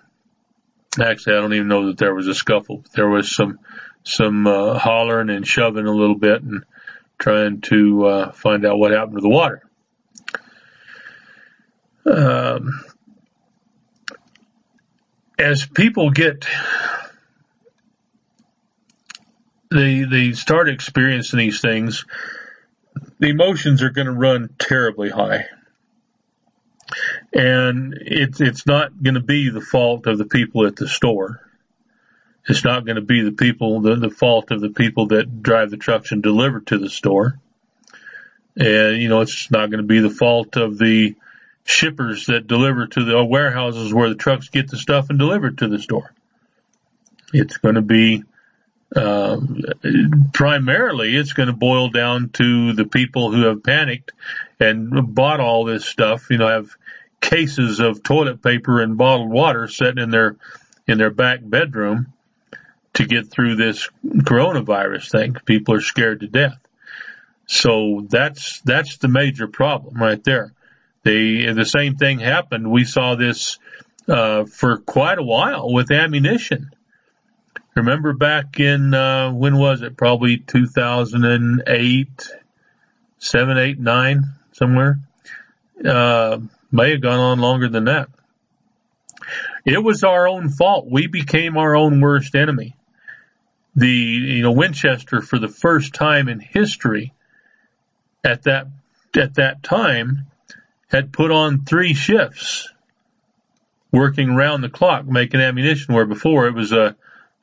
actually 1.00 1.36
I 1.36 1.40
don't 1.40 1.54
even 1.54 1.68
know 1.68 1.86
that 1.86 1.98
there 1.98 2.14
was 2.14 2.28
a 2.28 2.34
scuffle. 2.34 2.78
But 2.78 2.92
there 2.92 3.08
was 3.08 3.30
some, 3.34 3.58
some, 4.04 4.46
uh, 4.46 4.78
hollering 4.78 5.30
and 5.30 5.46
shoving 5.46 5.86
a 5.86 5.92
little 5.92 6.16
bit 6.16 6.42
and 6.42 6.64
trying 7.18 7.60
to, 7.62 8.06
uh, 8.06 8.32
find 8.32 8.64
out 8.64 8.78
what 8.78 8.92
happened 8.92 9.16
to 9.16 9.20
the 9.20 9.28
water. 9.28 9.62
Um, 12.06 12.82
as 15.38 15.66
people 15.66 16.10
get 16.10 16.46
they 19.70 20.02
they 20.02 20.32
start 20.32 20.68
experiencing 20.68 21.38
these 21.38 21.60
things, 21.60 22.04
the 23.18 23.28
emotions 23.28 23.82
are 23.82 23.90
going 23.90 24.06
to 24.06 24.12
run 24.12 24.50
terribly 24.58 25.10
high. 25.10 25.46
And 27.32 27.94
it's, 28.00 28.40
it's 28.40 28.66
not 28.66 29.02
going 29.02 29.14
to 29.14 29.20
be 29.20 29.50
the 29.50 29.60
fault 29.60 30.06
of 30.06 30.18
the 30.18 30.24
people 30.24 30.66
at 30.66 30.76
the 30.76 30.88
store. 30.88 31.40
It's 32.48 32.64
not 32.64 32.84
going 32.84 32.96
to 32.96 33.02
be 33.02 33.22
the 33.22 33.32
people, 33.32 33.80
the, 33.80 33.96
the 33.96 34.10
fault 34.10 34.50
of 34.50 34.60
the 34.60 34.70
people 34.70 35.08
that 35.08 35.42
drive 35.42 35.70
the 35.70 35.76
trucks 35.76 36.10
and 36.10 36.22
deliver 36.22 36.60
to 36.60 36.78
the 36.78 36.90
store. 36.90 37.38
And, 38.56 39.00
you 39.00 39.08
know, 39.08 39.20
it's 39.20 39.50
not 39.50 39.70
going 39.70 39.82
to 39.82 39.86
be 39.86 40.00
the 40.00 40.10
fault 40.10 40.56
of 40.56 40.78
the 40.78 41.14
shippers 41.64 42.26
that 42.26 42.46
deliver 42.46 42.86
to 42.86 43.04
the 43.04 43.24
warehouses 43.24 43.94
where 43.94 44.08
the 44.08 44.14
trucks 44.16 44.48
get 44.48 44.68
the 44.68 44.78
stuff 44.78 45.10
and 45.10 45.18
deliver 45.18 45.50
to 45.50 45.68
the 45.68 45.78
store. 45.78 46.12
It's 47.32 47.58
going 47.58 47.76
to 47.76 47.82
be 47.82 48.24
um, 48.96 49.62
primarily 50.32 51.16
it's 51.16 51.32
going 51.32 51.46
to 51.46 51.52
boil 51.52 51.90
down 51.90 52.30
to 52.30 52.72
the 52.72 52.84
people 52.84 53.30
who 53.30 53.42
have 53.42 53.62
panicked 53.62 54.12
and 54.58 55.14
bought 55.14 55.38
all 55.38 55.64
this 55.64 55.84
stuff, 55.84 56.28
you 56.30 56.38
know, 56.38 56.48
have 56.48 56.70
cases 57.20 57.80
of 57.80 58.02
toilet 58.02 58.42
paper 58.42 58.80
and 58.80 58.96
bottled 58.96 59.30
water 59.30 59.68
sitting 59.68 60.02
in 60.02 60.10
their, 60.10 60.36
in 60.86 60.98
their 60.98 61.10
back 61.10 61.40
bedroom 61.42 62.12
to 62.94 63.06
get 63.06 63.30
through 63.30 63.56
this 63.56 63.88
coronavirus 64.04 65.10
thing. 65.10 65.36
People 65.44 65.74
are 65.74 65.80
scared 65.80 66.20
to 66.20 66.26
death. 66.26 66.58
So 67.46 68.06
that's, 68.08 68.60
that's 68.62 68.98
the 68.98 69.08
major 69.08 69.48
problem 69.48 70.00
right 70.00 70.22
there. 70.22 70.52
They, 71.02 71.52
the 71.52 71.64
same 71.64 71.96
thing 71.96 72.18
happened. 72.18 72.70
We 72.70 72.84
saw 72.84 73.14
this, 73.14 73.58
uh, 74.08 74.44
for 74.44 74.78
quite 74.78 75.18
a 75.18 75.22
while 75.22 75.72
with 75.72 75.90
ammunition 75.90 76.70
remember 77.74 78.12
back 78.12 78.60
in, 78.60 78.94
uh, 78.94 79.32
when 79.32 79.56
was 79.56 79.82
it? 79.82 79.96
Probably 79.96 80.38
2008, 80.38 82.28
7, 83.18 83.58
8, 83.58 83.78
9, 83.78 84.24
somewhere. 84.52 84.98
Uh, 85.84 86.38
may 86.70 86.92
have 86.92 87.02
gone 87.02 87.18
on 87.18 87.40
longer 87.40 87.68
than 87.68 87.84
that. 87.84 88.08
It 89.64 89.82
was 89.82 90.04
our 90.04 90.28
own 90.28 90.48
fault. 90.48 90.86
We 90.90 91.06
became 91.06 91.56
our 91.56 91.76
own 91.76 92.00
worst 92.00 92.34
enemy. 92.34 92.76
The, 93.76 93.88
you 93.88 94.42
know, 94.42 94.52
Winchester 94.52 95.20
for 95.20 95.38
the 95.38 95.48
first 95.48 95.94
time 95.94 96.28
in 96.28 96.40
history 96.40 97.12
at 98.24 98.44
that, 98.44 98.66
at 99.14 99.34
that 99.34 99.62
time 99.62 100.26
had 100.88 101.12
put 101.12 101.30
on 101.30 101.64
three 101.64 101.94
shifts 101.94 102.68
working 103.92 104.34
round 104.34 104.62
the 104.64 104.68
clock 104.68 105.06
making 105.06 105.40
ammunition 105.40 105.94
where 105.94 106.06
before 106.06 106.46
it 106.46 106.54
was 106.54 106.72
a, 106.72 106.96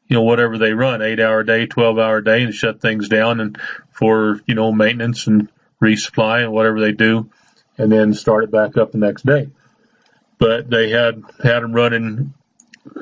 you 0.07 0.15
know, 0.15 0.23
whatever 0.23 0.57
they 0.57 0.73
run, 0.73 1.01
eight 1.01 1.19
hour 1.19 1.43
day, 1.43 1.65
12 1.65 1.99
hour 1.99 2.21
day 2.21 2.43
and 2.43 2.53
shut 2.53 2.81
things 2.81 3.09
down 3.09 3.39
and 3.39 3.59
for, 3.91 4.41
you 4.47 4.55
know, 4.55 4.71
maintenance 4.71 5.27
and 5.27 5.49
resupply 5.81 6.43
and 6.43 6.51
whatever 6.51 6.79
they 6.79 6.91
do 6.91 7.29
and 7.77 7.91
then 7.91 8.13
start 8.13 8.43
it 8.43 8.51
back 8.51 8.77
up 8.77 8.91
the 8.91 8.97
next 8.97 9.25
day. 9.25 9.49
But 10.37 10.69
they 10.69 10.89
had, 10.89 11.23
had 11.41 11.63
them 11.63 11.73
running, 11.73 12.33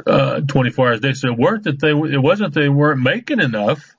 uh, 0.06 0.42
24 0.42 0.88
hours 0.88 0.98
a 0.98 1.02
day. 1.02 1.14
So 1.14 1.30
it 1.30 1.38
weren't 1.38 1.64
that 1.64 1.80
they, 1.80 1.92
it 1.92 2.22
wasn't 2.22 2.54
they 2.54 2.70
weren't 2.70 3.02
making 3.02 3.40
enough. 3.40 3.96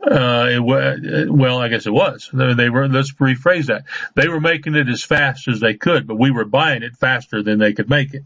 Uh, 0.00 0.48
it 0.50 0.58
was, 0.58 1.00
well, 1.30 1.58
I 1.58 1.68
guess 1.68 1.86
it 1.86 1.92
was. 1.92 2.28
They 2.32 2.68
were, 2.68 2.88
let's 2.88 3.12
rephrase 3.12 3.66
that. 3.66 3.84
They 4.14 4.28
were 4.28 4.40
making 4.40 4.74
it 4.74 4.88
as 4.88 5.02
fast 5.02 5.48
as 5.48 5.60
they 5.60 5.74
could, 5.74 6.06
but 6.06 6.18
we 6.18 6.30
were 6.30 6.44
buying 6.44 6.82
it 6.82 6.96
faster 6.96 7.42
than 7.42 7.58
they 7.58 7.72
could 7.72 7.88
make 7.88 8.12
it. 8.12 8.22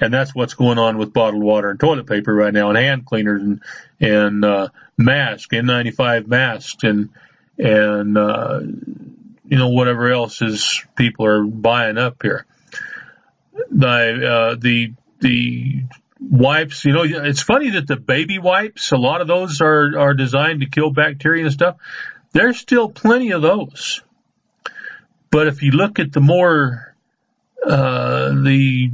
And 0.00 0.14
that's 0.14 0.34
what's 0.34 0.54
going 0.54 0.78
on 0.78 0.96
with 0.96 1.12
bottled 1.12 1.42
water 1.42 1.68
and 1.68 1.78
toilet 1.78 2.06
paper 2.06 2.34
right 2.34 2.54
now 2.54 2.70
and 2.70 2.78
hand 2.78 3.04
cleaners 3.04 3.42
and, 3.42 3.60
and, 4.00 4.44
uh, 4.44 4.68
masks, 4.96 5.48
N95 5.52 6.26
masks 6.26 6.82
and, 6.82 7.10
and, 7.58 8.16
uh, 8.16 8.60
you 9.50 9.58
know, 9.58 9.68
whatever 9.68 10.10
else 10.12 10.40
is 10.42 10.82
people 10.94 11.26
are 11.26 11.44
buying 11.44 11.98
up 11.98 12.22
here. 12.22 12.46
The, 13.70 14.54
uh, 14.54 14.56
the, 14.58 14.92
the 15.18 15.82
wipes, 16.20 16.84
you 16.84 16.92
know, 16.92 17.02
it's 17.02 17.42
funny 17.42 17.70
that 17.70 17.88
the 17.88 17.96
baby 17.96 18.38
wipes, 18.38 18.92
a 18.92 18.96
lot 18.96 19.20
of 19.20 19.26
those 19.26 19.60
are, 19.60 19.98
are 19.98 20.14
designed 20.14 20.60
to 20.60 20.68
kill 20.68 20.92
bacteria 20.92 21.44
and 21.44 21.52
stuff. 21.52 21.76
There's 22.32 22.58
still 22.58 22.88
plenty 22.88 23.32
of 23.32 23.42
those. 23.42 24.02
But 25.32 25.48
if 25.48 25.62
you 25.62 25.72
look 25.72 25.98
at 25.98 26.12
the 26.12 26.20
more, 26.20 26.94
uh, 27.66 28.28
the, 28.28 28.92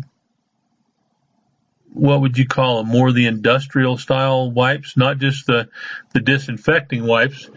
what 1.93 2.23
would 2.23 2.39
you 2.39 2.47
call 2.47 2.79
them? 2.79 2.91
More 2.91 3.13
the 3.13 3.27
industrial 3.27 3.99
style 3.99 4.51
wipes, 4.51 4.97
not 4.97 5.19
just 5.19 5.47
the, 5.47 5.69
the 6.15 6.21
disinfecting 6.21 7.07
wipes. 7.07 7.51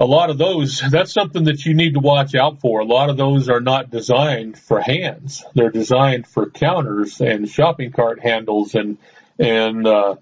A 0.00 0.04
lot 0.04 0.30
of 0.30 0.38
those, 0.38 0.82
that's 0.90 1.12
something 1.12 1.44
that 1.44 1.64
you 1.64 1.74
need 1.74 1.94
to 1.94 2.00
watch 2.00 2.34
out 2.34 2.60
for. 2.60 2.80
A 2.80 2.84
lot 2.84 3.10
of 3.10 3.16
those 3.16 3.48
are 3.48 3.60
not 3.60 3.90
designed 3.90 4.58
for 4.58 4.80
hands. 4.80 5.44
They're 5.54 5.70
designed 5.70 6.26
for 6.26 6.50
counters 6.50 7.20
and 7.20 7.48
shopping 7.48 7.92
cart 7.92 8.20
handles 8.20 8.74
and, 8.74 8.98
and, 9.38 9.86
uh, 9.86 10.16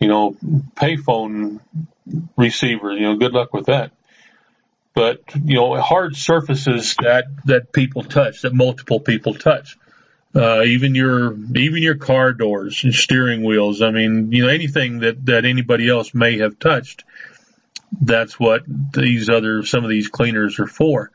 you 0.00 0.08
know, 0.08 0.36
payphone 0.74 1.60
receivers. 2.36 2.98
You 2.98 3.12
know, 3.12 3.16
good 3.16 3.32
luck 3.32 3.54
with 3.54 3.66
that 3.66 3.92
but 4.94 5.22
you 5.44 5.56
know 5.56 5.80
hard 5.80 6.16
surfaces 6.16 6.96
that 7.00 7.24
that 7.46 7.72
people 7.72 8.02
touch 8.02 8.42
that 8.42 8.54
multiple 8.54 9.00
people 9.00 9.34
touch 9.34 9.78
uh, 10.34 10.62
even 10.62 10.94
your 10.94 11.36
even 11.54 11.82
your 11.82 11.96
car 11.96 12.32
doors 12.32 12.84
and 12.84 12.94
steering 12.94 13.42
wheels 13.42 13.82
i 13.82 13.90
mean 13.90 14.32
you 14.32 14.42
know 14.42 14.48
anything 14.48 15.00
that 15.00 15.24
that 15.26 15.44
anybody 15.44 15.88
else 15.88 16.14
may 16.14 16.38
have 16.38 16.58
touched 16.58 17.04
that's 18.00 18.38
what 18.38 18.62
these 18.92 19.28
other 19.28 19.64
some 19.64 19.84
of 19.84 19.90
these 19.90 20.08
cleaners 20.08 20.58
are 20.58 20.66
for 20.66 21.10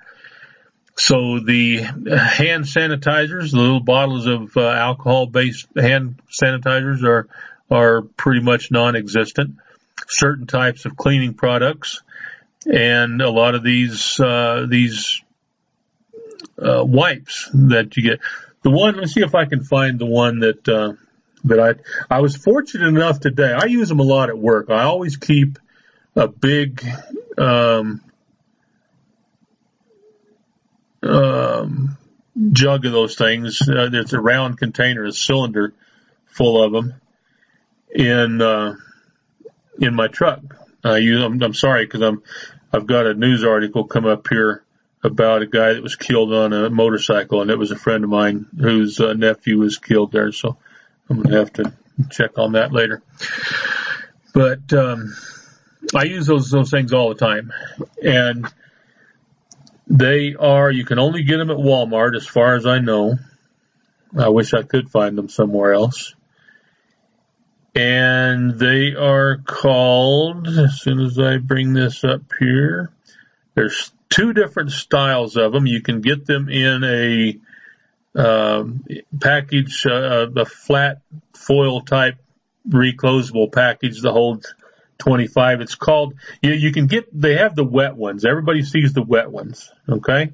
so 0.95 1.39
the 1.39 1.77
hand 1.77 2.65
sanitizers 2.65 3.51
the 3.51 3.57
little 3.57 3.79
bottles 3.79 4.27
of 4.27 4.55
uh, 4.57 4.61
alcohol 4.61 5.25
based 5.25 5.67
hand 5.75 6.19
sanitizers 6.31 7.03
are 7.03 7.27
are 7.69 8.01
pretty 8.01 8.41
much 8.41 8.71
non-existent 8.71 9.55
certain 10.07 10.47
types 10.47 10.85
of 10.85 10.95
cleaning 10.95 11.33
products 11.33 12.01
and 12.65 13.21
a 13.21 13.29
lot 13.29 13.55
of 13.55 13.63
these 13.63 14.19
uh, 14.19 14.65
these 14.69 15.21
uh, 16.61 16.83
wipes 16.83 17.49
that 17.53 17.95
you 17.95 18.03
get. 18.03 18.19
The 18.63 18.71
one, 18.71 18.97
let's 18.97 19.13
see 19.13 19.21
if 19.21 19.35
I 19.35 19.45
can 19.45 19.63
find 19.63 19.99
the 19.99 20.05
one 20.05 20.39
that 20.39 20.67
uh, 20.67 20.93
that 21.45 21.59
I 21.59 22.15
I 22.15 22.21
was 22.21 22.35
fortunate 22.35 22.87
enough 22.87 23.19
today. 23.19 23.53
I 23.53 23.65
use 23.65 23.89
them 23.89 23.99
a 23.99 24.03
lot 24.03 24.29
at 24.29 24.37
work. 24.37 24.69
I 24.69 24.83
always 24.83 25.17
keep 25.17 25.59
a 26.17 26.27
big 26.27 26.83
um, 27.37 28.01
um, 31.03 31.97
jug 32.51 32.85
of 32.85 32.91
those 32.91 33.15
things. 33.15 33.61
Uh, 33.61 33.89
it's 33.93 34.13
a 34.13 34.19
round 34.19 34.57
container, 34.57 35.05
a 35.05 35.11
cylinder 35.11 35.73
full 36.25 36.61
of 36.61 36.71
them 36.71 36.95
in 37.93 38.41
uh, 38.41 38.75
in 39.79 39.93
my 39.93 40.07
truck. 40.07 40.41
I 40.83 40.97
use. 40.97 41.23
I'm, 41.23 41.41
I'm 41.41 41.53
sorry 41.53 41.85
because 41.85 42.01
I'm 42.01 42.23
I've 42.73 42.87
got 42.87 43.05
a 43.05 43.13
news 43.13 43.43
article 43.43 43.85
come 43.85 44.05
up 44.05 44.27
here 44.27 44.63
about 45.03 45.43
a 45.43 45.47
guy 45.47 45.73
that 45.73 45.83
was 45.83 45.95
killed 45.95 46.33
on 46.33 46.51
a 46.51 46.69
motorcycle, 46.69 47.41
and 47.41 47.51
it 47.51 47.57
was 47.59 47.71
a 47.71 47.77
friend 47.77 48.03
of 48.03 48.09
mine 48.09 48.47
whose 48.59 48.99
uh, 48.99 49.13
nephew 49.13 49.59
was 49.59 49.77
killed 49.77 50.11
there. 50.11 50.31
So 50.31 50.57
I'm 51.09 51.17
going 51.17 51.29
to 51.29 51.37
have 51.37 51.53
to 51.53 51.73
check 52.09 52.39
on 52.39 52.53
that 52.53 52.73
later. 52.73 53.03
But 54.33 54.73
um, 54.73 55.15
I 55.95 56.03
use 56.03 56.27
those 56.27 56.49
those 56.49 56.69
things 56.69 56.93
all 56.93 57.09
the 57.09 57.15
time, 57.15 57.53
and 58.03 58.47
they 59.87 60.35
are 60.35 60.71
you 60.71 60.85
can 60.85 60.99
only 60.99 61.23
get 61.23 61.37
them 61.37 61.49
at 61.49 61.57
Walmart, 61.57 62.15
as 62.15 62.27
far 62.27 62.55
as 62.55 62.65
I 62.65 62.79
know. 62.79 63.17
I 64.17 64.29
wish 64.29 64.53
I 64.53 64.63
could 64.63 64.89
find 64.89 65.17
them 65.17 65.29
somewhere 65.29 65.73
else 65.73 66.15
and 67.77 68.57
they 68.57 68.95
are 68.95 69.37
called, 69.37 70.47
as 70.47 70.81
soon 70.81 70.99
as 70.99 71.19
I 71.19 71.37
bring 71.37 71.73
this 71.73 72.03
up 72.03 72.21
here, 72.39 72.89
there's 73.53 73.91
two 74.09 74.33
different 74.33 74.71
styles 74.71 75.37
of 75.37 75.51
them. 75.51 75.67
You 75.67 75.81
can 75.81 76.01
get 76.01 76.25
them 76.25 76.49
in 76.49 76.83
a 76.83 77.37
um, 78.19 78.83
package, 79.21 79.85
uh, 79.85 80.27
a 80.35 80.45
flat 80.45 81.01
foil 81.35 81.81
type 81.81 82.17
reclosable 82.67 83.51
package 83.51 84.01
that 84.01 84.11
holds 84.11 84.55
25. 84.99 85.61
It's 85.61 85.75
called, 85.75 86.15
you, 86.41 86.53
you 86.53 86.71
can 86.71 86.87
get, 86.87 87.07
they 87.11 87.35
have 87.35 87.55
the 87.55 87.63
wet 87.63 87.95
ones. 87.95 88.25
Everybody 88.25 88.63
sees 88.63 88.93
the 88.93 89.03
wet 89.03 89.31
ones. 89.31 89.71
Okay 89.87 90.31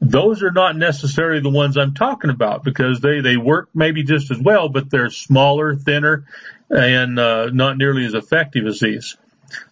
those 0.00 0.42
are 0.42 0.52
not 0.52 0.76
necessarily 0.76 1.40
the 1.40 1.50
ones 1.50 1.76
I'm 1.76 1.94
talking 1.94 2.30
about 2.30 2.62
because 2.62 3.00
they, 3.00 3.20
they 3.20 3.36
work 3.36 3.68
maybe 3.74 4.04
just 4.04 4.30
as 4.30 4.38
well, 4.38 4.68
but 4.68 4.90
they're 4.90 5.10
smaller, 5.10 5.74
thinner, 5.74 6.24
and 6.70 7.18
uh, 7.18 7.46
not 7.46 7.76
nearly 7.76 8.04
as 8.06 8.14
effective 8.14 8.66
as 8.66 8.80
these. 8.80 9.16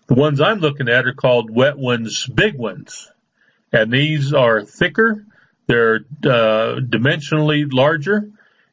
The 0.08 0.14
ones 0.14 0.40
I'm 0.40 0.58
looking 0.58 0.88
at 0.88 1.06
are 1.06 1.14
called 1.14 1.50
wet 1.50 1.78
ones, 1.78 2.26
big 2.26 2.56
ones, 2.56 3.10
and 3.72 3.92
these 3.92 4.32
are 4.32 4.64
thicker. 4.64 5.24
They're 5.66 6.04
uh, 6.24 6.80
dimensionally 6.80 7.72
larger, 7.72 8.30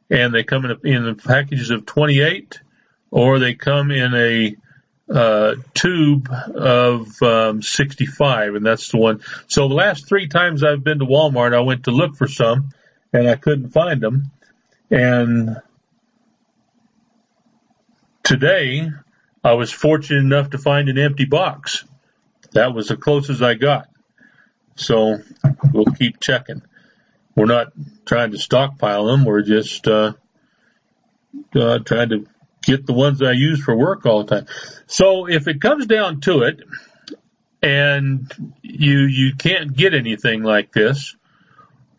and 0.10 0.34
they 0.34 0.44
come 0.44 0.66
in, 0.66 0.72
a, 0.72 1.08
in 1.08 1.16
packages 1.16 1.70
of 1.72 1.86
28, 1.86 2.62
or 3.12 3.40
they 3.40 3.54
come 3.54 3.92
in 3.92 4.14
a 4.14 4.56
uh, 5.14 5.56
tube 5.76 6.28
of 6.32 7.22
um, 7.22 7.62
65, 7.62 8.56
and 8.56 8.66
that's 8.66 8.90
the 8.90 8.98
one. 8.98 9.22
So 9.48 9.68
the 9.68 9.76
last 9.76 10.08
three 10.08 10.28
times 10.28 10.64
I've 10.64 10.84
been 10.84 11.00
to 11.00 11.06
Walmart, 11.06 11.56
I 11.56 11.60
went 11.60 11.84
to 11.84 11.92
look 11.92 12.16
for 12.16 12.28
some, 12.28 12.70
and 13.14 13.30
I 13.30 13.36
couldn't 13.36 13.70
find 13.70 14.02
them. 14.02 14.32
And 14.90 15.62
today, 18.24 18.90
I 19.44 19.54
was 19.54 19.72
fortunate 19.72 20.20
enough 20.20 20.50
to 20.52 20.58
find 20.58 20.90
an 20.90 20.98
empty 20.98 21.26
box. 21.26 21.86
That 22.54 22.74
was 22.74 22.88
the 22.88 22.98
closest 22.98 23.44
I 23.44 23.54
got. 23.54 23.90
So 24.76 25.20
we'll 25.72 25.86
keep 25.86 26.20
checking. 26.20 26.64
We're 27.36 27.46
not 27.46 27.74
trying 28.06 28.32
to 28.32 28.40
stockpile 28.40 29.06
them. 29.06 29.26
We're 29.26 29.44
just 29.44 29.88
uh, 29.88 30.14
uh, 31.56 31.80
trying 31.80 32.10
to 32.10 32.28
get 32.64 32.86
the 32.86 32.94
ones 32.94 33.22
I 33.22 33.34
use 33.34 33.64
for 33.64 33.76
work 33.76 34.06
all 34.06 34.24
the 34.24 34.36
time. 34.36 34.48
So 34.88 35.28
if 35.28 35.48
it 35.48 35.62
comes 35.62 35.86
down 35.86 36.22
to 36.22 36.44
it 36.44 36.62
and 37.62 38.32
you, 38.62 39.02
you 39.02 39.36
can't 39.36 39.76
get 39.76 39.94
anything 39.94 40.44
like 40.44 40.72
this, 40.72 41.16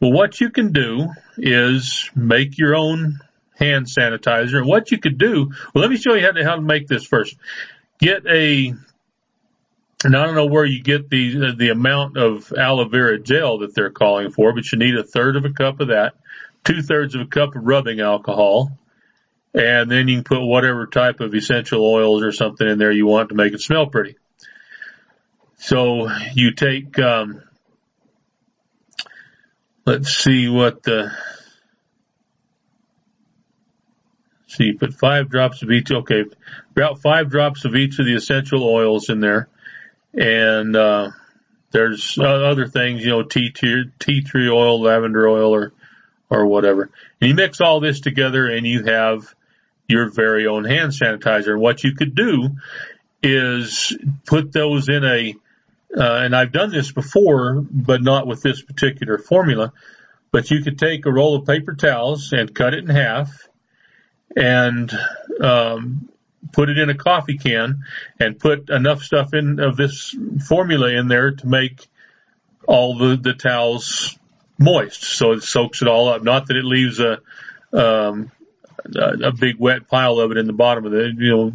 well, 0.01 0.13
what 0.13 0.41
you 0.41 0.51
can 0.51 0.73
do 0.73 1.09
is 1.39 2.11
make 2.15 2.59
your 2.59 2.75
own 2.75 3.21
hand 3.59 3.87
sanitizer. 3.87 4.59
And 4.59 4.67
what 4.67 4.91
you 4.91 4.99
could 4.99 5.19
do, 5.19 5.51
well, 5.75 5.83
let 5.83 5.91
me 5.91 5.97
show 5.97 6.15
you 6.15 6.25
how 6.25 6.33
to, 6.33 6.45
how 6.45 6.57
to 6.57 6.63
make 6.63 6.89
this 6.89 7.07
first. 7.07 7.37
Get 7.99 8.27
a, 8.27 8.75
and 10.05 10.17
I 10.17 10.27
don't 10.27 10.35
know 10.35 10.47
where 10.47 10.65
you 10.65 10.83
get 10.83 11.09
the, 11.09 11.55
the 11.57 11.71
amount 11.71 12.17
of 12.17 12.53
aloe 12.53 12.89
vera 12.89 13.19
gel 13.19 13.59
that 13.59 13.75
they're 13.75 13.91
calling 13.91 14.31
for, 14.31 14.53
but 14.53 14.71
you 14.71 14.79
need 14.79 14.97
a 14.97 15.05
third 15.05 15.37
of 15.37 15.45
a 15.45 15.51
cup 15.51 15.81
of 15.81 15.89
that, 15.89 16.15
two 16.65 16.83
thirds 16.83 17.15
of 17.15 17.23
a 17.23 17.27
cup 17.27 17.55
of 17.55 17.65
rubbing 17.65 18.01
alcohol, 18.01 18.77
and 19.55 19.91
then 19.91 20.09
you 20.09 20.17
can 20.17 20.25
put 20.25 20.45
whatever 20.45 20.87
type 20.87 21.21
of 21.21 21.33
essential 21.33 21.85
oils 21.85 22.23
or 22.23 22.33
something 22.33 22.67
in 22.67 22.79
there 22.79 22.91
you 22.91 23.07
want 23.07 23.29
to 23.29 23.37
make 23.37 23.53
it 23.53 23.61
smell 23.61 23.87
pretty. 23.87 24.17
So 25.59 26.09
you 26.35 26.53
take, 26.53 26.99
um, 26.99 27.41
let's 29.87 30.15
see 30.15 30.49
what 30.49 30.83
the, 30.83 31.13
see, 34.49 34.65
you 34.65 34.79
put 34.79 34.95
five 34.95 35.31
drops 35.31 35.63
of 35.63 35.71
each, 35.71 35.91
okay, 35.91 36.25
about 36.73 37.01
five 37.01 37.31
drops 37.31 37.65
of 37.65 37.77
each 37.77 37.99
of 38.01 38.07
the 38.07 38.15
essential 38.15 38.65
oils 38.65 39.09
in 39.09 39.21
there. 39.21 39.49
And, 40.13 40.75
uh, 40.77 41.11
there's 41.71 42.19
other 42.19 42.69
things, 42.69 43.03
you 43.03 43.11
know, 43.11 43.23
tea 43.25 43.51
tree, 43.51 43.91
tea 43.99 44.23
tree 44.23 44.49
oil, 44.49 44.81
lavender 44.81 45.29
oil, 45.29 45.53
or, 45.53 45.73
or 46.31 46.47
whatever. 46.47 46.91
And 47.21 47.31
you 47.31 47.35
mix 47.35 47.61
all 47.61 47.81
this 47.81 48.01
together 48.01 48.47
and 48.47 48.65
you 48.65 48.85
have 48.85 49.35
your 49.89 50.11
very 50.11 50.47
own 50.47 50.65
hand 50.65 50.93
sanitizer. 50.93 51.53
And 51.53 51.61
what 51.61 51.85
you 51.85 51.95
could 51.95 52.15
do 52.15 52.51
is 53.23 53.97
put 54.27 54.53
those 54.53 54.89
in 54.89 55.05
a, 55.05 55.35
uh, 55.97 56.21
and 56.23 56.35
I've 56.35 56.53
done 56.53 56.71
this 56.71 56.93
before, 56.93 57.65
but 57.71 58.03
not 58.03 58.27
with 58.27 58.43
this 58.43 58.63
particular 58.63 59.19
formula, 59.19 59.73
but 60.31 60.51
you 60.51 60.63
could 60.63 60.79
take 60.79 61.07
a 61.07 61.13
roll 61.13 61.37
of 61.37 61.47
paper 61.47 61.75
towels 61.75 62.33
and 62.33 62.55
cut 62.55 62.75
it 62.75 62.85
in 62.85 62.91
half 62.91 63.49
and, 64.37 64.91
um, 65.41 66.09
put 66.53 66.69
it 66.69 66.79
in 66.79 66.91
a 66.91 66.95
coffee 66.95 67.39
can 67.39 67.85
and 68.21 68.39
put 68.39 68.69
enough 68.69 69.03
stuff 69.03 69.33
in 69.33 69.61
of 69.61 69.77
this 69.77 70.15
formula 70.47 70.89
in 70.89 71.09
there 71.09 71.33
to 71.33 71.47
make 71.47 71.87
all 72.67 72.99
the, 72.99 73.17
the 73.17 73.35
towels 73.35 74.19
moist. 74.59 75.03
So 75.03 75.33
it 75.33 75.43
soaks 75.43 75.83
it 75.83 75.89
all 75.89 76.09
up. 76.09 76.23
Not 76.23 76.47
that 76.47 76.57
it 76.57 76.65
leaves 76.65 77.01
a, 77.01 77.21
um, 77.73 78.31
a, 78.95 79.29
a 79.29 79.33
big 79.33 79.57
wet 79.59 79.89
pile 79.89 80.19
of 80.19 80.31
it 80.31 80.37
in 80.37 80.47
the 80.47 80.53
bottom 80.53 80.85
of 80.85 80.93
the, 80.93 81.13
you 81.17 81.31
know, 81.31 81.53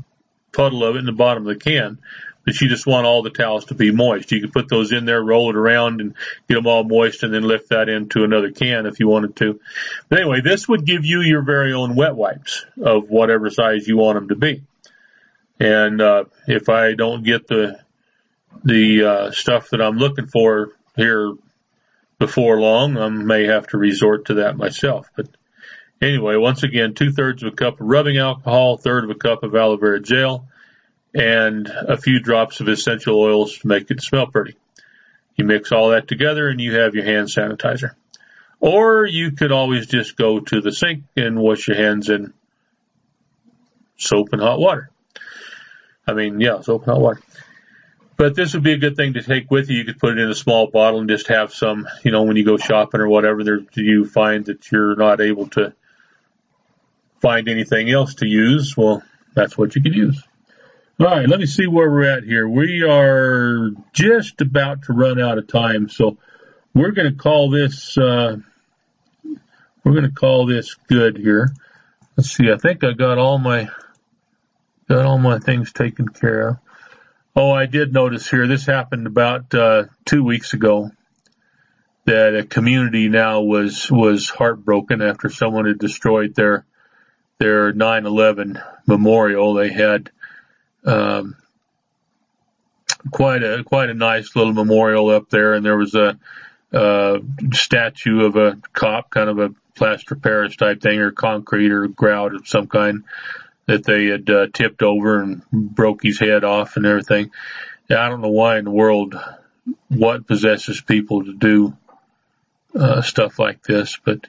puddle 0.51 0.83
of 0.83 0.95
it 0.95 0.99
in 0.99 1.05
the 1.05 1.11
bottom 1.11 1.47
of 1.47 1.53
the 1.53 1.59
can. 1.59 1.99
that 2.45 2.59
you 2.61 2.67
just 2.67 2.87
want 2.87 3.05
all 3.05 3.21
the 3.21 3.29
towels 3.29 3.65
to 3.65 3.75
be 3.75 3.91
moist. 3.91 4.31
You 4.31 4.41
could 4.41 4.53
put 4.53 4.69
those 4.69 4.91
in 4.91 5.05
there, 5.05 5.21
roll 5.21 5.49
it 5.49 5.55
around 5.55 6.01
and 6.01 6.15
get 6.47 6.55
them 6.55 6.67
all 6.67 6.83
moist 6.83 7.23
and 7.23 7.33
then 7.33 7.43
lift 7.43 7.69
that 7.69 7.89
into 7.89 8.23
another 8.23 8.51
can 8.51 8.85
if 8.85 8.99
you 8.99 9.07
wanted 9.07 9.35
to. 9.37 9.59
But 10.09 10.19
anyway, 10.19 10.41
this 10.41 10.67
would 10.67 10.85
give 10.85 11.05
you 11.05 11.21
your 11.21 11.43
very 11.43 11.73
own 11.73 11.95
wet 11.95 12.15
wipes 12.15 12.65
of 12.81 13.09
whatever 13.09 13.49
size 13.49 13.87
you 13.87 13.97
want 13.97 14.17
them 14.17 14.29
to 14.29 14.35
be. 14.35 14.63
And, 15.59 16.01
uh, 16.01 16.25
if 16.47 16.69
I 16.69 16.93
don't 16.93 17.23
get 17.23 17.47
the, 17.47 17.79
the, 18.63 19.03
uh, 19.03 19.31
stuff 19.31 19.69
that 19.69 19.81
I'm 19.81 19.97
looking 19.97 20.27
for 20.27 20.71
here 20.95 21.33
before 22.17 22.59
long, 22.59 22.97
I 22.97 23.09
may 23.09 23.45
have 23.45 23.67
to 23.67 23.77
resort 23.77 24.25
to 24.25 24.35
that 24.35 24.57
myself. 24.57 25.09
But 25.15 25.27
anyway, 26.01 26.35
once 26.35 26.63
again, 26.63 26.93
two 26.93 27.11
thirds 27.11 27.43
of 27.43 27.53
a 27.53 27.55
cup 27.55 27.79
of 27.79 27.87
rubbing 27.87 28.17
alcohol, 28.17 28.77
third 28.77 29.03
of 29.03 29.09
a 29.09 29.15
cup 29.15 29.43
of 29.43 29.55
aloe 29.55 29.77
vera 29.77 29.99
gel, 29.99 30.47
and 31.13 31.67
a 31.67 31.97
few 31.97 32.19
drops 32.19 32.59
of 32.59 32.67
essential 32.67 33.19
oils 33.19 33.57
to 33.57 33.67
make 33.67 33.89
it 33.91 34.01
smell 34.01 34.27
pretty. 34.27 34.55
You 35.35 35.45
mix 35.45 35.71
all 35.71 35.89
that 35.91 36.07
together 36.07 36.49
and 36.49 36.59
you 36.59 36.75
have 36.75 36.95
your 36.95 37.05
hand 37.05 37.27
sanitizer. 37.27 37.91
Or 38.59 39.05
you 39.05 39.31
could 39.31 39.51
always 39.51 39.87
just 39.87 40.17
go 40.17 40.41
to 40.41 40.59
the 40.59 40.71
sink 40.71 41.03
and 41.15 41.39
wash 41.39 41.67
your 41.67 41.77
hands 41.77 42.09
in 42.09 42.33
soap 43.95 44.33
and 44.33 44.41
hot 44.41 44.59
water. 44.59 44.89
I 46.05 46.13
mean, 46.13 46.41
yeah, 46.41 46.59
soap 46.61 46.83
and 46.83 46.91
hot 46.91 47.01
water. 47.01 47.21
But 48.17 48.35
this 48.35 48.53
would 48.53 48.63
be 48.63 48.73
a 48.73 48.77
good 48.77 48.97
thing 48.97 49.13
to 49.13 49.21
take 49.21 49.49
with 49.49 49.69
you. 49.69 49.77
You 49.77 49.85
could 49.85 49.97
put 49.97 50.17
it 50.17 50.19
in 50.19 50.29
a 50.29 50.35
small 50.35 50.67
bottle 50.67 50.99
and 50.99 51.09
just 51.09 51.27
have 51.27 51.53
some, 51.53 51.87
you 52.03 52.11
know, 52.11 52.23
when 52.23 52.35
you 52.35 52.43
go 52.43 52.57
shopping 52.57 52.99
or 52.99 53.07
whatever, 53.07 53.45
there 53.45 53.61
you 53.75 54.05
find 54.05 54.45
that 54.47 54.69
you're 54.73 54.97
not 54.97 55.21
able 55.21 55.47
to 55.51 55.73
find 57.21 57.47
anything 57.49 57.89
else 57.89 58.15
to 58.15 58.27
use. 58.27 58.75
Well, 58.75 59.03
that's 59.35 59.57
what 59.57 59.75
you 59.75 59.81
could 59.81 59.95
use. 59.95 60.21
All 60.99 61.07
right, 61.07 61.29
let 61.29 61.39
me 61.39 61.45
see 61.45 61.65
where 61.65 61.89
we're 61.89 62.17
at 62.17 62.23
here. 62.23 62.47
We 62.47 62.83
are 62.83 63.69
just 63.93 64.41
about 64.41 64.83
to 64.83 64.93
run 64.93 65.21
out 65.21 65.37
of 65.37 65.47
time, 65.47 65.87
so 65.87 66.17
we're 66.73 66.91
going 66.91 67.09
to 67.09 67.17
call 67.17 67.49
this 67.49 67.97
uh, 67.97 68.37
we're 69.83 69.93
going 69.93 70.03
to 70.03 70.11
call 70.11 70.45
this 70.45 70.75
good 70.87 71.17
here. 71.17 71.53
Let's 72.17 72.31
see. 72.31 72.51
I 72.51 72.57
think 72.57 72.83
I 72.83 72.91
got 72.91 73.17
all 73.17 73.37
my 73.37 73.69
got 74.89 75.05
all 75.05 75.17
my 75.17 75.39
things 75.39 75.71
taken 75.71 76.09
care 76.09 76.49
of. 76.49 76.57
Oh, 77.35 77.51
I 77.51 77.65
did 77.65 77.93
notice 77.93 78.29
here. 78.29 78.45
This 78.45 78.65
happened 78.65 79.07
about 79.07 79.53
uh, 79.55 79.85
two 80.05 80.23
weeks 80.23 80.53
ago. 80.53 80.91
That 82.05 82.35
a 82.35 82.43
community 82.43 83.07
now 83.07 83.41
was 83.41 83.89
was 83.89 84.29
heartbroken 84.29 85.01
after 85.01 85.29
someone 85.29 85.65
had 85.65 85.79
destroyed 85.79 86.35
their 86.35 86.65
their 87.39 87.73
9/11 87.73 88.61
memorial. 88.85 89.53
They 89.55 89.71
had 89.71 90.11
um, 90.85 91.35
quite 93.11 93.43
a 93.43 93.63
quite 93.63 93.89
a 93.89 93.93
nice 93.93 94.35
little 94.35 94.53
memorial 94.53 95.09
up 95.09 95.29
there, 95.29 95.53
and 95.53 95.65
there 95.65 95.77
was 95.77 95.95
a, 95.95 96.19
a 96.71 97.19
statue 97.53 98.25
of 98.25 98.35
a 98.35 98.57
cop, 98.73 99.09
kind 99.09 99.29
of 99.29 99.39
a 99.39 99.53
plaster 99.75 100.15
Paris 100.15 100.55
type 100.55 100.81
thing, 100.81 100.99
or 100.99 101.11
concrete 101.11 101.71
or 101.71 101.87
grout 101.87 102.35
of 102.35 102.47
some 102.47 102.67
kind 102.67 103.03
that 103.65 103.83
they 103.83 104.05
had 104.05 104.29
uh, 104.29 104.47
tipped 104.51 104.81
over 104.81 105.21
and 105.21 105.43
broke 105.51 106.03
his 106.03 106.19
head 106.19 106.43
off 106.43 106.75
and 106.75 106.85
everything. 106.85 107.31
I 107.89 108.09
don't 108.09 108.21
know 108.21 108.29
why 108.29 108.57
in 108.57 108.65
the 108.65 108.71
world 108.71 109.15
what 109.87 110.27
possesses 110.27 110.81
people 110.81 111.25
to 111.25 111.33
do 111.33 111.77
uh, 112.75 113.01
stuff 113.01 113.39
like 113.39 113.63
this, 113.63 113.97
but 114.03 114.27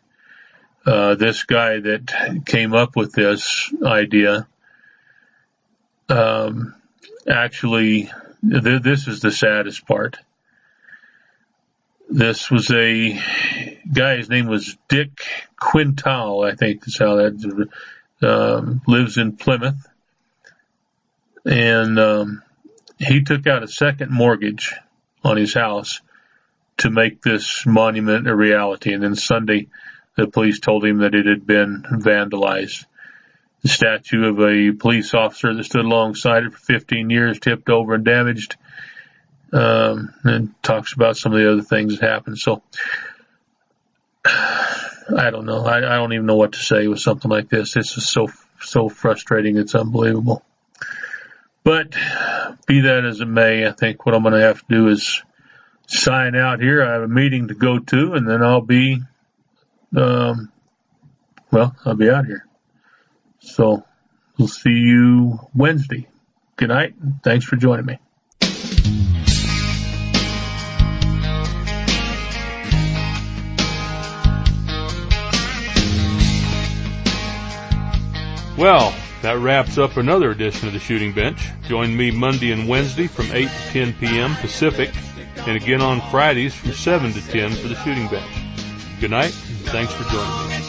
uh, 0.86 1.14
this 1.14 1.44
guy 1.44 1.80
that 1.80 2.42
came 2.46 2.74
up 2.74 2.96
with 2.96 3.12
this 3.12 3.72
idea 3.84 4.46
um, 6.10 6.74
actually, 7.28 8.10
th- 8.42 8.82
this 8.82 9.06
is 9.06 9.20
the 9.20 9.30
saddest 9.30 9.86
part. 9.86 10.18
This 12.08 12.50
was 12.50 12.70
a 12.72 13.20
guy, 13.92 14.16
his 14.16 14.28
name 14.28 14.48
was 14.48 14.76
Dick 14.88 15.22
Quintal, 15.56 16.42
I 16.42 16.56
think 16.56 16.86
is 16.86 16.98
how 16.98 17.16
that, 17.16 17.68
um, 18.22 18.82
lives 18.88 19.16
in 19.16 19.36
Plymouth. 19.36 19.86
And, 21.44 21.98
um, 21.98 22.42
he 22.98 23.22
took 23.22 23.46
out 23.46 23.62
a 23.62 23.68
second 23.68 24.10
mortgage 24.10 24.74
on 25.22 25.36
his 25.36 25.54
house 25.54 26.00
to 26.78 26.90
make 26.90 27.22
this 27.22 27.64
monument 27.64 28.26
a 28.26 28.34
reality. 28.34 28.92
And 28.92 29.02
then 29.02 29.14
Sunday, 29.14 29.68
the 30.16 30.26
police 30.26 30.60
told 30.60 30.84
him 30.84 30.98
that 30.98 31.14
it 31.14 31.26
had 31.26 31.46
been 31.46 31.84
vandalized 31.90 32.84
the 33.62 33.68
statue 33.68 34.24
of 34.26 34.40
a 34.40 34.72
police 34.72 35.12
officer 35.12 35.54
that 35.54 35.64
stood 35.64 35.84
alongside 35.84 36.44
it 36.44 36.52
for 36.52 36.58
15 36.58 37.10
years, 37.10 37.38
tipped 37.38 37.68
over 37.68 37.94
and 37.94 38.04
damaged. 38.04 38.56
Um, 39.52 40.14
and 40.22 40.54
talks 40.62 40.92
about 40.92 41.16
some 41.16 41.32
of 41.32 41.38
the 41.40 41.50
other 41.50 41.62
things 41.62 41.98
that 41.98 42.08
happened. 42.08 42.38
So 42.38 42.62
I 44.24 45.30
don't 45.30 45.44
know. 45.44 45.64
I, 45.64 45.78
I 45.78 45.96
don't 45.96 46.12
even 46.12 46.26
know 46.26 46.36
what 46.36 46.52
to 46.52 46.60
say 46.60 46.86
with 46.86 47.00
something 47.00 47.28
like 47.28 47.48
this. 47.48 47.74
This 47.74 47.96
is 47.96 48.08
so, 48.08 48.28
so 48.60 48.88
frustrating. 48.88 49.56
It's 49.56 49.74
unbelievable. 49.74 50.44
But 51.64 51.96
be 52.66 52.82
that 52.82 53.04
as 53.04 53.20
it 53.20 53.26
may, 53.26 53.66
I 53.66 53.72
think 53.72 54.06
what 54.06 54.14
I'm 54.14 54.22
going 54.22 54.34
to 54.34 54.46
have 54.46 54.60
to 54.60 54.66
do 54.68 54.88
is 54.88 55.20
sign 55.88 56.36
out 56.36 56.60
here. 56.60 56.84
I 56.84 56.92
have 56.92 57.02
a 57.02 57.08
meeting 57.08 57.48
to 57.48 57.54
go 57.54 57.80
to 57.80 58.12
and 58.12 58.28
then 58.28 58.44
I'll 58.44 58.60
be, 58.60 59.02
um, 59.96 60.52
well, 61.50 61.74
I'll 61.84 61.94
be 61.94 62.10
out 62.10 62.26
here. 62.26 62.46
So 63.40 63.84
we'll 64.38 64.48
see 64.48 64.70
you 64.70 65.38
Wednesday. 65.54 66.06
Good 66.56 66.68
night. 66.68 66.94
Thanks 67.22 67.44
for 67.44 67.56
joining 67.56 67.86
me. 67.86 67.98
Well, 78.60 78.94
that 79.22 79.38
wraps 79.38 79.78
up 79.78 79.96
another 79.96 80.30
edition 80.30 80.68
of 80.68 80.74
the 80.74 80.80
Shooting 80.80 81.14
Bench. 81.14 81.48
Join 81.66 81.96
me 81.96 82.10
Monday 82.10 82.52
and 82.52 82.68
Wednesday 82.68 83.06
from 83.06 83.32
8 83.32 83.48
to 83.48 83.72
10 83.72 83.92
p.m. 83.94 84.34
Pacific, 84.36 84.90
and 85.46 85.56
again 85.56 85.80
on 85.80 86.02
Fridays 86.10 86.54
from 86.54 86.72
7 86.72 87.10
to 87.14 87.26
10 87.28 87.52
for 87.52 87.68
the 87.68 87.74
Shooting 87.76 88.08
Bench. 88.08 88.39
Good 89.00 89.12
night, 89.12 89.34
and 89.48 89.58
thanks 89.70 89.94
for 89.94 90.04
joining 90.04 90.48
me 90.50 90.60